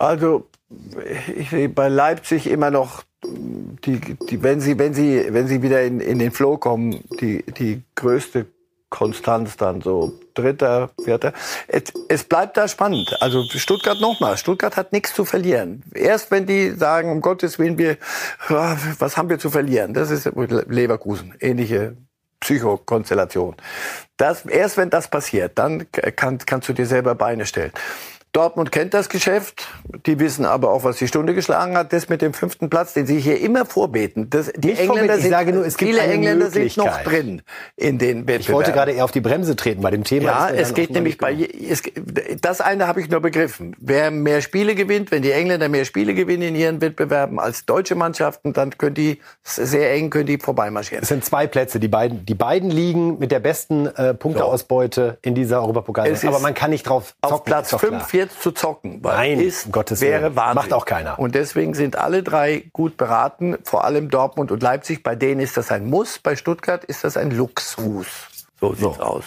Also 0.04 0.48
ich 1.34 1.48
sehe 1.50 1.68
bei 1.70 1.88
Leipzig 1.88 2.46
immer 2.46 2.70
noch 2.70 3.04
die, 3.24 4.00
die, 4.00 4.42
wenn 4.42 4.60
sie, 4.60 4.78
wenn 4.78 4.92
sie, 4.92 5.26
wenn 5.30 5.48
sie 5.48 5.62
wieder 5.62 5.82
in, 5.82 6.00
in 6.00 6.18
den 6.18 6.30
Flow 6.30 6.58
kommen, 6.58 7.02
die, 7.20 7.42
die 7.42 7.82
größte 7.94 8.46
Konstanz 8.90 9.56
dann 9.56 9.80
so 9.80 10.12
dritter, 10.34 10.90
vierter. 11.02 11.32
Es, 11.68 11.84
es 12.08 12.24
bleibt 12.24 12.56
da 12.58 12.68
spannend. 12.68 13.16
Also 13.20 13.44
Stuttgart 13.44 13.98
nochmal. 14.00 14.36
Stuttgart 14.36 14.76
hat 14.76 14.92
nichts 14.92 15.14
zu 15.14 15.24
verlieren. 15.24 15.82
Erst 15.94 16.30
wenn 16.30 16.46
die 16.46 16.70
sagen, 16.72 17.10
um 17.10 17.22
Gottes 17.22 17.58
Willen, 17.58 17.78
wir, 17.78 17.96
was 18.48 19.16
haben 19.16 19.30
wir 19.30 19.38
zu 19.38 19.50
verlieren? 19.50 19.94
Das 19.94 20.10
ist 20.10 20.30
Leverkusen. 20.36 21.34
Ähnliche 21.40 21.96
Psychokonstellation. 22.40 23.56
Das, 24.18 24.44
erst 24.44 24.76
wenn 24.76 24.90
das 24.90 25.08
passiert, 25.08 25.58
dann 25.58 25.90
kann, 25.90 26.38
kannst 26.44 26.68
du 26.68 26.74
dir 26.74 26.86
selber 26.86 27.14
Beine 27.14 27.46
stellen. 27.46 27.72
Dortmund 28.34 28.72
kennt 28.72 28.94
das 28.94 29.08
Geschäft. 29.08 29.68
Die 30.06 30.18
wissen 30.18 30.44
aber 30.44 30.72
auch, 30.72 30.82
was 30.82 30.96
die 30.96 31.06
Stunde 31.06 31.34
geschlagen 31.34 31.76
hat. 31.76 31.92
Das 31.92 32.08
mit 32.08 32.20
dem 32.20 32.34
fünften 32.34 32.68
Platz, 32.68 32.92
den 32.92 33.06
sie 33.06 33.20
hier 33.20 33.40
immer 33.40 33.64
vorbeten. 33.64 34.28
Das, 34.28 34.52
die 34.56 34.70
Nicht 34.70 34.80
Engländer 34.80 35.18
sind, 35.18 35.30
sage 35.30 35.52
nur, 35.52 35.64
es 35.64 35.76
gibt 35.76 35.92
viele 35.92 36.02
Engländer 36.02 36.50
sind 36.50 36.76
noch 36.76 37.00
drin 37.02 37.42
in 37.76 37.98
den 37.98 38.26
Wettbewerben. 38.26 38.40
Ich 38.40 38.52
wollte 38.52 38.72
gerade 38.72 38.90
eher 38.90 39.04
auf 39.04 39.12
die 39.12 39.20
Bremse 39.20 39.54
treten 39.54 39.82
bei 39.82 39.92
dem 39.92 40.02
Thema. 40.02 40.26
Ja, 40.26 40.50
es 40.50 40.74
geht 40.74 40.90
nämlich 40.90 41.16
bei 41.18 41.32
es, 41.34 41.82
das 42.40 42.60
eine 42.60 42.88
habe 42.88 43.00
ich 43.00 43.08
nur 43.08 43.20
begriffen. 43.20 43.76
Wer 43.78 44.10
mehr 44.10 44.40
Spiele 44.40 44.74
gewinnt, 44.74 45.12
wenn 45.12 45.22
die 45.22 45.30
Engländer 45.30 45.68
mehr 45.68 45.84
Spiele 45.84 46.12
gewinnen 46.12 46.42
in 46.42 46.56
ihren 46.56 46.80
Wettbewerben 46.80 47.38
als 47.38 47.66
deutsche 47.66 47.94
Mannschaften, 47.94 48.52
dann 48.52 48.76
können 48.76 48.94
die 48.94 49.20
sehr 49.44 49.92
eng 49.92 50.10
können 50.10 50.26
die 50.26 50.38
vorbeimarschieren. 50.38 51.02
Es 51.02 51.08
sind 51.08 51.24
zwei 51.24 51.46
Plätze, 51.46 51.78
die 51.78 51.88
beiden, 51.88 52.26
die 52.26 52.34
beiden 52.34 52.70
liegen 52.70 53.20
mit 53.20 53.30
der 53.30 53.40
besten 53.40 53.86
äh, 53.86 54.12
Punkteausbeute 54.12 55.18
in 55.22 55.36
dieser 55.36 55.60
Europapokal. 55.60 56.12
Aber 56.26 56.40
man 56.40 56.54
kann 56.54 56.70
nicht 56.70 56.88
drauf 56.88 57.14
zocken. 57.22 57.34
Auf 57.34 57.44
Platz 57.44 57.70
doch 57.70 57.78
5 57.78 57.90
klar. 57.90 58.08
Jetzt 58.24 58.42
zu 58.42 58.52
zocken, 58.52 59.02
weil 59.02 59.36
Nein, 59.36 59.40
ist, 59.40 59.66
um 59.66 59.72
Gottes 59.72 60.00
wäre 60.00 60.22
Willen. 60.24 60.36
Wahnsinn. 60.36 60.54
Macht 60.56 60.72
auch 60.72 60.84
keiner. 60.84 61.18
Und 61.18 61.34
deswegen 61.34 61.74
sind 61.74 61.96
alle 61.96 62.22
drei 62.22 62.64
gut 62.72 62.96
beraten, 62.96 63.56
vor 63.64 63.84
allem 63.84 64.10
Dortmund 64.10 64.50
und 64.50 64.62
Leipzig. 64.62 65.02
Bei 65.02 65.14
denen 65.14 65.40
ist 65.40 65.56
das 65.56 65.70
ein 65.70 65.86
Muss, 65.86 66.18
bei 66.18 66.36
Stuttgart 66.36 66.84
ist 66.84 67.04
das 67.04 67.16
ein 67.16 67.30
Luxus. 67.30 68.46
So 68.60 68.74
sieht's 68.74 69.00
aus. 69.00 69.24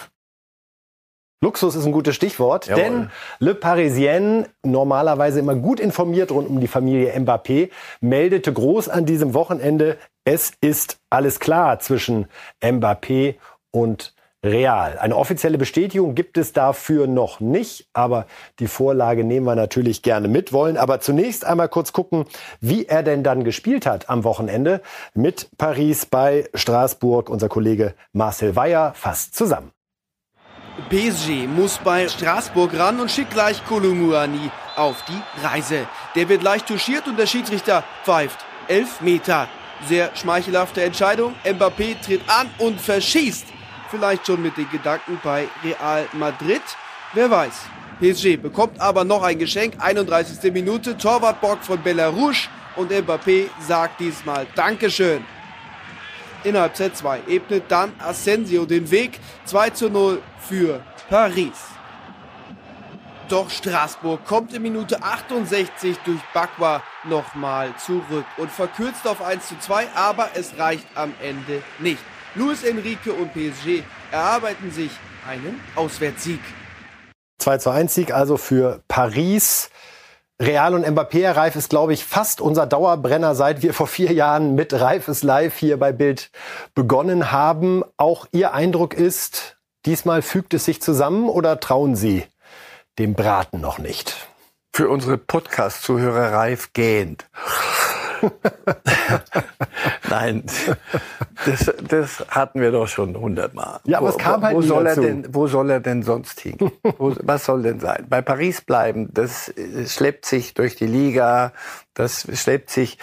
Luxus 1.40 1.76
ist 1.76 1.86
ein 1.86 1.92
gutes 1.92 2.16
Stichwort, 2.16 2.66
Jawohl. 2.66 2.82
denn 2.82 3.10
Le 3.38 3.54
Parisien, 3.54 4.46
normalerweise 4.64 5.38
immer 5.38 5.54
gut 5.54 5.78
informiert 5.78 6.32
rund 6.32 6.48
um 6.48 6.58
die 6.58 6.66
Familie 6.66 7.16
Mbappé, 7.16 7.70
meldete 8.00 8.52
groß 8.52 8.88
an 8.88 9.06
diesem 9.06 9.34
Wochenende, 9.34 9.98
es 10.24 10.52
ist 10.60 10.98
alles 11.10 11.38
klar 11.38 11.78
zwischen 11.78 12.26
Mbappé 12.60 13.36
und 13.70 14.14
Real. 14.44 14.96
Eine 14.98 15.16
offizielle 15.16 15.58
Bestätigung 15.58 16.14
gibt 16.14 16.38
es 16.38 16.52
dafür 16.52 17.08
noch 17.08 17.40
nicht, 17.40 17.88
aber 17.92 18.26
die 18.60 18.68
Vorlage 18.68 19.24
nehmen 19.24 19.46
wir 19.46 19.56
natürlich 19.56 20.02
gerne 20.02 20.28
mit, 20.28 20.52
wollen 20.52 20.76
aber 20.76 21.00
zunächst 21.00 21.44
einmal 21.44 21.68
kurz 21.68 21.92
gucken, 21.92 22.24
wie 22.60 22.86
er 22.86 23.02
denn 23.02 23.24
dann 23.24 23.42
gespielt 23.42 23.84
hat 23.84 24.08
am 24.08 24.22
Wochenende 24.22 24.80
mit 25.12 25.48
Paris 25.58 26.06
bei 26.06 26.48
Straßburg. 26.54 27.30
Unser 27.30 27.48
Kollege 27.48 27.94
Marcel 28.12 28.54
Weyer 28.54 28.92
fasst 28.94 29.34
zusammen. 29.34 29.72
PSG 30.88 31.48
muss 31.48 31.78
bei 31.78 32.08
Straßburg 32.08 32.78
ran 32.78 33.00
und 33.00 33.10
schickt 33.10 33.32
gleich 33.32 33.64
Kolumuani 33.66 34.52
auf 34.76 35.04
die 35.08 35.44
Reise. 35.44 35.88
Der 36.14 36.28
wird 36.28 36.44
leicht 36.44 36.68
touchiert 36.68 37.08
und 37.08 37.18
der 37.18 37.26
Schiedsrichter 37.26 37.82
pfeift. 38.04 38.38
Elf 38.68 39.00
Meter. 39.00 39.48
Sehr 39.88 40.14
schmeichelhafte 40.14 40.84
Entscheidung. 40.84 41.34
Mbappé 41.44 42.00
tritt 42.00 42.22
an 42.28 42.48
und 42.58 42.80
verschießt. 42.80 43.57
Vielleicht 43.90 44.26
schon 44.26 44.42
mit 44.42 44.56
den 44.56 44.68
Gedanken 44.70 45.18
bei 45.22 45.48
Real 45.64 46.06
Madrid. 46.12 46.62
Wer 47.14 47.30
weiß. 47.30 47.54
PSG 48.00 48.36
bekommt 48.36 48.78
aber 48.80 49.04
noch 49.04 49.22
ein 49.22 49.38
Geschenk. 49.38 49.74
31. 49.78 50.52
Minute. 50.52 50.96
Torwartbock 50.96 51.62
von 51.62 51.82
Belarus. 51.82 52.48
Und 52.76 52.92
Mbappé 52.92 53.48
sagt 53.60 53.98
diesmal 54.00 54.46
Dankeschön. 54.54 55.24
In 56.44 56.56
Halbzeit 56.56 56.96
2 56.96 57.22
ebnet 57.26 57.64
dann 57.68 57.92
Asensio 57.98 58.64
den 58.64 58.88
Weg 58.90 59.18
2 59.46 59.70
zu 59.70 59.90
0 59.90 60.22
für 60.38 60.80
Paris. 61.08 61.64
Doch 63.28 63.50
Straßburg 63.50 64.24
kommt 64.24 64.54
in 64.54 64.62
Minute 64.62 65.02
68 65.02 65.98
durch 66.04 66.20
Bakwa 66.32 66.82
nochmal 67.04 67.74
zurück 67.76 68.24
und 68.36 68.50
verkürzt 68.50 69.06
auf 69.06 69.20
1 69.20 69.48
zu 69.48 69.58
2, 69.58 69.88
aber 69.94 70.30
es 70.34 70.56
reicht 70.56 70.86
am 70.94 71.12
Ende 71.20 71.62
nicht. 71.78 72.02
Luis 72.38 72.62
Enrique 72.62 73.10
und 73.10 73.34
PSG 73.34 73.82
erarbeiten 74.12 74.70
sich 74.70 74.92
einen 75.28 75.60
Auswärtssieg. 75.74 76.38
2 77.38 77.58
zu 77.58 77.70
1 77.70 77.92
Sieg 77.92 78.14
also 78.14 78.36
für 78.36 78.80
Paris. 78.86 79.70
Real 80.40 80.74
und 80.74 80.86
Mbappé, 80.86 81.34
Reif, 81.34 81.56
ist, 81.56 81.68
glaube 81.68 81.94
ich, 81.94 82.04
fast 82.04 82.40
unser 82.40 82.66
Dauerbrenner, 82.66 83.34
seit 83.34 83.62
wir 83.62 83.74
vor 83.74 83.88
vier 83.88 84.12
Jahren 84.12 84.54
mit 84.54 84.72
Reif 84.72 85.08
ist 85.08 85.24
live 85.24 85.56
hier 85.56 85.78
bei 85.78 85.90
Bild 85.90 86.30
begonnen 86.76 87.32
haben. 87.32 87.82
Auch 87.96 88.26
Ihr 88.30 88.54
Eindruck 88.54 88.94
ist, 88.94 89.56
diesmal 89.84 90.22
fügt 90.22 90.54
es 90.54 90.64
sich 90.64 90.80
zusammen 90.80 91.28
oder 91.28 91.58
trauen 91.58 91.96
Sie 91.96 92.24
dem 93.00 93.14
Braten 93.14 93.60
noch 93.60 93.78
nicht? 93.78 94.14
Für 94.72 94.88
unsere 94.88 95.18
Podcast-Zuhörer 95.18 96.32
reif 96.32 96.72
gehend. 96.72 97.26
Nein, 100.08 100.44
das, 101.46 101.72
das 101.88 102.24
hatten 102.28 102.60
wir 102.60 102.70
doch 102.72 102.88
schon 102.88 103.16
hundertmal. 103.18 103.80
Ja, 103.84 103.98
aber 103.98 104.08
Wo- 104.08 104.10
es 104.10 104.18
kam 104.18 104.42
halt 104.42 104.56
wo 104.56 104.62
soll 104.62 104.86
er 104.86 104.96
dazu. 104.96 105.02
denn, 105.02 105.26
Wo 105.34 105.46
soll 105.46 105.70
er 105.70 105.80
denn 105.80 106.02
sonst 106.02 106.40
hin? 106.40 106.56
wo, 106.98 107.14
was 107.22 107.44
soll 107.44 107.62
denn 107.62 107.80
sein? 107.80 108.06
Bei 108.08 108.22
Paris 108.22 108.60
bleiben, 108.60 109.08
das 109.12 109.48
äh, 109.50 109.86
schleppt 109.86 110.24
sich 110.26 110.54
durch 110.54 110.76
die 110.76 110.86
Liga, 110.86 111.52
das 111.94 112.26
schleppt 112.34 112.70
sich... 112.70 112.98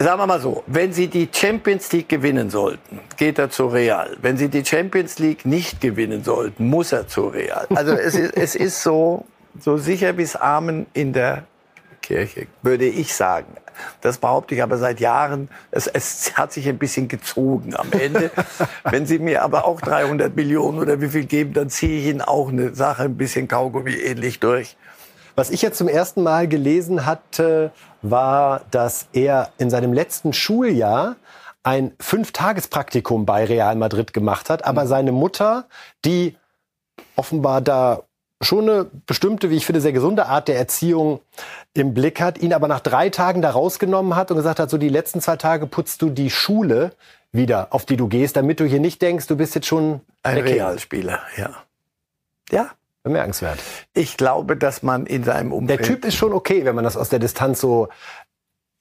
Sagen 0.00 0.20
wir 0.20 0.28
mal 0.28 0.40
so, 0.40 0.62
wenn 0.68 0.92
Sie 0.92 1.08
die 1.08 1.28
Champions 1.32 1.90
League 1.90 2.08
gewinnen 2.08 2.50
sollten, 2.50 3.00
geht 3.16 3.36
er 3.40 3.50
zu 3.50 3.66
Real. 3.66 4.16
Wenn 4.22 4.36
Sie 4.36 4.48
die 4.48 4.64
Champions 4.64 5.18
League 5.18 5.44
nicht 5.44 5.80
gewinnen 5.80 6.22
sollten, 6.22 6.68
muss 6.68 6.92
er 6.92 7.08
zu 7.08 7.26
Real. 7.26 7.66
Also 7.74 7.94
es 7.94 8.14
ist, 8.14 8.36
es 8.36 8.54
ist 8.54 8.80
so, 8.84 9.24
so 9.58 9.76
sicher 9.76 10.16
wie 10.16 10.22
es 10.22 10.36
Amen 10.36 10.86
in 10.92 11.12
der 11.12 11.42
Kirche, 12.02 12.46
würde 12.62 12.86
ich 12.86 13.14
sagen. 13.14 13.56
Das 14.00 14.18
behaupte 14.18 14.54
ich 14.54 14.62
aber 14.62 14.76
seit 14.76 15.00
Jahren. 15.00 15.48
Es, 15.70 15.86
es 15.86 16.36
hat 16.36 16.52
sich 16.52 16.68
ein 16.68 16.78
bisschen 16.78 17.08
gezogen 17.08 17.74
am 17.76 17.92
Ende. 17.92 18.30
Wenn 18.84 19.06
Sie 19.06 19.18
mir 19.18 19.42
aber 19.42 19.66
auch 19.66 19.80
300 19.80 20.34
Millionen 20.34 20.78
oder 20.78 21.00
wie 21.00 21.08
viel 21.08 21.24
geben, 21.24 21.52
dann 21.52 21.70
ziehe 21.70 22.00
ich 22.00 22.06
Ihnen 22.06 22.22
auch 22.22 22.48
eine 22.48 22.74
Sache 22.74 23.04
ein 23.04 23.16
bisschen 23.16 23.48
Kaugummi 23.48 23.92
ähnlich 23.92 24.40
durch. 24.40 24.76
Was 25.36 25.50
ich 25.50 25.62
jetzt 25.62 25.78
zum 25.78 25.86
ersten 25.86 26.22
Mal 26.22 26.48
gelesen 26.48 27.06
hatte, 27.06 27.70
war, 28.02 28.62
dass 28.72 29.06
er 29.12 29.52
in 29.58 29.70
seinem 29.70 29.92
letzten 29.92 30.32
Schuljahr 30.32 31.16
ein 31.62 31.92
Fünftagespraktikum 32.00 33.26
bei 33.26 33.44
Real 33.44 33.76
Madrid 33.76 34.12
gemacht 34.12 34.50
hat, 34.50 34.64
aber 34.64 34.86
seine 34.86 35.12
Mutter, 35.12 35.68
die 36.04 36.36
offenbar 37.14 37.60
da 37.60 38.02
schon 38.40 38.68
eine 38.68 38.86
bestimmte, 39.06 39.50
wie 39.50 39.56
ich 39.56 39.66
finde, 39.66 39.80
sehr 39.80 39.92
gesunde 39.92 40.26
Art 40.26 40.48
der 40.48 40.56
Erziehung 40.56 41.20
im 41.74 41.92
Blick 41.94 42.20
hat, 42.20 42.38
ihn 42.38 42.52
aber 42.52 42.68
nach 42.68 42.80
drei 42.80 43.10
Tagen 43.10 43.42
da 43.42 43.50
rausgenommen 43.50 44.14
hat 44.16 44.30
und 44.30 44.36
gesagt 44.36 44.60
hat, 44.60 44.70
so 44.70 44.78
die 44.78 44.88
letzten 44.88 45.20
zwei 45.20 45.36
Tage 45.36 45.66
putzt 45.66 46.02
du 46.02 46.10
die 46.10 46.30
Schule 46.30 46.92
wieder, 47.32 47.68
auf 47.70 47.84
die 47.84 47.96
du 47.96 48.08
gehst, 48.08 48.36
damit 48.36 48.60
du 48.60 48.64
hier 48.64 48.80
nicht 48.80 49.02
denkst, 49.02 49.26
du 49.26 49.36
bist 49.36 49.54
jetzt 49.54 49.66
schon 49.66 50.00
Ein 50.22 50.36
der. 50.36 50.44
Realspieler, 50.44 51.20
ja. 51.36 51.50
Ja, 52.50 52.70
Bemerkenswert. 53.02 53.58
ich 53.92 54.16
glaube, 54.16 54.56
dass 54.56 54.82
man 54.82 55.04
in 55.06 55.24
seinem 55.24 55.50
Der 55.50 55.58
Umfeld... 55.58 55.82
Typ 55.84 56.04
ist 56.04 56.14
schon 56.14 56.32
okay, 56.32 56.64
wenn 56.64 56.74
man 56.74 56.84
das 56.84 56.96
aus 56.96 57.08
der 57.10 57.18
Distanz 57.18 57.60
so 57.60 57.88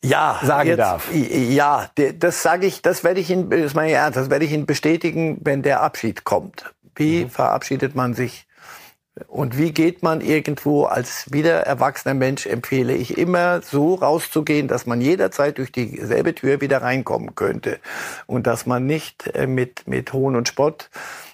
ja, 0.04 0.40
sagen 0.44 0.78
darf. 0.78 1.10
Ja, 1.14 1.90
der- 1.98 2.14
das 2.14 2.44
sage 2.44 2.68
ich, 2.68 2.82
das 2.84 3.04
werde 3.04 3.20
ich 3.20 3.30
Ihnen, 3.32 3.50
das 3.50 3.74
meine 3.74 3.90
ich 3.90 3.96
ernst, 3.96 4.16
das 4.18 4.30
werde 4.30 4.46
ich 4.46 4.52
Ihnen 4.52 4.66
bestätigen, 4.68 5.40
wenn 5.42 5.64
der 5.64 5.82
Abschied 5.82 6.24
kommt. 6.24 6.74
Wie 6.96 7.26
Mhm. 7.26 7.30
verabschiedet 7.32 7.96
man 7.96 8.14
sich? 8.14 8.47
Und 9.28 9.58
wie 9.58 9.72
geht 9.72 10.04
man 10.04 10.22
irgendwo 10.22 10.86
als 10.86 11.32
wieder 11.32 11.62
erwachsener 11.62 12.14
Mensch, 12.14 12.46
empfehle 12.46 12.94
ich 12.94 13.18
immer 13.18 13.62
so 13.62 13.96
rauszugehen, 13.96 14.68
dass 14.68 14.86
man 14.86 15.02
jederzeit 15.02 15.58
durch 15.58 15.72
dieselbe 15.72 16.36
Tür 16.36 16.62
wieder 16.62 16.82
reinkommen 16.82 17.36
könnte. 17.36 17.80
Und 18.26 18.48
dass 18.48 18.66
man 18.66 18.86
nicht 18.86 19.28
äh, 19.36 19.48
mit, 19.48 19.88
mit 19.88 20.14
Hohn 20.14 20.36
und 20.36 20.48
Spott 20.48 20.90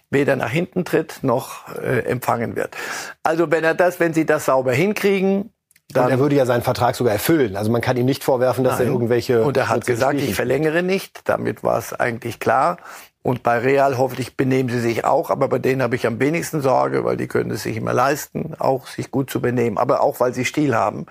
weder 0.10 0.36
nach 0.36 0.50
hinten 0.50 0.86
tritt 0.86 1.20
noch 1.24 1.76
äh, 1.76 2.06
empfangen 2.06 2.56
wird. 2.56 2.76
Also 3.24 3.52
wenn 3.52 3.64
er 3.64 3.74
das, 3.74 4.00
wenn 4.00 4.14
Sie 4.14 4.26
das 4.26 4.46
sauber 4.46 4.72
hinkriegen, 4.72 5.50
Und 5.96 6.10
er 6.10 6.20
würde 6.20 6.36
ja 6.36 6.46
seinen 6.46 6.62
Vertrag 6.62 6.96
sogar 6.96 7.14
erfüllen. 7.14 7.56
Also 7.56 7.72
man 7.72 7.82
kann 7.82 7.98
ihm 7.98 8.06
nicht 8.06 8.24
vorwerfen, 8.24 8.64
dass 8.64 8.80
er 8.80 8.86
Nein. 8.86 8.94
irgendwelche. 8.94 9.44
Und 9.44 9.58
er 9.58 9.70
hat 9.70 9.86
gesagt, 9.86 10.20
ich 10.20 10.36
verlängere 10.36 10.82
nicht. 10.82 11.22
Damit 11.26 11.64
war 11.64 11.78
es 11.78 11.94
eigentlich 11.94 12.40
klar. 12.40 12.78
Und 13.24 13.42
bei 13.42 13.58
Real 13.58 13.98
hoffentlich 13.98 14.36
benehmen 14.36 14.70
sie 14.70 14.82
sich 14.82 15.06
auch, 15.06 15.30
aber 15.30 15.48
bei 15.48 15.58
denen 15.58 15.82
habe 15.82 15.96
ich 15.96 16.06
am 16.06 16.20
wenigsten 16.20 16.62
Sorge, 16.62 17.06
weil 17.06 17.16
die 17.16 17.28
können 17.28 17.52
es 17.52 17.64
sich 17.64 17.78
immer 17.78 17.94
leisten, 17.94 18.54
auch 18.60 18.86
sich 18.86 19.12
gut 19.12 19.30
zu 19.30 19.42
benehmen, 19.42 19.78
aber 19.78 20.02
auch 20.02 20.20
weil 20.20 20.34
sie 20.34 20.44
Stil 20.44 20.76
haben. 20.76 21.06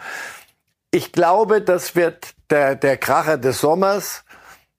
Ich 0.91 1.13
glaube, 1.13 1.63
das 1.63 1.97
wird 1.97 2.35
der, 2.51 2.77
der 2.77 2.99
Kracher 2.99 3.39
des 3.39 3.61
Sommers, 3.61 4.25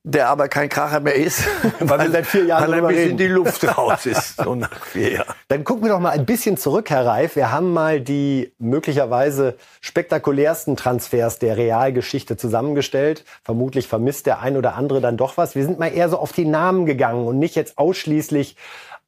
der 0.05 0.27
aber 0.27 0.49
kein 0.49 0.67
Kracher 0.67 0.99
mehr 0.99 1.15
ist, 1.15 1.43
Weil 1.79 1.99
wir 1.99 2.11
seit 2.11 2.25
vier 2.25 2.45
Jahren 2.45 2.69
weil 2.69 2.79
ein 2.79 2.87
bisschen 2.87 3.03
reden. 3.03 3.17
die 3.17 3.27
Luft 3.27 3.77
raus 3.77 4.05
ist. 4.05 4.35
So 4.35 4.53
nach 4.55 4.85
vier 4.85 5.11
Jahren. 5.13 5.33
Dann 5.47 5.63
gucken 5.63 5.83
wir 5.85 5.91
doch 5.91 5.99
mal 5.99 6.09
ein 6.09 6.25
bisschen 6.25 6.57
zurück, 6.57 6.89
Herr 6.89 7.05
Reif. 7.05 7.37
Wir 7.37 7.51
haben 7.51 7.71
mal 7.71 8.01
die 8.01 8.53
möglicherweise 8.59 9.55
spektakulärsten 9.79 10.75
Transfers 10.75 11.39
der 11.39 11.55
Realgeschichte 11.55 12.35
zusammengestellt. 12.35 13.23
Vermutlich 13.43 13.87
vermisst 13.87 14.25
der 14.25 14.41
ein 14.41 14.57
oder 14.57 14.75
andere 14.75 14.99
dann 14.99 15.15
doch 15.15 15.37
was. 15.37 15.55
Wir 15.55 15.63
sind 15.63 15.79
mal 15.79 15.87
eher 15.87 16.09
so 16.09 16.17
auf 16.17 16.33
die 16.33 16.45
Namen 16.45 16.85
gegangen 16.85 17.25
und 17.25 17.39
nicht 17.39 17.55
jetzt 17.55 17.77
ausschließlich 17.77 18.57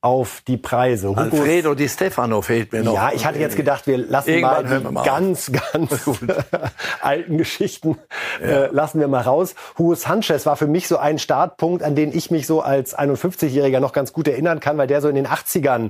auf 0.05 0.43
die 0.47 0.57
Preise. 0.57 1.09
Hugo, 1.09 1.19
Alfredo 1.19 1.73
Di 1.73 1.89
Stefano 1.89 2.43
fehlt 2.43 2.71
mir 2.71 2.83
noch. 2.83 2.93
Ja, 2.93 3.09
ich 3.11 3.25
hatte 3.25 3.39
jetzt 3.39 3.55
gedacht, 3.57 3.87
wir 3.87 3.97
lassen 3.97 4.29
Irgendwann 4.29 4.69
mal 4.69 4.79
die 4.79 4.93
mal 4.93 5.03
ganz, 5.03 5.51
ganz 5.73 6.07
alten 7.01 7.39
Geschichten 7.39 7.97
ja. 8.39 8.47
äh, 8.47 8.69
lassen 8.71 8.99
wir 8.99 9.07
mal 9.07 9.23
raus. 9.23 9.55
Hugo 9.79 9.95
Sanchez 9.95 10.45
war 10.45 10.57
für 10.57 10.67
mich 10.67 10.87
so 10.87 10.97
ein 10.97 11.17
Startpunkt, 11.17 11.81
an 11.81 11.95
den 11.95 12.15
ich 12.15 12.29
mich 12.29 12.45
so 12.45 12.61
als 12.61 12.95
51-Jähriger 12.95 13.79
noch 13.79 13.93
ganz 13.93 14.13
gut 14.13 14.27
erinnern 14.27 14.59
kann, 14.59 14.77
weil 14.77 14.85
der 14.85 15.01
so 15.01 15.09
in 15.09 15.15
den 15.15 15.25
80ern 15.25 15.89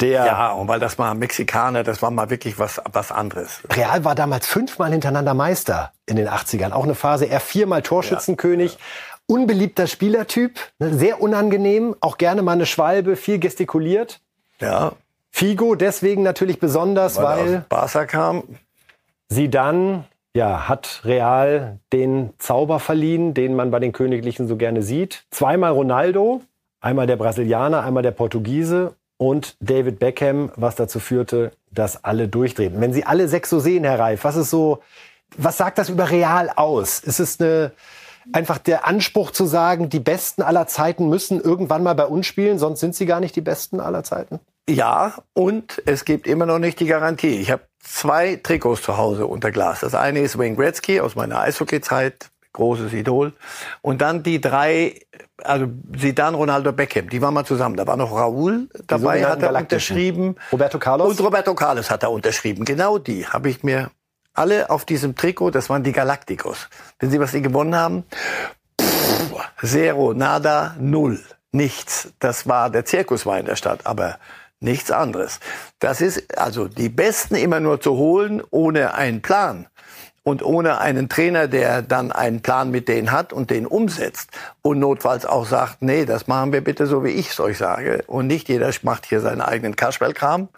der... 0.00 0.24
Ja, 0.24 0.52
und 0.52 0.68
weil 0.68 0.80
das 0.80 0.96
mal 0.96 1.14
Mexikaner, 1.14 1.82
das 1.82 2.00
war 2.00 2.10
mal 2.10 2.30
wirklich 2.30 2.58
was, 2.58 2.80
was 2.90 3.12
anderes. 3.12 3.60
Real 3.70 4.02
war 4.02 4.14
damals 4.14 4.46
fünfmal 4.46 4.92
hintereinander 4.92 5.34
Meister 5.34 5.92
in 6.06 6.16
den 6.16 6.28
80ern. 6.28 6.72
Auch 6.72 6.84
eine 6.84 6.94
Phase, 6.94 7.26
er 7.26 7.40
viermal 7.40 7.82
Torschützenkönig. 7.82 8.72
Ja, 8.72 8.78
ja 8.78 9.11
unbeliebter 9.32 9.86
Spielertyp, 9.86 10.60
ne, 10.78 10.92
sehr 10.94 11.22
unangenehm, 11.22 11.96
auch 12.00 12.18
gerne 12.18 12.42
mal 12.42 12.52
eine 12.52 12.66
Schwalbe, 12.66 13.16
viel 13.16 13.38
gestikuliert. 13.38 14.20
Ja. 14.60 14.92
Figo 15.30 15.74
deswegen 15.74 16.22
natürlich 16.22 16.60
besonders, 16.60 17.16
weil, 17.16 17.46
weil 17.46 17.64
Barca 17.68 18.04
kam. 18.04 18.42
Sie 19.28 19.48
dann 19.48 20.04
ja, 20.34 20.68
hat 20.68 21.00
Real 21.04 21.78
den 21.92 22.34
Zauber 22.38 22.78
verliehen, 22.78 23.32
den 23.32 23.56
man 23.56 23.70
bei 23.70 23.78
den 23.78 23.92
Königlichen 23.92 24.46
so 24.48 24.56
gerne 24.56 24.82
sieht. 24.82 25.24
Zweimal 25.30 25.72
Ronaldo, 25.72 26.42
einmal 26.80 27.06
der 27.06 27.16
Brasilianer, 27.16 27.82
einmal 27.82 28.02
der 28.02 28.12
Portugiese 28.12 28.94
und 29.16 29.56
David 29.60 29.98
Beckham, 29.98 30.52
was 30.56 30.74
dazu 30.74 31.00
führte, 31.00 31.52
dass 31.70 32.04
alle 32.04 32.28
durchdrehten. 32.28 32.80
Wenn 32.80 32.92
Sie 32.92 33.04
alle 33.04 33.28
sechs 33.28 33.48
so 33.48 33.60
sehen, 33.60 33.84
Herr 33.84 33.98
Reif, 33.98 34.24
was 34.24 34.36
ist 34.36 34.50
so, 34.50 34.82
was 35.36 35.56
sagt 35.56 35.78
das 35.78 35.88
über 35.88 36.10
Real 36.10 36.50
aus? 36.54 37.00
Ist 37.00 37.20
es 37.20 37.40
eine 37.40 37.72
einfach 38.32 38.58
der 38.58 38.86
Anspruch 38.86 39.30
zu 39.30 39.46
sagen, 39.46 39.88
die 39.88 40.00
Besten 40.00 40.42
aller 40.42 40.66
Zeiten 40.66 41.08
müssen 41.08 41.40
irgendwann 41.40 41.82
mal 41.82 41.94
bei 41.94 42.06
uns 42.06 42.26
spielen, 42.26 42.58
sonst 42.58 42.80
sind 42.80 42.94
sie 42.94 43.06
gar 43.06 43.20
nicht 43.20 43.36
die 43.36 43.40
Besten 43.40 43.80
aller 43.80 44.04
Zeiten? 44.04 44.40
Ja, 44.68 45.14
und 45.34 45.82
es 45.86 46.04
gibt 46.04 46.26
immer 46.26 46.46
noch 46.46 46.58
nicht 46.58 46.78
die 46.78 46.86
Garantie. 46.86 47.40
Ich 47.40 47.50
habe 47.50 47.62
zwei 47.80 48.36
Trikots 48.36 48.82
zu 48.82 48.96
Hause 48.96 49.26
unter 49.26 49.50
Glas. 49.50 49.80
Das 49.80 49.94
eine 49.94 50.20
ist 50.20 50.38
Wayne 50.38 50.56
Gretzky 50.56 51.00
aus 51.00 51.16
meiner 51.16 51.40
Eishockey-Zeit, 51.40 52.30
großes 52.52 52.92
Idol. 52.92 53.32
Und 53.80 54.02
dann 54.02 54.22
die 54.22 54.40
drei, 54.40 55.00
also 55.42 55.66
Zidane, 55.98 56.36
Ronaldo, 56.36 56.72
Beckham, 56.72 57.08
die 57.08 57.20
waren 57.20 57.34
mal 57.34 57.44
zusammen. 57.44 57.76
Da 57.76 57.86
war 57.86 57.96
noch 57.96 58.12
Raúl 58.12 58.68
dabei, 58.86 59.24
hat 59.24 59.42
er 59.42 59.54
unterschrieben. 59.54 60.36
Roberto 60.52 60.78
Carlos? 60.78 61.10
Und 61.10 61.20
Roberto 61.20 61.54
Carlos 61.54 61.90
hat 61.90 62.04
er 62.04 62.12
unterschrieben. 62.12 62.64
Genau 62.64 62.98
die 62.98 63.26
habe 63.26 63.50
ich 63.50 63.64
mir 63.64 63.90
alle 64.34 64.70
auf 64.70 64.84
diesem 64.84 65.14
Trikot, 65.14 65.50
das 65.50 65.68
waren 65.68 65.82
die 65.82 65.92
Galacticos. 65.92 66.68
Wissen 66.98 67.12
Sie, 67.12 67.20
was 67.20 67.32
die 67.32 67.42
gewonnen 67.42 67.74
haben? 67.74 68.04
Puh, 68.76 69.40
zero, 69.62 70.14
nada, 70.14 70.76
null, 70.78 71.20
nichts. 71.52 72.12
Das 72.18 72.48
war 72.48 72.70
der 72.70 72.84
Zirkus 72.84 73.26
war 73.26 73.38
in 73.38 73.46
der 73.46 73.56
Stadt, 73.56 73.86
aber 73.86 74.18
nichts 74.60 74.90
anderes. 74.90 75.40
Das 75.78 76.00
ist 76.00 76.38
also 76.38 76.68
die 76.68 76.88
Besten 76.88 77.34
immer 77.34 77.60
nur 77.60 77.80
zu 77.80 77.96
holen 77.96 78.42
ohne 78.50 78.94
einen 78.94 79.20
Plan 79.20 79.66
und 80.22 80.42
ohne 80.42 80.78
einen 80.78 81.08
Trainer, 81.08 81.48
der 81.48 81.82
dann 81.82 82.12
einen 82.12 82.42
Plan 82.42 82.70
mit 82.70 82.88
denen 82.88 83.10
hat 83.10 83.32
und 83.32 83.50
den 83.50 83.66
umsetzt 83.66 84.30
und 84.62 84.78
notfalls 84.78 85.26
auch 85.26 85.46
sagt, 85.46 85.82
nee, 85.82 86.04
das 86.04 86.28
machen 86.28 86.52
wir 86.52 86.62
bitte 86.62 86.86
so, 86.86 87.04
wie 87.04 87.10
ich 87.10 87.30
es 87.30 87.40
euch 87.40 87.58
sage 87.58 88.04
und 88.06 88.28
nicht 88.28 88.48
jeder 88.48 88.70
macht 88.82 89.06
hier 89.06 89.20
seinen 89.20 89.40
eigenen 89.40 89.76
Kasperlkram, 89.76 90.48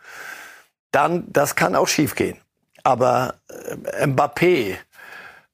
dann 0.92 1.24
das 1.28 1.56
kann 1.56 1.74
auch 1.74 1.88
schiefgehen. 1.88 2.38
Aber 2.84 3.34
äh, 3.48 4.06
Mbappé 4.06 4.76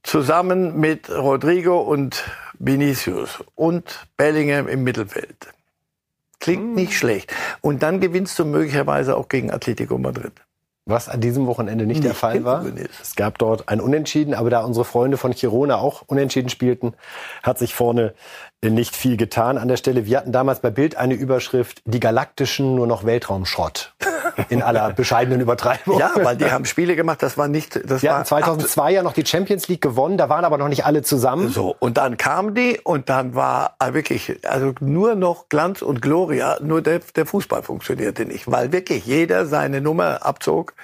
zusammen 0.03 0.78
mit 0.78 1.11
Rodrigo 1.11 1.81
und 1.81 2.24
Vinicius 2.59 3.43
und 3.55 4.07
Bellingham 4.16 4.68
im 4.68 4.85
Mittelfeld. 4.85 5.49
Klingt 6.41 6.74
nicht 6.74 6.95
schlecht. 6.95 7.33
Und 7.61 7.83
dann 7.83 8.01
gewinnst 8.01 8.39
du 8.39 8.45
möglicherweise 8.45 9.16
auch 9.16 9.28
gegen 9.28 9.51
Atletico 9.51 9.99
Madrid. 9.99 10.33
Was 10.87 11.09
an 11.09 11.20
diesem 11.20 11.47
Wochenende 11.47 11.87
nicht, 11.87 11.99
nicht 11.99 12.05
der 12.05 12.14
Fall 12.14 12.45
war. 12.45 12.64
Es 13.01 13.14
gab 13.14 13.39
dort 13.39 13.68
ein 13.68 13.81
Unentschieden, 13.81 14.35
aber 14.35 14.51
da 14.51 14.61
unsere 14.61 14.85
Freunde 14.85 15.18
von 15.18 15.33
Girona 15.33 15.76
auch 15.76 16.03
unentschieden 16.07 16.49
spielten, 16.49 16.95
hat 17.43 17.59
sich 17.59 17.74
vorne 17.74 18.14
nicht 18.64 18.97
viel 18.97 19.16
getan 19.16 19.59
an 19.59 19.68
der 19.68 19.76
Stelle. 19.76 20.07
Wir 20.07 20.18
hatten 20.18 20.33
damals 20.33 20.61
bei 20.61 20.70
Bild 20.70 20.97
eine 20.97 21.14
Überschrift, 21.14 21.83
die 21.85 22.01
Galaktischen 22.01 22.74
nur 22.74 22.87
noch 22.87 23.05
Weltraumschrott. 23.05 23.95
In 24.49 24.62
aller 24.62 24.93
bescheidenen 24.93 25.41
Übertreibung. 25.41 25.99
Ja, 25.99 26.12
weil 26.14 26.36
die 26.36 26.51
haben 26.51 26.64
Spiele 26.64 26.97
gemacht, 26.97 27.22
das 27.22 27.36
war 27.36 27.49
nicht, 27.49 27.80
das 27.88 28.03
Wir 28.03 28.11
war 28.11 28.24
2002 28.24 28.93
ja 28.93 29.03
noch 29.03 29.12
die 29.12 29.26
Champions 29.26 29.68
League 29.68 29.80
gewonnen, 29.80 30.16
da 30.16 30.28
waren 30.28 30.45
aber 30.45 30.59
noch 30.59 30.68
nicht 30.68 30.84
alle 30.84 31.03
zusammen. 31.03 31.49
So, 31.49 31.76
und 31.78 31.97
dann 31.97 32.16
kamen 32.16 32.55
die 32.55 32.80
und 32.82 33.09
dann 33.09 33.34
war 33.34 33.76
wirklich, 33.93 34.38
also 34.47 34.72
nur 34.80 35.14
noch 35.14 35.49
Glanz 35.49 35.82
und 35.82 36.03
Gloria, 36.03 36.59
nur 36.61 36.82
der, 36.82 37.01
der 37.14 37.26
Fußball 37.26 37.62
funktionierte 37.62 38.24
nicht, 38.24 38.51
weil 38.51 38.72
wirklich 38.72 39.07
jeder 39.07 39.47
seine 39.47 39.80
Nummer 39.80 40.24
abzog. 40.24 40.74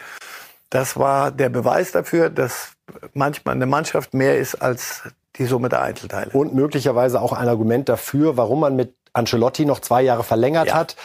Das 0.70 0.96
war 0.96 1.30
der 1.30 1.48
Beweis 1.48 1.92
dafür, 1.92 2.28
dass 2.28 2.72
manchmal 3.14 3.54
eine 3.54 3.66
Mannschaft 3.66 4.14
mehr 4.14 4.38
ist 4.38 4.56
als 4.56 5.02
die 5.36 5.44
Summe 5.44 5.68
der 5.68 5.82
Einzelteile. 5.82 6.30
Und 6.32 6.54
möglicherweise 6.54 7.20
auch 7.20 7.32
ein 7.32 7.48
Argument 7.48 7.88
dafür, 7.88 8.36
warum 8.36 8.60
man 8.60 8.76
mit 8.76 8.94
Ancelotti 9.12 9.64
noch 9.64 9.80
zwei 9.80 10.02
Jahre 10.02 10.24
verlängert 10.24 10.68
ja. 10.68 10.74
hat. 10.74 10.96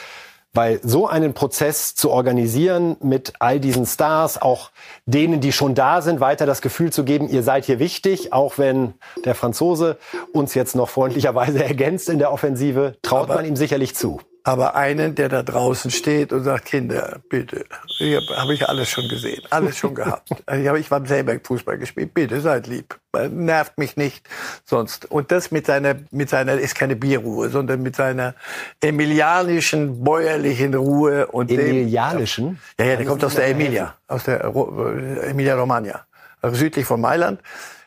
Weil 0.53 0.79
so 0.83 1.07
einen 1.07 1.33
Prozess 1.33 1.95
zu 1.95 2.11
organisieren 2.11 2.97
mit 2.99 3.33
all 3.39 3.59
diesen 3.59 3.85
Stars, 3.85 4.41
auch 4.41 4.71
denen, 5.05 5.39
die 5.39 5.53
schon 5.53 5.75
da 5.75 6.01
sind, 6.01 6.19
weiter 6.19 6.45
das 6.45 6.61
Gefühl 6.61 6.91
zu 6.91 7.03
geben, 7.03 7.29
ihr 7.29 7.43
seid 7.43 7.65
hier 7.65 7.79
wichtig, 7.79 8.33
auch 8.33 8.57
wenn 8.57 8.93
der 9.23 9.35
Franzose 9.35 9.97
uns 10.33 10.53
jetzt 10.53 10.75
noch 10.75 10.89
freundlicherweise 10.89 11.63
ergänzt 11.63 12.09
in 12.09 12.19
der 12.19 12.33
Offensive, 12.33 12.97
traut 13.01 13.29
Aber 13.29 13.35
man 13.35 13.45
ihm 13.45 13.55
sicherlich 13.55 13.95
zu 13.95 14.19
aber 14.43 14.75
einen, 14.75 15.15
der 15.15 15.29
da 15.29 15.43
draußen 15.43 15.91
steht 15.91 16.33
und 16.33 16.43
sagt, 16.43 16.65
Kinder, 16.65 17.19
bitte, 17.29 17.65
hier 17.97 18.21
habe 18.35 18.53
ich 18.53 18.67
alles 18.67 18.89
schon 18.89 19.07
gesehen, 19.07 19.41
alles 19.49 19.77
schon 19.77 19.95
gehabt. 19.95 20.29
Also 20.45 20.75
ich 20.75 20.91
habe 20.91 21.07
selber 21.07 21.35
Fußball 21.41 21.77
gespielt, 21.77 22.13
bitte 22.13 22.41
seid 22.41 22.67
lieb, 22.67 22.97
nervt 23.29 23.77
mich 23.77 23.95
nicht 23.95 24.27
sonst. 24.65 25.05
Und 25.05 25.31
das 25.31 25.51
mit 25.51 25.65
seiner, 25.65 25.95
mit 26.11 26.29
seiner, 26.29 26.53
ist 26.53 26.75
keine 26.75 26.95
Bierruhe, 26.95 27.49
sondern 27.49 27.81
mit 27.81 27.95
seiner 27.95 28.35
emilianischen, 28.81 30.03
bäuerlichen 30.03 30.73
Ruhe. 30.73 31.27
und 31.27 31.51
Emilianischen? 31.51 32.59
Dem, 32.77 32.85
ja, 32.85 32.91
ja, 32.91 32.95
der 32.97 33.05
kommt 33.05 33.23
aus 33.23 33.35
der 33.35 33.47
Emilia, 33.47 33.95
aus 34.07 34.23
der 34.23 34.43
Emilia 34.43 35.55
Romagna, 35.55 36.05
also 36.41 36.57
südlich 36.57 36.85
von 36.85 36.99
Mailand 36.99 37.39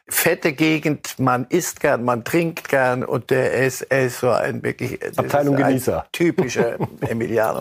fette 0.07 0.53
Gegend, 0.53 1.19
man 1.19 1.47
isst 1.49 1.81
gern, 1.81 2.05
man 2.05 2.25
trinkt 2.25 2.69
gern 2.69 3.05
und 3.05 3.31
der 3.31 3.55
ist, 3.55 3.83
er 3.83 4.05
ist 4.05 4.21
so 4.21 4.29
ein 4.29 4.63
wirklich 4.63 5.01
Abteilung 5.17 5.57
ein 5.57 5.69
Genießer. 5.69 6.07
typischer 6.13 6.77
Emiliano. 7.01 7.61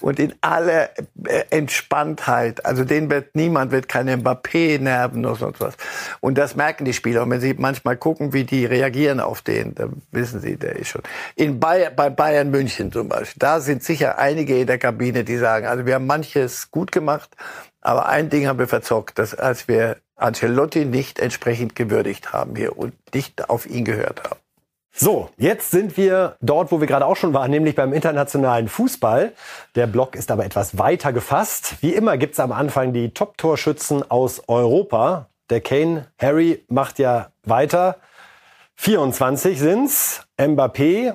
Und 0.00 0.18
in 0.18 0.34
aller 0.40 0.90
äh, 1.24 1.44
Entspanntheit, 1.50 2.64
also 2.66 2.84
den 2.84 3.08
wird 3.08 3.36
niemand 3.36 3.70
wird 3.70 3.88
keine 3.88 4.16
Mbappé 4.16 4.80
nerven 4.80 5.24
oder 5.24 5.36
sonst 5.36 5.60
was. 5.60 5.76
Und 6.20 6.36
das 6.38 6.56
merken 6.56 6.84
die 6.84 6.92
Spieler. 6.92 7.22
Und 7.22 7.30
wenn 7.30 7.40
sie 7.40 7.54
manchmal 7.54 7.96
gucken, 7.96 8.32
wie 8.32 8.42
die 8.42 8.66
reagieren 8.66 9.20
auf 9.20 9.42
den, 9.42 9.76
dann 9.76 10.02
wissen 10.10 10.40
sie, 10.40 10.56
der 10.56 10.74
ist 10.76 10.88
schon. 10.88 11.02
In 11.36 11.60
Bayern, 11.60 11.94
bei 11.94 12.10
Bayern 12.10 12.50
München 12.50 12.90
zum 12.90 13.08
Beispiel, 13.08 13.38
da 13.38 13.60
sind 13.60 13.84
sicher 13.84 14.18
einige 14.18 14.58
in 14.58 14.66
der 14.66 14.78
Kabine, 14.78 15.22
die 15.22 15.36
sagen, 15.36 15.66
also 15.66 15.86
wir 15.86 15.94
haben 15.94 16.06
manches 16.06 16.72
gut 16.72 16.90
gemacht, 16.90 17.30
aber 17.80 18.06
ein 18.06 18.28
Ding 18.28 18.48
haben 18.48 18.58
wir 18.58 18.66
verzockt, 18.66 19.20
dass 19.20 19.32
als 19.32 19.68
wir 19.68 19.98
Ancelotti 20.16 20.84
nicht 20.84 21.18
entsprechend 21.18 21.76
gewürdigt 21.76 22.32
haben 22.32 22.56
hier 22.56 22.76
und 22.76 22.94
nicht 23.14 23.48
auf 23.48 23.66
ihn 23.66 23.84
gehört 23.84 24.24
haben. 24.24 24.40
So, 24.98 25.28
jetzt 25.36 25.70
sind 25.70 25.98
wir 25.98 26.36
dort, 26.40 26.72
wo 26.72 26.80
wir 26.80 26.86
gerade 26.86 27.04
auch 27.04 27.16
schon 27.16 27.34
waren, 27.34 27.50
nämlich 27.50 27.74
beim 27.74 27.92
internationalen 27.92 28.66
Fußball. 28.66 29.34
Der 29.74 29.86
Block 29.86 30.16
ist 30.16 30.30
aber 30.30 30.46
etwas 30.46 30.78
weiter 30.78 31.12
gefasst. 31.12 31.74
Wie 31.82 31.92
immer 31.92 32.16
gibt's 32.16 32.40
am 32.40 32.50
Anfang 32.50 32.94
die 32.94 33.10
Top-Torschützen 33.10 34.10
aus 34.10 34.42
Europa. 34.48 35.28
Der 35.50 35.60
Kane 35.60 36.06
Harry 36.18 36.64
macht 36.68 36.98
ja 36.98 37.30
weiter. 37.44 37.98
24 38.76 39.58
sind's. 39.58 40.26
Mbappé 40.38 41.14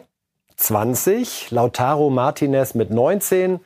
20. 0.57 1.49
Lautaro 1.49 2.11
Martinez 2.11 2.75
mit 2.75 2.91
19. 2.91 3.61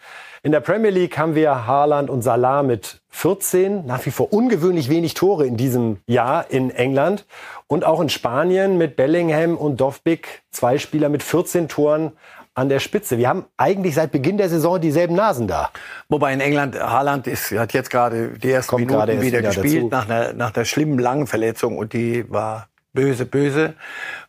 In 0.46 0.52
der 0.52 0.60
Premier 0.60 0.92
League 0.92 1.18
haben 1.18 1.34
wir 1.34 1.66
Haaland 1.66 2.08
und 2.08 2.22
Salah 2.22 2.62
mit 2.62 3.02
14, 3.10 3.84
nach 3.88 4.06
wie 4.06 4.12
vor 4.12 4.32
ungewöhnlich 4.32 4.92
wenig 4.92 5.16
Tore 5.16 5.48
in 5.48 5.58
diesem 5.58 5.98
Jahr 6.06 6.52
in 6.52 6.70
England. 6.70 7.26
Und 7.66 7.84
auch 7.84 8.00
in 8.00 8.10
Spanien 8.10 8.78
mit 8.78 8.96
Bellingham 8.96 9.58
und 9.58 9.82
Dovbik 9.82 10.44
zwei 10.52 10.78
Spieler 10.78 11.10
mit 11.10 11.24
14 11.24 11.68
Toren 11.68 12.12
an 12.54 12.70
der 12.70 12.80
Spitze. 12.80 13.18
Wir 13.18 13.28
haben 13.28 13.46
eigentlich 13.58 13.96
seit 13.96 14.12
Beginn 14.12 14.38
der 14.38 14.50
Saison 14.50 14.80
dieselben 14.80 15.16
Nasen 15.16 15.48
da. 15.48 15.72
Wobei 16.10 16.32
in 16.32 16.42
England, 16.42 16.80
Haaland 16.80 17.26
ist, 17.26 17.50
hat 17.54 17.74
jetzt 17.74 17.90
gerade 17.90 18.38
die 18.38 18.52
ersten 18.52 18.70
Kommt 18.70 18.86
Minuten 18.86 19.08
wieder, 19.08 19.40
wieder 19.40 19.42
gespielt 19.42 19.90
nach 19.90 20.08
einer, 20.08 20.34
nach 20.34 20.54
einer 20.54 20.66
schlimmen 20.66 21.00
langen 21.00 21.26
Verletzung 21.26 21.76
und 21.76 21.94
die 21.94 22.32
war 22.32 22.68
böse, 22.94 23.26
böse. 23.26 23.74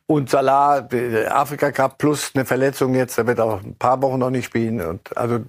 Und 0.08 0.30
Salah, 0.30 0.88
Afrika 1.30 1.72
Cup 1.72 1.98
plus 1.98 2.30
eine 2.34 2.44
Verletzung 2.44 2.94
jetzt, 2.94 3.18
er 3.18 3.26
wird 3.26 3.40
auch 3.40 3.60
ein 3.62 3.74
paar 3.76 4.00
Wochen 4.02 4.20
noch 4.20 4.30
nicht 4.30 4.44
spielen. 4.46 4.80
Und 4.80 5.16
also 5.16 5.40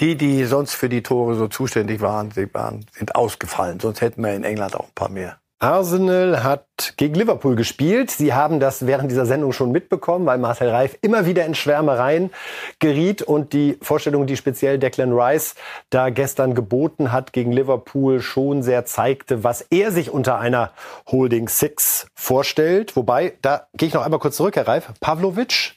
die, 0.00 0.16
die 0.16 0.44
sonst 0.44 0.74
für 0.74 0.88
die 0.88 1.02
Tore 1.02 1.34
so 1.34 1.48
zuständig 1.48 2.00
waren, 2.00 2.30
waren, 2.52 2.86
sind 2.92 3.16
ausgefallen. 3.16 3.80
Sonst 3.80 4.00
hätten 4.00 4.22
wir 4.22 4.32
in 4.34 4.44
England 4.44 4.76
auch 4.76 4.86
ein 4.86 4.94
paar 4.94 5.08
mehr. 5.08 5.40
Arsenal 5.58 6.44
hat 6.44 6.94
gegen 6.98 7.14
Liverpool 7.14 7.56
gespielt. 7.56 8.10
Sie 8.10 8.34
haben 8.34 8.60
das 8.60 8.86
während 8.86 9.10
dieser 9.10 9.24
Sendung 9.24 9.52
schon 9.52 9.72
mitbekommen, 9.72 10.26
weil 10.26 10.36
Marcel 10.36 10.68
Reif 10.68 10.98
immer 11.00 11.24
wieder 11.24 11.46
in 11.46 11.54
Schwärmereien 11.54 12.30
geriet 12.78 13.22
und 13.22 13.54
die 13.54 13.78
Vorstellung, 13.80 14.26
die 14.26 14.36
speziell 14.36 14.78
Declan 14.78 15.12
Rice 15.12 15.54
da 15.88 16.10
gestern 16.10 16.54
geboten 16.54 17.10
hat 17.10 17.32
gegen 17.32 17.52
Liverpool, 17.52 18.20
schon 18.20 18.62
sehr 18.62 18.84
zeigte, 18.84 19.44
was 19.44 19.62
er 19.62 19.92
sich 19.92 20.10
unter 20.10 20.38
einer 20.38 20.72
Holding 21.10 21.48
Six 21.48 22.06
vorstellt. 22.14 22.94
Wobei, 22.94 23.32
da 23.40 23.66
gehe 23.74 23.88
ich 23.88 23.94
noch 23.94 24.04
einmal 24.04 24.20
kurz 24.20 24.36
zurück, 24.36 24.56
Herr 24.56 24.68
Reif. 24.68 24.92
Pavlovic? 25.00 25.76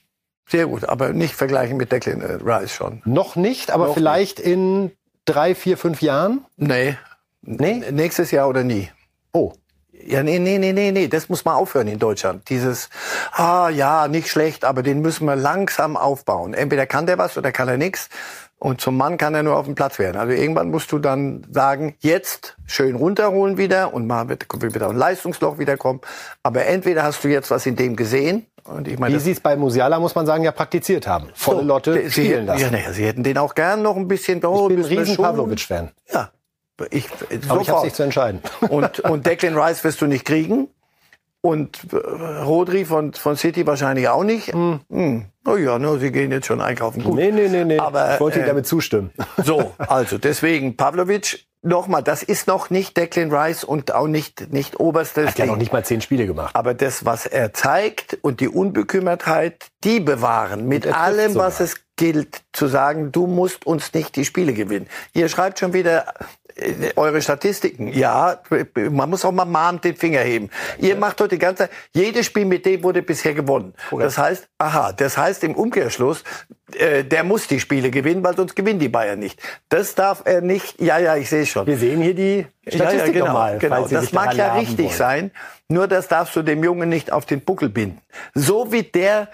Sehr 0.49 0.65
gut, 0.65 0.84
aber 0.84 1.13
nicht 1.13 1.36
vergleichen 1.36 1.77
mit 1.77 1.91
Declan 1.91 2.21
äh, 2.21 2.39
Rice 2.43 2.73
schon. 2.73 3.01
Noch 3.05 3.38
nicht, 3.38 3.71
aber 3.71 3.88
Noch 3.88 3.93
vielleicht 3.93 4.41
in 4.41 4.91
drei, 5.23 5.55
vier, 5.55 5.77
fünf 5.77 6.01
Jahren? 6.01 6.43
Nee. 6.57 6.97
Nee? 7.41 7.91
Nächstes 7.91 8.32
Jahr 8.32 8.49
oder 8.49 8.63
nie. 8.63 8.89
Oh. 9.32 9.53
Ja, 10.06 10.24
nee, 10.24 10.39
nee, 10.39 10.58
nee, 10.58 10.72
nee, 10.74 10.91
nee, 10.91 11.08
das 11.08 11.30
muss 11.30 11.45
man 11.45 11.56
aufhören 11.56 11.88
in 11.88 12.00
Deutschland. 12.00 12.50
Dieses, 12.50 12.89
ah 13.34 13.70
ja, 13.70 14.08
nicht 14.08 14.30
schlecht, 14.30 14.64
aber 14.66 14.82
den 14.82 15.02
müssen 15.02 15.26
wir 15.26 15.36
langsam 15.36 15.97
aufbauen. 15.97 16.54
Entweder 16.54 16.86
kann 16.86 17.06
der 17.06 17.18
was 17.18 17.38
oder 17.38 17.52
kann 17.52 17.68
er 17.68 17.78
nichts. 17.78 18.10
Und 18.62 18.82
zum 18.82 18.97
Mann 18.97 19.18
kann 19.18 19.36
er 19.36 19.43
nur 19.43 19.56
auf 19.56 19.66
dem 19.66 19.76
Platz 19.76 20.00
werden. 20.00 20.18
Also 20.18 20.34
irgendwann 20.34 20.70
musst 20.70 20.91
du 20.91 21.00
dann 21.00 21.45
sagen, 21.50 21.95
jetzt 22.00 22.58
schön 22.66 22.95
runterholen 22.95 23.58
wieder 23.58 23.93
und 23.93 24.06
mal 24.06 24.28
wird, 24.28 24.45
wird 24.62 24.74
wieder 24.76 24.89
ein 24.89 24.97
Leistungsloch 24.97 25.60
wiederkommen. 25.60 26.02
Aber 26.43 26.66
entweder 26.66 27.04
hast 27.04 27.24
du 27.24 27.30
jetzt 27.30 27.52
was 27.52 27.66
in 27.66 27.78
dem 27.78 27.95
gesehen. 27.95 28.45
Und 28.66 28.88
ich 28.89 29.00
meine, 29.00 29.16
Wie 29.16 29.20
Sie 29.20 29.32
es 29.32 29.39
bei 29.39 29.56
Musiala, 29.56 29.97
muss 30.00 30.14
man 30.14 30.26
sagen, 30.26 30.43
ja 30.43 30.52
praktiziert 30.52 31.08
haben. 31.08 31.30
Volle 31.34 31.60
So, 31.62 31.66
Lotte 31.66 31.93
sie, 32.10 32.12
spielen 32.12 32.47
ja, 32.47 32.54
lassen. 32.54 32.72
naja, 32.74 32.91
sie 32.91 33.06
hätten 33.06 33.24
den 33.24 33.38
auch 33.38 33.56
gern 33.56 33.82
noch 33.82 33.95
ein 33.95 34.08
bisschen. 34.10 34.43
Oh, 34.43 34.68
Ich 34.70 34.76
bin 34.76 34.86
ein 34.86 35.00
riesen 35.00 35.16
Pavlovic-Fan. 35.18 35.91
Ja, 36.12 36.30
ich, 36.91 37.07
Aber 37.47 37.61
ich 37.61 37.69
habe 37.69 37.84
nicht 37.84 37.95
zu 37.95 38.03
entscheiden. 38.03 38.41
Und, 38.69 38.99
und 39.01 39.25
Declan 39.25 39.57
Rice 39.57 39.84
wirst 39.84 40.01
du 40.01 40.07
nicht 40.07 40.25
kriegen. 40.25 40.67
Und 41.41 41.80
äh, 41.93 41.95
Rodri 41.95 42.84
von, 42.84 43.13
von 43.13 43.38
City 43.38 43.65
wahrscheinlich 43.65 44.09
auch 44.09 44.23
nicht. 44.23 44.53
Hm. 44.53 45.25
Oh 45.47 45.55
ja, 45.55 45.80
no, 45.80 45.97
sie 45.97 46.11
gehen 46.11 46.32
jetzt 46.32 46.47
schon 46.47 46.59
einkaufen. 46.59 47.03
Gut. 47.03 47.15
Nee, 47.15 47.32
nee, 47.32 47.47
nee, 47.47 47.63
nee. 47.63 47.80
Aber, 47.80 48.15
ich 48.15 48.19
wollte 48.19 48.41
äh, 48.41 48.45
damit 48.45 48.67
zustimmen. 48.67 49.11
So, 49.43 49.73
also 49.77 50.17
deswegen 50.17 50.75
Pavlovic. 50.75 51.45
Nochmal, 51.61 52.03
das 52.03 52.23
ist 52.23 52.47
noch 52.47 52.69
nicht 52.69 52.95
Declan 52.95 53.34
Rice 53.34 53.65
und 53.65 53.93
auch 53.93 54.07
nicht, 54.07 54.53
nicht 54.53 54.80
oberstes 54.80 55.27
Hat 55.27 55.39
ja 55.39 55.45
noch 55.45 55.57
nicht 55.57 55.73
mal 55.73 55.84
zehn 55.84 55.99
Spiele 55.99 56.25
gemacht. 56.25 56.55
Aber 56.55 56.73
das, 56.73 57.03
was 57.03 57.25
er 57.25 57.53
zeigt 57.53 58.17
und 58.21 58.39
die 58.39 58.47
Unbekümmertheit, 58.47 59.67
die 59.84 59.99
bewahren. 59.99 60.67
Mit 60.67 60.88
allem, 60.88 61.34
sogar. 61.34 61.47
was 61.47 61.59
es 61.59 61.75
gilt, 61.95 62.41
zu 62.53 62.67
sagen, 62.67 63.11
du 63.11 63.27
musst 63.27 63.65
uns 63.65 63.93
nicht 63.93 64.15
die 64.15 64.25
Spiele 64.25 64.53
gewinnen. 64.53 64.88
Ihr 65.13 65.27
schreibt 65.30 65.59
schon 65.59 65.73
wieder 65.73 66.13
äh, 66.55 66.91
eure 66.95 67.21
Statistiken. 67.21 67.89
Ja, 67.89 68.41
man 68.75 69.09
muss 69.09 69.25
auch 69.25 69.32
mal 69.32 69.45
mahnt 69.45 69.84
den 69.84 69.95
Finger 69.95 70.21
heben. 70.21 70.49
Ihr 70.77 70.95
macht 70.95 71.19
heute 71.19 71.36
die 71.36 71.39
ganze 71.39 71.63
Zeit, 71.63 71.71
jedes 71.93 72.25
Spiel 72.25 72.45
mit 72.45 72.65
dem 72.65 72.84
wurde 72.84 73.01
bisher 73.01 73.34
gewonnen. 73.34 73.73
Das 73.91 74.17
heißt, 74.17 74.47
aha, 74.57 74.93
das 74.93 75.17
heißt 75.17 75.43
im 75.43 75.55
Umkehrschluss, 75.55 76.23
äh, 76.73 77.03
der 77.03 77.23
muss 77.23 77.47
die 77.47 77.59
Spiele 77.59 77.91
gewinnen, 77.91 78.23
weil 78.23 78.36
sonst 78.36 78.55
gewinnen 78.55 78.80
die 78.80 78.89
Bayern 78.89 79.19
nicht. 79.19 79.41
Das 79.69 79.95
darf 79.95 80.21
er 80.25 80.41
nicht. 80.41 80.80
Ja, 80.82 80.97
ja, 80.99 81.15
ich 81.15 81.30
sehe 81.30 81.45
schon. 81.45 81.67
Wir 81.67 81.77
sehen 81.77 82.01
hier 82.01 82.15
die 82.15 82.45
Statistik 82.67 82.99
ja, 82.99 83.05
ja, 83.05 83.11
genau, 83.11 83.25
nochmal. 83.25 83.57
genau. 83.57 83.88
Das 83.88 84.11
mag 84.11 84.34
ja 84.36 84.55
richtig 84.55 84.88
wollen. 84.88 84.97
sein, 84.97 85.32
nur 85.67 85.88
das 85.88 86.07
darfst 86.07 86.36
du 86.36 86.41
dem 86.41 86.63
Jungen 86.63 86.89
nicht 86.89 87.11
auf 87.11 87.25
den 87.25 87.41
Buckel 87.41 87.69
binden. 87.69 88.01
So 88.34 88.71
wie 88.71 88.84
der 88.84 89.30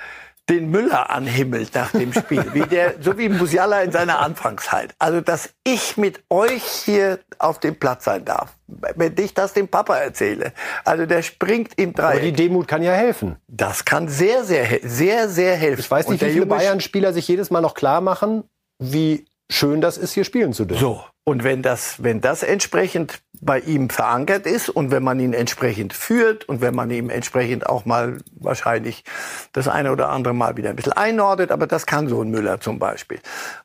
den 0.49 0.69
Müller 0.69 1.09
anhimmelt 1.09 1.73
nach 1.73 1.91
dem 1.91 2.13
Spiel, 2.13 2.45
wie 2.53 2.61
der, 2.61 2.95
so 3.01 3.17
wie 3.17 3.29
Musiala 3.29 3.81
in 3.81 3.91
seiner 3.91 4.19
Anfangszeit. 4.19 4.93
Also, 4.99 5.21
dass 5.21 5.49
ich 5.63 5.97
mit 5.97 6.23
euch 6.29 6.63
hier 6.63 7.19
auf 7.39 7.59
dem 7.59 7.79
Platz 7.79 8.05
sein 8.05 8.25
darf, 8.25 8.53
wenn 8.67 9.15
ich 9.17 9.33
das 9.33 9.53
dem 9.53 9.67
Papa 9.67 9.97
erzähle. 9.97 10.53
Also, 10.83 11.05
der 11.05 11.23
springt 11.23 11.73
im 11.77 11.95
Aber 11.97 12.13
die 12.13 12.31
Dreieck. 12.31 12.37
Demut 12.37 12.67
kann 12.67 12.83
ja 12.83 12.93
helfen. 12.93 13.37
Das 13.47 13.85
kann 13.85 14.07
sehr, 14.07 14.43
sehr, 14.43 14.79
sehr, 14.83 15.29
sehr 15.29 15.55
helfen. 15.55 15.79
Ich 15.79 15.89
weiß 15.89 16.09
nicht, 16.09 16.23
wie 16.23 16.31
viele 16.31 16.45
Bayern-Spieler 16.45 17.11
sich 17.13 17.27
jedes 17.27 17.49
Mal 17.49 17.61
noch 17.61 17.73
klar 17.73 18.01
machen, 18.01 18.43
wie 18.79 19.25
schön 19.49 19.81
das 19.81 19.97
ist, 19.97 20.13
hier 20.13 20.23
spielen 20.23 20.53
zu 20.53 20.65
dürfen. 20.65 20.81
So. 20.81 21.03
Und 21.27 21.43
wenn 21.43 21.63
das, 21.63 22.03
wenn 22.03 22.21
das 22.21 22.43
entsprechend 22.43 23.19
bei 23.41 23.59
ihm 23.59 23.89
verankert 23.89 24.45
ist 24.45 24.69
und 24.69 24.91
wenn 24.91 25.03
man 25.03 25.19
ihn 25.19 25.33
entsprechend 25.33 25.93
führt 25.93 26.47
und 26.47 26.61
wenn 26.61 26.75
man 26.75 26.91
ihm 26.91 27.09
entsprechend 27.09 27.65
auch 27.67 27.85
mal 27.85 28.19
wahrscheinlich 28.35 29.03
das 29.51 29.67
eine 29.67 29.91
oder 29.91 30.09
andere 30.09 30.35
Mal 30.35 30.55
wieder 30.55 30.69
ein 30.69 30.75
bisschen 30.75 30.93
einordnet, 30.93 31.51
aber 31.51 31.65
das 31.65 31.87
kann 31.87 32.07
so 32.07 32.21
ein 32.21 32.29
Müller 32.29 32.59
zum 32.59 32.77
Beispiel. 32.77 33.19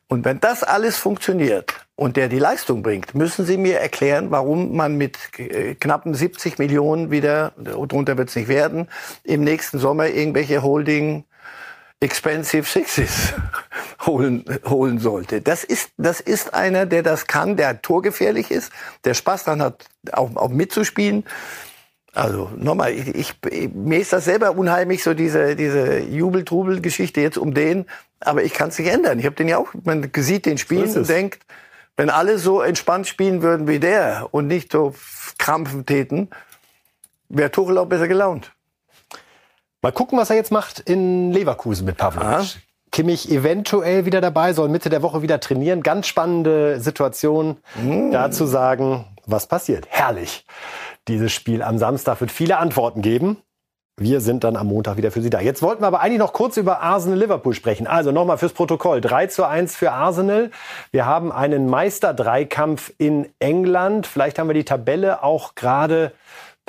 Und 0.07 0.25
wenn 0.25 0.39
das 0.39 0.63
alles 0.63 0.97
funktioniert 0.97 1.73
und 1.95 2.17
der 2.17 2.29
die 2.29 2.39
Leistung 2.39 2.81
bringt, 2.81 3.13
müssen 3.13 3.45
Sie 3.45 3.57
mir 3.57 3.79
erklären, 3.79 4.31
warum 4.31 4.75
man 4.75 4.97
mit 4.97 5.19
äh, 5.37 5.75
knappen 5.75 6.15
70 6.15 6.57
Millionen 6.57 7.11
wieder, 7.11 7.53
drunter 7.57 8.17
wird 8.17 8.29
es 8.29 8.35
nicht 8.35 8.47
werden, 8.47 8.87
im 9.23 9.43
nächsten 9.43 9.77
Sommer 9.77 10.07
irgendwelche 10.07 10.63
Holding 10.63 11.25
Expensive 12.01 12.65
Sixes 12.65 13.33
holen, 14.05 14.43
holen 14.65 14.99
sollte. 14.99 15.39
Das 15.41 15.63
ist, 15.63 15.91
das 15.97 16.19
ist 16.19 16.53
einer, 16.53 16.85
der 16.85 17.03
das 17.03 17.27
kann, 17.27 17.55
der 17.55 17.81
torgefährlich 17.81 18.51
ist, 18.51 18.71
der 19.05 19.13
Spaß 19.13 19.45
daran 19.45 19.61
hat, 19.61 19.85
auch, 20.11 20.35
auch 20.35 20.49
mitzuspielen. 20.49 21.23
Also 22.13 22.51
nochmal, 22.57 22.91
ich, 22.91 23.35
ich, 23.45 23.73
mir 23.73 23.99
ist 23.99 24.11
das 24.11 24.25
selber 24.25 24.57
unheimlich, 24.57 25.03
so 25.03 25.13
diese, 25.13 25.55
diese 25.55 25.99
Jubel-Trubel-Geschichte 25.99 27.21
jetzt 27.21 27.37
um 27.37 27.53
den, 27.53 27.85
aber 28.19 28.43
ich 28.43 28.53
kann 28.53 28.69
es 28.69 28.79
nicht 28.79 28.91
ändern. 28.91 29.19
Ich 29.19 29.25
habe 29.25 29.35
den 29.35 29.47
ja 29.47 29.57
auch, 29.57 29.69
man 29.83 30.09
sieht 30.13 30.45
den 30.45 30.57
spielen 30.57 30.85
ist 30.85 30.97
und 30.97 31.07
denkt, 31.07 31.45
wenn 31.97 32.09
alle 32.09 32.39
so 32.39 32.61
entspannt 32.61 33.07
spielen 33.07 33.43
würden 33.43 33.67
wie 33.67 33.79
der 33.79 34.27
und 34.31 34.47
nicht 34.47 34.71
so 34.71 34.95
krampfen 35.37 35.85
täten, 35.85 36.29
wäre 37.29 37.51
Tuchel 37.51 37.77
auch 37.77 37.85
besser 37.85 38.07
gelaunt. 38.07 38.51
Mal 39.83 39.91
gucken, 39.91 40.17
was 40.19 40.29
er 40.29 40.35
jetzt 40.35 40.51
macht 40.51 40.79
in 40.79 41.31
Leverkusen 41.31 41.85
mit 41.85 41.97
Pavlovic. 41.97 42.29
Aha. 42.29 42.45
Kimmich 42.91 43.31
eventuell 43.31 44.05
wieder 44.05 44.21
dabei, 44.21 44.53
soll 44.53 44.69
Mitte 44.69 44.89
der 44.89 45.01
Woche 45.01 45.21
wieder 45.21 45.39
trainieren. 45.39 45.81
Ganz 45.81 46.07
spannende 46.07 46.79
Situation, 46.79 47.57
da 48.11 48.29
zu 48.31 48.45
sagen, 48.45 49.05
was 49.25 49.47
passiert. 49.47 49.87
Herrlich. 49.89 50.45
Dieses 51.07 51.31
Spiel 51.31 51.63
am 51.63 51.77
Samstag 51.77 52.19
wird 52.21 52.31
viele 52.31 52.57
Antworten 52.57 53.01
geben. 53.01 53.37
Wir 53.97 54.21
sind 54.21 54.43
dann 54.43 54.55
am 54.55 54.67
Montag 54.67 54.97
wieder 54.97 55.11
für 55.11 55.21
Sie 55.21 55.29
da. 55.29 55.39
Jetzt 55.39 55.61
wollten 55.61 55.83
wir 55.83 55.87
aber 55.87 56.01
eigentlich 56.01 56.19
noch 56.19 56.33
kurz 56.33 56.57
über 56.57 56.81
Arsenal-Liverpool 56.81 57.53
sprechen. 57.53 57.87
Also 57.87 58.11
nochmal 58.11 58.37
fürs 58.37 58.53
Protokoll. 58.53 58.99
3 58.99 59.27
zu 59.27 59.45
1 59.45 59.75
für 59.75 59.91
Arsenal. 59.91 60.51
Wir 60.91 61.05
haben 61.05 61.31
einen 61.31 61.69
Meister-Dreikampf 61.69 62.93
in 62.97 63.29
England. 63.39 64.07
Vielleicht 64.07 64.37
haben 64.37 64.47
wir 64.47 64.53
die 64.53 64.65
Tabelle 64.65 65.23
auch 65.23 65.55
gerade 65.55 66.13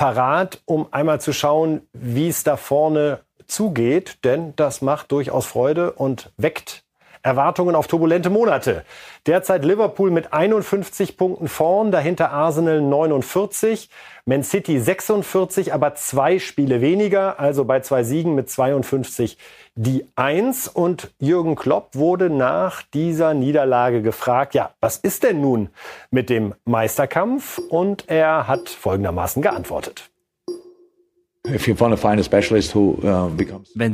parat, 0.02 0.60
um 0.64 0.88
einmal 0.90 1.20
zu 1.20 1.32
schauen, 1.32 1.82
wie 1.92 2.26
es 2.26 2.42
da 2.42 2.56
vorne 2.56 3.20
zugeht. 3.46 4.24
Denn 4.24 4.52
das 4.56 4.82
macht 4.82 5.12
durchaus 5.12 5.46
Freude 5.46 5.92
und 5.92 6.32
weckt 6.36 6.82
Erwartungen 7.22 7.74
auf 7.74 7.86
turbulente 7.86 8.30
Monate. 8.30 8.84
Derzeit 9.26 9.64
Liverpool 9.64 10.10
mit 10.10 10.32
51 10.32 11.16
Punkten 11.16 11.48
vorn, 11.48 11.92
dahinter 11.92 12.32
Arsenal 12.32 12.80
49, 12.80 13.88
Man 14.24 14.42
City 14.42 14.78
46, 14.78 15.72
aber 15.72 15.94
zwei 15.94 16.38
Spiele 16.38 16.80
weniger, 16.80 17.38
also 17.40 17.64
bei 17.64 17.80
zwei 17.80 18.02
Siegen 18.04 18.34
mit 18.34 18.50
52 18.50 19.38
die 19.74 20.06
Eins. 20.16 20.68
Und 20.68 21.12
Jürgen 21.18 21.56
Klopp 21.56 21.94
wurde 21.94 22.30
nach 22.30 22.82
dieser 22.82 23.34
Niederlage 23.34 24.02
gefragt, 24.02 24.54
ja, 24.54 24.70
was 24.80 24.96
ist 24.96 25.22
denn 25.22 25.40
nun 25.40 25.70
mit 26.10 26.28
dem 26.28 26.54
Meisterkampf? 26.64 27.58
Und 27.58 28.08
er 28.08 28.48
hat 28.48 28.68
folgendermaßen 28.68 29.42
geantwortet. 29.42 30.11
Wenn 31.44 31.58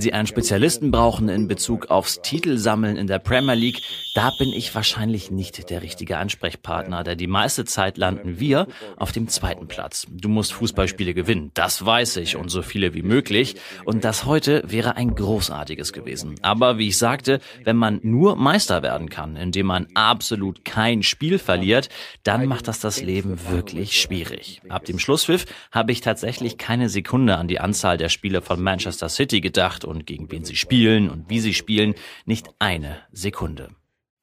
Sie 0.02 0.12
einen 0.12 0.26
Spezialisten 0.26 0.90
brauchen 0.90 1.30
in 1.30 1.48
Bezug 1.48 1.90
aufs 1.90 2.20
Titelsammeln 2.20 2.98
in 2.98 3.06
der 3.06 3.18
Premier 3.20 3.54
League, 3.54 3.80
da 4.14 4.30
bin 4.38 4.50
ich 4.50 4.74
wahrscheinlich 4.74 5.30
nicht 5.30 5.70
der 5.70 5.80
richtige 5.80 6.18
Ansprechpartner, 6.18 7.04
denn 7.04 7.16
die 7.16 7.26
meiste 7.26 7.64
Zeit 7.64 7.96
landen 7.96 8.38
wir 8.38 8.66
auf 8.98 9.12
dem 9.12 9.28
zweiten 9.28 9.66
Platz. 9.66 10.06
Du 10.10 10.28
musst 10.28 10.52
Fußballspiele 10.52 11.14
gewinnen, 11.14 11.50
das 11.54 11.86
weiß 11.86 12.18
ich, 12.18 12.36
und 12.36 12.50
so 12.50 12.60
viele 12.60 12.92
wie 12.92 13.00
möglich. 13.00 13.56
Und 13.86 14.04
das 14.04 14.26
heute 14.26 14.62
wäre 14.66 14.96
ein 14.96 15.14
großartiges 15.14 15.94
gewesen. 15.94 16.34
Aber 16.42 16.76
wie 16.76 16.88
ich 16.88 16.98
sagte, 16.98 17.40
wenn 17.64 17.76
man 17.76 18.00
nur 18.02 18.36
Meister 18.36 18.82
werden 18.82 19.08
kann, 19.08 19.36
indem 19.36 19.68
man 19.68 19.86
absolut 19.94 20.66
kein 20.66 21.02
Spiel 21.02 21.38
verliert, 21.38 21.88
dann 22.24 22.44
macht 22.44 22.68
das 22.68 22.80
das 22.80 23.00
Leben 23.00 23.38
wirklich 23.48 23.98
schwierig. 23.98 24.60
Ab 24.68 24.84
dem 24.84 24.98
Schlusspfiff 24.98 25.46
habe 25.72 25.92
ich 25.92 26.02
tatsächlich 26.02 26.58
keine 26.58 26.90
Sekunde 26.90 27.37
an 27.38 27.48
die 27.48 27.60
Anzahl 27.60 27.96
der 27.96 28.08
Spiele 28.08 28.42
von 28.42 28.60
Manchester 28.60 29.08
City 29.08 29.40
gedacht 29.40 29.84
und 29.84 30.06
gegen 30.06 30.30
wen 30.30 30.44
sie 30.44 30.56
spielen 30.56 31.08
und 31.08 31.30
wie 31.30 31.40
sie 31.40 31.54
spielen. 31.54 31.94
Nicht 32.26 32.48
eine 32.58 32.98
Sekunde. 33.12 33.70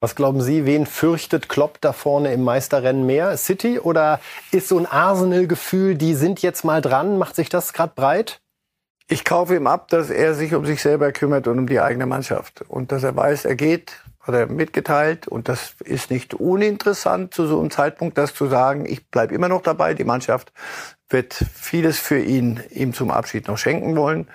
Was 0.00 0.14
glauben 0.14 0.42
Sie, 0.42 0.66
wen 0.66 0.84
fürchtet 0.84 1.48
Klopp 1.48 1.80
da 1.80 1.92
vorne 1.92 2.32
im 2.32 2.44
Meisterrennen 2.44 3.06
mehr? 3.06 3.36
City 3.38 3.80
oder 3.80 4.20
ist 4.52 4.68
so 4.68 4.78
ein 4.78 4.86
Arsenal-Gefühl, 4.86 5.94
die 5.94 6.14
sind 6.14 6.42
jetzt 6.42 6.64
mal 6.64 6.82
dran? 6.82 7.18
Macht 7.18 7.34
sich 7.34 7.48
das 7.48 7.72
gerade 7.72 7.94
breit? 7.96 8.40
Ich 9.08 9.24
kaufe 9.24 9.56
ihm 9.56 9.66
ab, 9.66 9.88
dass 9.88 10.10
er 10.10 10.34
sich 10.34 10.54
um 10.54 10.66
sich 10.66 10.82
selber 10.82 11.12
kümmert 11.12 11.48
und 11.48 11.58
um 11.58 11.66
die 11.66 11.80
eigene 11.80 12.06
Mannschaft. 12.06 12.62
Und 12.68 12.92
dass 12.92 13.04
er 13.04 13.16
weiß, 13.16 13.46
er 13.46 13.56
geht 13.56 14.02
hat 14.26 14.34
er 14.34 14.46
mitgeteilt. 14.46 15.28
Und 15.28 15.48
das 15.48 15.74
ist 15.84 16.10
nicht 16.10 16.34
uninteressant 16.34 17.32
zu 17.32 17.46
so 17.46 17.60
einem 17.60 17.70
Zeitpunkt, 17.70 18.18
das 18.18 18.34
zu 18.34 18.46
sagen, 18.46 18.86
ich 18.86 19.08
bleibe 19.08 19.34
immer 19.34 19.48
noch 19.48 19.62
dabei. 19.62 19.94
Die 19.94 20.04
Mannschaft 20.04 20.52
wird 21.08 21.34
vieles 21.34 21.98
für 21.98 22.20
ihn 22.20 22.62
ihm 22.70 22.92
zum 22.92 23.10
Abschied 23.10 23.48
noch 23.48 23.58
schenken 23.58 23.96
wollen. 23.96 24.28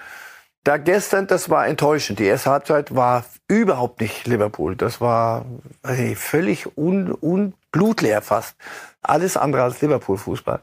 Da 0.64 0.78
gestern, 0.78 1.26
das 1.26 1.50
war 1.50 1.68
enttäuschend. 1.68 2.20
Die 2.20 2.26
erste 2.26 2.52
Halbzeit 2.52 2.96
war 2.96 3.26
überhaupt 3.48 4.00
nicht 4.00 4.28
Liverpool. 4.28 4.76
Das 4.76 5.02
war 5.02 5.46
also 5.82 6.16
völlig 6.16 6.78
un, 6.78 7.12
un, 7.20 7.54
fast. 8.22 8.56
Alles 9.02 9.38
andere 9.38 9.64
als 9.64 9.82
Liverpool-Fußball. 9.82 10.62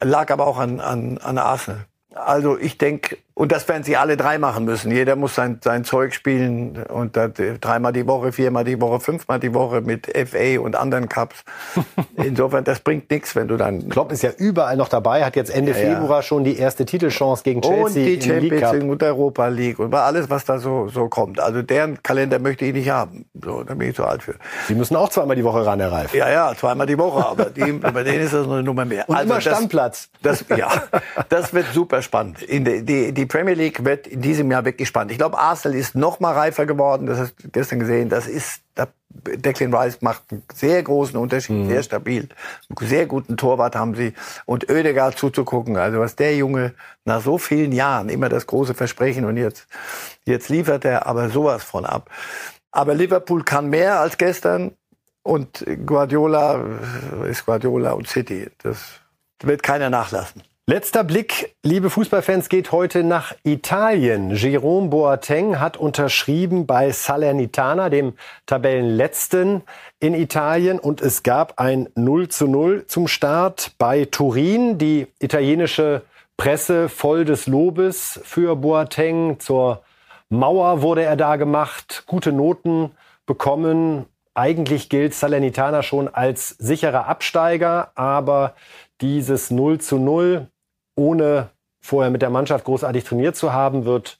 Lag 0.00 0.30
aber 0.30 0.46
auch 0.46 0.58
an, 0.58 0.80
an, 0.80 1.18
an 1.18 1.38
Arsenal. 1.38 1.86
Also 2.14 2.56
ich 2.58 2.78
denke, 2.78 3.18
und 3.34 3.50
das 3.50 3.66
werden 3.68 3.82
sie 3.82 3.96
alle 3.96 4.16
drei 4.16 4.38
machen 4.38 4.64
müssen. 4.64 4.90
Jeder 4.90 5.16
muss 5.16 5.34
sein, 5.34 5.58
sein 5.62 5.84
Zeug 5.84 6.14
spielen 6.14 6.82
und 6.84 7.16
das, 7.16 7.30
dreimal 7.60 7.92
die 7.92 8.06
Woche, 8.06 8.32
viermal 8.32 8.64
die 8.64 8.80
Woche, 8.80 9.00
fünfmal 9.00 9.40
die 9.40 9.54
Woche 9.54 9.80
mit 9.80 10.06
FA 10.06 10.60
und 10.60 10.76
anderen 10.76 11.08
Cups. 11.08 11.42
Insofern, 12.16 12.64
das 12.64 12.80
bringt 12.80 13.10
nichts, 13.10 13.34
wenn 13.34 13.48
du 13.48 13.56
dann... 13.56 13.88
Klopp 13.88 14.12
ist 14.12 14.22
ja 14.22 14.30
überall 14.36 14.76
noch 14.76 14.88
dabei, 14.88 15.24
hat 15.24 15.36
jetzt 15.36 15.54
Ende 15.54 15.72
ja, 15.72 15.78
Februar 15.78 16.18
ja. 16.18 16.22
schon 16.22 16.44
die 16.44 16.58
erste 16.58 16.84
Titelchance 16.84 17.42
gegen 17.42 17.62
Chelsea 17.62 17.84
Und 17.84 17.94
die 17.94 18.20
Champions 18.20 18.72
League 18.72 18.90
und 18.90 19.02
Europa 19.02 19.48
League 19.48 19.78
und 19.78 19.94
alles, 19.94 20.28
was 20.28 20.44
da 20.44 20.58
so, 20.58 20.88
so 20.88 21.08
kommt. 21.08 21.40
Also 21.40 21.62
deren 21.62 22.02
Kalender 22.02 22.38
möchte 22.38 22.66
ich 22.66 22.74
nicht 22.74 22.90
haben. 22.90 23.24
So, 23.42 23.62
da 23.62 23.74
bin 23.74 23.88
ich 23.88 23.96
zu 23.96 24.04
alt 24.04 24.22
für. 24.22 24.34
Sie 24.68 24.74
müssen 24.74 24.94
auch 24.96 25.08
zweimal 25.08 25.36
die 25.36 25.44
Woche 25.44 25.64
ran, 25.64 25.80
Herr 25.80 25.92
Reif. 25.92 26.14
Ja, 26.14 26.28
ja, 26.28 26.54
zweimal 26.54 26.86
die 26.86 26.98
Woche, 26.98 27.26
aber 27.26 27.46
die, 27.46 27.72
bei 27.72 28.02
denen 28.02 28.20
ist 28.20 28.34
das 28.34 28.46
eine 28.46 28.62
Nummer 28.62 28.84
mehr. 28.84 29.08
Und 29.08 29.16
also 29.16 29.30
immer 29.30 29.40
Stammplatz. 29.40 30.10
Das, 30.22 30.44
das, 30.46 30.58
ja, 30.58 30.70
das 31.28 31.54
wird 31.54 31.66
super 31.72 32.02
spannend. 32.02 32.42
In 32.42 32.64
die, 32.64 32.84
die, 32.84 33.12
die 33.12 33.21
Premier 33.26 33.54
League 33.54 33.84
wird 33.84 34.06
in 34.06 34.20
diesem 34.20 34.50
Jahr 34.50 34.64
wirklich 34.64 34.88
spannend. 34.88 35.12
Ich 35.12 35.18
glaube, 35.18 35.38
Arsenal 35.38 35.76
ist 35.76 35.94
noch 35.94 36.20
mal 36.20 36.32
reifer 36.32 36.66
geworden. 36.66 37.06
Das 37.06 37.18
hast 37.18 37.34
du 37.42 37.48
gestern 37.48 37.80
gesehen. 37.80 38.08
Das 38.08 38.26
ist, 38.26 38.62
Declan 39.08 39.74
Rice 39.74 40.00
macht 40.00 40.22
einen 40.30 40.42
sehr 40.54 40.82
großen 40.82 41.16
Unterschied, 41.18 41.56
mhm. 41.56 41.68
sehr 41.68 41.82
stabil. 41.82 42.28
Einen 42.68 42.88
sehr 42.88 43.06
guten 43.06 43.36
Torwart 43.36 43.76
haben 43.76 43.94
sie. 43.94 44.14
Und 44.46 44.70
Oedegaard 44.70 45.18
zuzugucken. 45.18 45.76
Also 45.76 46.00
was 46.00 46.16
der 46.16 46.36
Junge 46.36 46.74
nach 47.04 47.20
so 47.20 47.38
vielen 47.38 47.72
Jahren 47.72 48.08
immer 48.08 48.28
das 48.28 48.46
große 48.46 48.74
Versprechen 48.74 49.24
und 49.24 49.36
jetzt, 49.36 49.66
jetzt 50.24 50.48
liefert 50.48 50.84
er 50.84 51.06
aber 51.06 51.28
sowas 51.28 51.62
von 51.62 51.84
ab. 51.84 52.10
Aber 52.70 52.94
Liverpool 52.94 53.44
kann 53.44 53.68
mehr 53.68 54.00
als 54.00 54.16
gestern. 54.16 54.72
Und 55.24 55.64
Guardiola 55.86 56.64
ist 57.28 57.46
Guardiola 57.46 57.92
und 57.92 58.08
City. 58.08 58.50
Das 58.62 59.00
wird 59.42 59.62
keiner 59.62 59.88
nachlassen. 59.88 60.42
Letzter 60.64 61.02
Blick, 61.02 61.56
liebe 61.64 61.90
Fußballfans, 61.90 62.48
geht 62.48 62.70
heute 62.70 63.02
nach 63.02 63.34
Italien. 63.42 64.30
Jerome 64.30 64.90
Boateng 64.90 65.58
hat 65.58 65.76
unterschrieben 65.76 66.66
bei 66.66 66.92
Salernitana, 66.92 67.90
dem 67.90 68.12
Tabellenletzten 68.46 69.62
in 69.98 70.14
Italien. 70.14 70.78
Und 70.78 71.00
es 71.00 71.24
gab 71.24 71.58
ein 71.58 71.88
0 71.96 72.28
zu 72.28 72.46
0 72.46 72.86
zum 72.86 73.08
Start 73.08 73.72
bei 73.76 74.04
Turin. 74.04 74.78
Die 74.78 75.08
italienische 75.18 76.02
Presse 76.36 76.88
voll 76.88 77.24
des 77.24 77.48
Lobes 77.48 78.20
für 78.22 78.54
Boateng. 78.54 79.40
Zur 79.40 79.82
Mauer 80.28 80.80
wurde 80.80 81.02
er 81.02 81.16
da 81.16 81.34
gemacht, 81.34 82.04
gute 82.06 82.30
Noten 82.30 82.92
bekommen. 83.26 84.06
Eigentlich 84.34 84.88
gilt 84.88 85.12
Salernitana 85.12 85.82
schon 85.82 86.06
als 86.06 86.50
sicherer 86.50 87.08
Absteiger, 87.08 87.90
aber 87.96 88.54
dieses 89.02 89.50
0 89.50 89.80
zu 89.80 89.98
0 89.98 90.46
ohne 90.96 91.50
vorher 91.80 92.10
mit 92.10 92.22
der 92.22 92.30
Mannschaft 92.30 92.64
großartig 92.64 93.04
trainiert 93.04 93.36
zu 93.36 93.52
haben, 93.52 93.84
wird 93.84 94.18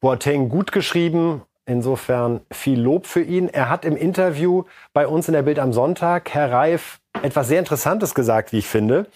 Boateng 0.00 0.48
gut 0.48 0.72
geschrieben. 0.72 1.42
Insofern 1.64 2.40
viel 2.50 2.80
Lob 2.80 3.06
für 3.06 3.20
ihn. 3.20 3.48
Er 3.48 3.68
hat 3.68 3.84
im 3.84 3.96
Interview 3.96 4.64
bei 4.94 5.06
uns 5.06 5.28
in 5.28 5.34
der 5.34 5.42
Bild 5.42 5.58
am 5.58 5.74
Sonntag, 5.74 6.30
Herr 6.32 6.50
Reif, 6.50 6.98
etwas 7.22 7.48
sehr 7.48 7.58
Interessantes 7.58 8.14
gesagt, 8.14 8.52
wie 8.52 8.58
ich 8.58 8.66
finde. 8.66 9.06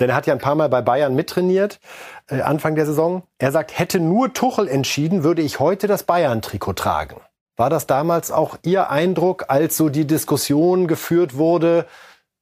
Denn 0.00 0.08
er 0.08 0.16
hat 0.16 0.26
ja 0.26 0.32
ein 0.32 0.40
paar 0.40 0.54
Mal 0.54 0.68
bei 0.68 0.80
Bayern 0.80 1.14
mittrainiert, 1.14 1.80
äh, 2.28 2.40
Anfang 2.40 2.76
der 2.76 2.86
Saison. 2.86 3.24
Er 3.38 3.52
sagt, 3.52 3.78
hätte 3.78 4.00
nur 4.00 4.32
Tuchel 4.32 4.68
entschieden, 4.68 5.22
würde 5.22 5.42
ich 5.42 5.60
heute 5.60 5.86
das 5.86 6.04
Bayern-Trikot 6.04 6.74
tragen. 6.74 7.16
War 7.56 7.68
das 7.68 7.86
damals 7.86 8.30
auch 8.30 8.56
Ihr 8.62 8.88
Eindruck, 8.90 9.46
als 9.48 9.76
so 9.76 9.88
die 9.88 10.06
Diskussion 10.06 10.86
geführt 10.86 11.36
wurde, 11.36 11.86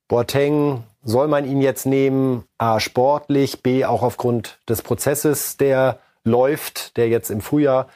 Boateng 0.09 0.85
soll 1.03 1.29
man 1.29 1.45
ihn 1.45 1.61
jetzt 1.61 1.87
nehmen, 1.87 2.45
A, 2.59 2.81
sportlich, 2.81 3.63
B, 3.63 3.85
auch 3.85 4.03
aufgrund 4.03 4.59
des 4.69 4.83
Prozesses, 4.83 5.57
der 5.57 5.99
läuft, 6.25 6.97
der 6.97 7.09
jetzt 7.09 7.31
im 7.31 7.41
Frühjahr 7.41 7.89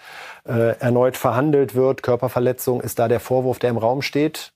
äh, 0.47 0.79
erneut 0.79 1.17
verhandelt 1.17 1.75
wird. 1.75 2.03
Körperverletzung 2.03 2.81
ist 2.81 2.99
da 2.99 3.09
der 3.09 3.21
Vorwurf, 3.21 3.59
der 3.59 3.71
im 3.71 3.77
Raum 3.77 4.03
steht? 4.03 4.53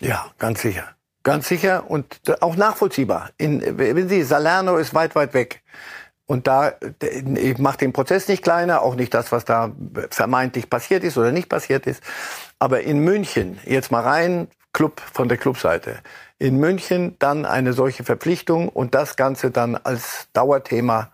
Ja, 0.00 0.26
ganz 0.38 0.62
sicher. 0.62 0.84
Ganz 1.22 1.48
sicher 1.48 1.84
und 1.88 2.20
auch 2.40 2.56
nachvollziehbar. 2.56 3.30
In, 3.36 3.78
wenn 3.78 4.08
Sie, 4.08 4.22
Salerno 4.22 4.76
ist 4.76 4.94
weit, 4.94 5.14
weit 5.14 5.34
weg. 5.34 5.62
Und 6.26 6.46
da, 6.46 6.72
ich 7.00 7.58
mache 7.58 7.78
den 7.78 7.92
Prozess 7.92 8.28
nicht 8.28 8.42
kleiner, 8.42 8.82
auch 8.82 8.94
nicht 8.94 9.12
das, 9.14 9.32
was 9.32 9.44
da 9.44 9.72
vermeintlich 10.10 10.70
passiert 10.70 11.04
ist 11.04 11.16
oder 11.16 11.32
nicht 11.32 11.48
passiert 11.48 11.86
ist. 11.86 12.02
Aber 12.58 12.82
in 12.82 13.00
München, 13.00 13.58
jetzt 13.64 13.90
mal 13.90 14.02
rein, 14.02 14.48
Club 14.72 15.00
von 15.00 15.28
der 15.28 15.38
Clubseite 15.38 15.96
in 16.38 16.58
München 16.58 17.16
dann 17.18 17.44
eine 17.44 17.72
solche 17.72 18.04
Verpflichtung 18.04 18.68
und 18.68 18.94
das 18.94 19.16
Ganze 19.16 19.50
dann 19.50 19.76
als 19.76 20.28
Dauerthema 20.32 21.10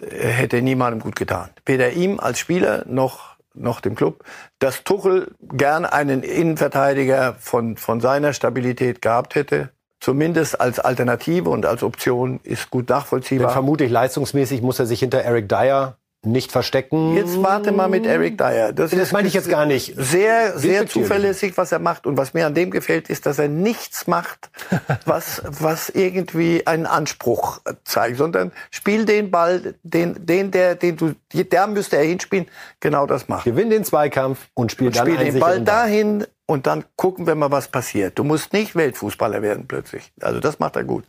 äh, 0.00 0.06
hätte 0.28 0.60
niemandem 0.62 1.00
gut 1.00 1.16
getan. 1.16 1.50
Weder 1.66 1.92
ihm 1.92 2.18
als 2.18 2.38
Spieler 2.38 2.84
noch, 2.86 3.36
noch 3.54 3.80
dem 3.80 3.94
Club. 3.94 4.24
Dass 4.58 4.84
Tuchel 4.84 5.34
gern 5.40 5.84
einen 5.84 6.22
Innenverteidiger 6.22 7.36
von, 7.38 7.76
von 7.76 8.00
seiner 8.00 8.32
Stabilität 8.32 9.00
gehabt 9.00 9.34
hätte, 9.34 9.70
zumindest 10.00 10.60
als 10.60 10.80
Alternative 10.80 11.48
und 11.48 11.64
als 11.64 11.82
Option, 11.82 12.40
ist 12.42 12.70
gut 12.70 12.88
nachvollziehbar. 12.88 13.48
Denn 13.48 13.52
vermutlich 13.52 13.90
leistungsmäßig 13.90 14.62
muss 14.62 14.78
er 14.78 14.86
sich 14.86 15.00
hinter 15.00 15.20
Eric 15.20 15.48
Dyer 15.48 15.96
nicht 16.26 16.52
verstecken. 16.52 17.14
Jetzt 17.16 17.42
warte 17.42 17.72
mal 17.72 17.88
mit 17.88 18.06
Eric 18.06 18.38
Dyer. 18.38 18.72
Das, 18.72 18.90
das 18.90 19.12
meine 19.12 19.28
ich 19.28 19.34
jetzt 19.34 19.48
gar 19.48 19.66
nicht. 19.66 19.94
Sehr, 19.96 20.58
sehr 20.58 20.86
zuverlässig, 20.86 21.56
was 21.56 21.72
er 21.72 21.78
macht. 21.78 22.06
Und 22.06 22.16
was 22.16 22.34
mir 22.34 22.46
an 22.46 22.54
dem 22.54 22.70
gefällt, 22.70 23.10
ist, 23.10 23.26
dass 23.26 23.38
er 23.38 23.48
nichts 23.48 24.06
macht, 24.06 24.50
was, 25.04 25.42
was 25.44 25.88
irgendwie 25.88 26.66
einen 26.66 26.86
Anspruch 26.86 27.60
zeigt, 27.84 28.18
sondern 28.18 28.52
spiel 28.70 29.04
den 29.04 29.30
Ball, 29.30 29.74
den, 29.82 30.26
den, 30.26 30.50
der, 30.50 30.74
den 30.74 30.96
du, 30.96 31.14
der 31.32 31.66
müsste 31.66 31.96
er 31.96 32.04
hinspielen, 32.04 32.46
genau 32.80 33.06
das 33.06 33.28
macht. 33.28 33.44
Gewinn 33.44 33.70
den 33.70 33.84
Zweikampf 33.84 34.48
und 34.54 34.72
spiel 34.72 34.88
und 34.88 34.96
dann 34.96 35.06
spiel 35.06 35.18
den 35.18 35.40
Ball 35.40 35.60
dahin 35.60 36.26
und 36.46 36.66
dann 36.66 36.84
gucken 36.96 37.26
wir 37.26 37.34
mal, 37.34 37.50
was 37.50 37.68
passiert. 37.68 38.18
Du 38.18 38.24
musst 38.24 38.52
nicht 38.52 38.76
Weltfußballer 38.76 39.42
werden 39.42 39.66
plötzlich. 39.66 40.12
Also 40.20 40.40
das 40.40 40.58
macht 40.58 40.76
er 40.76 40.84
gut. 40.84 41.04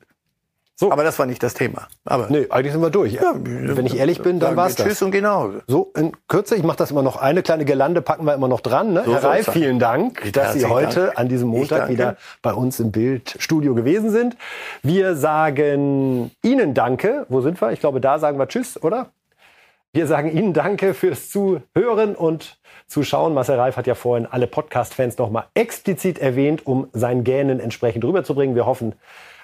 So. 0.77 0.91
Aber 0.91 1.05
das 1.05 1.17
war 1.17 1.25
nicht 1.25 1.41
das 1.41 1.53
Thema. 1.53 1.87
Aber 2.03 2.27
nee, 2.29 2.47
eigentlich 2.49 2.73
sind 2.73 2.81
wir 2.81 2.89
durch. 2.89 3.13
Ja, 3.13 3.33
Wenn 3.33 3.85
ich 3.85 3.97
ehrlich 3.97 4.21
bin, 4.21 4.41
dann 4.41 4.57
war's 4.57 4.75
das. 4.75 4.85
Tschüss 4.85 5.01
und 5.01 5.11
genau. 5.11 5.51
So, 5.67 5.93
in 5.95 6.11
Kürze, 6.27 6.55
ich 6.55 6.63
mache 6.63 6.75
das 6.75 6.91
immer 6.91 7.01
noch. 7.01 7.15
Eine 7.15 7.43
kleine 7.43 7.63
Gelande 7.63 8.01
packen 8.01 8.25
wir 8.25 8.33
immer 8.33 8.49
noch 8.49 8.59
dran. 8.59 8.91
Ne? 8.91 9.03
So 9.05 9.13
Herr 9.13 9.23
Reif, 9.23 9.49
vielen 9.53 9.79
Dank, 9.79 10.33
dass 10.33 10.53
Sie 10.53 10.65
heute 10.65 11.05
Dank. 11.05 11.19
an 11.19 11.29
diesem 11.29 11.47
Montag 11.47 11.87
wieder 11.87 12.17
bei 12.41 12.53
uns 12.53 12.81
im 12.81 12.91
Bildstudio 12.91 13.73
gewesen 13.73 14.09
sind. 14.09 14.35
Wir 14.83 15.15
sagen 15.15 16.31
Ihnen 16.43 16.73
Danke. 16.73 17.25
Wo 17.29 17.39
sind 17.39 17.61
wir? 17.61 17.71
Ich 17.71 17.79
glaube, 17.79 18.01
da 18.01 18.19
sagen 18.19 18.37
wir 18.37 18.49
Tschüss, 18.49 18.81
oder? 18.83 19.11
Wir 19.93 20.07
sagen 20.07 20.35
Ihnen 20.35 20.51
Danke 20.51 20.93
fürs 20.93 21.29
Zuhören 21.29 22.15
und 22.15 22.57
Zuschauen. 22.87 23.33
Marcel 23.33 23.57
Reif 23.57 23.77
hat 23.77 23.87
ja 23.87 23.95
vorhin 23.95 24.27
alle 24.29 24.45
Podcast-Fans 24.45 25.17
nochmal 25.17 25.45
explizit 25.53 26.19
erwähnt, 26.19 26.67
um 26.67 26.89
sein 26.91 27.23
Gähnen 27.23 27.61
entsprechend 27.61 28.03
rüberzubringen. 28.03 28.57
Wir 28.57 28.65
hoffen, 28.65 28.95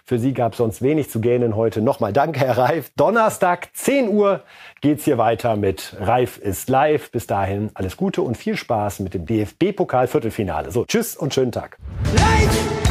für 0.03 0.19
Sie 0.19 0.33
gab 0.33 0.53
es 0.53 0.57
sonst 0.57 0.81
wenig 0.81 1.09
zu 1.09 1.21
gähnen 1.21 1.55
heute. 1.55 1.81
Nochmal 1.81 2.13
danke, 2.13 2.39
Herr 2.39 2.57
Reif. 2.57 2.91
Donnerstag, 2.95 3.69
10 3.73 4.09
Uhr, 4.09 4.41
geht's 4.81 5.05
hier 5.05 5.17
weiter 5.17 5.55
mit 5.55 5.95
Reif 5.99 6.37
ist 6.37 6.69
live. 6.69 7.11
Bis 7.11 7.27
dahin 7.27 7.71
alles 7.73 7.97
Gute 7.97 8.21
und 8.21 8.37
viel 8.37 8.57
Spaß 8.57 8.99
mit 8.99 9.13
dem 9.13 9.25
DFB-Pokal-Viertelfinale. 9.25 10.71
So, 10.71 10.85
tschüss 10.85 11.15
und 11.15 11.33
schönen 11.33 11.51
Tag. 11.51 11.77
Live! 12.15 12.90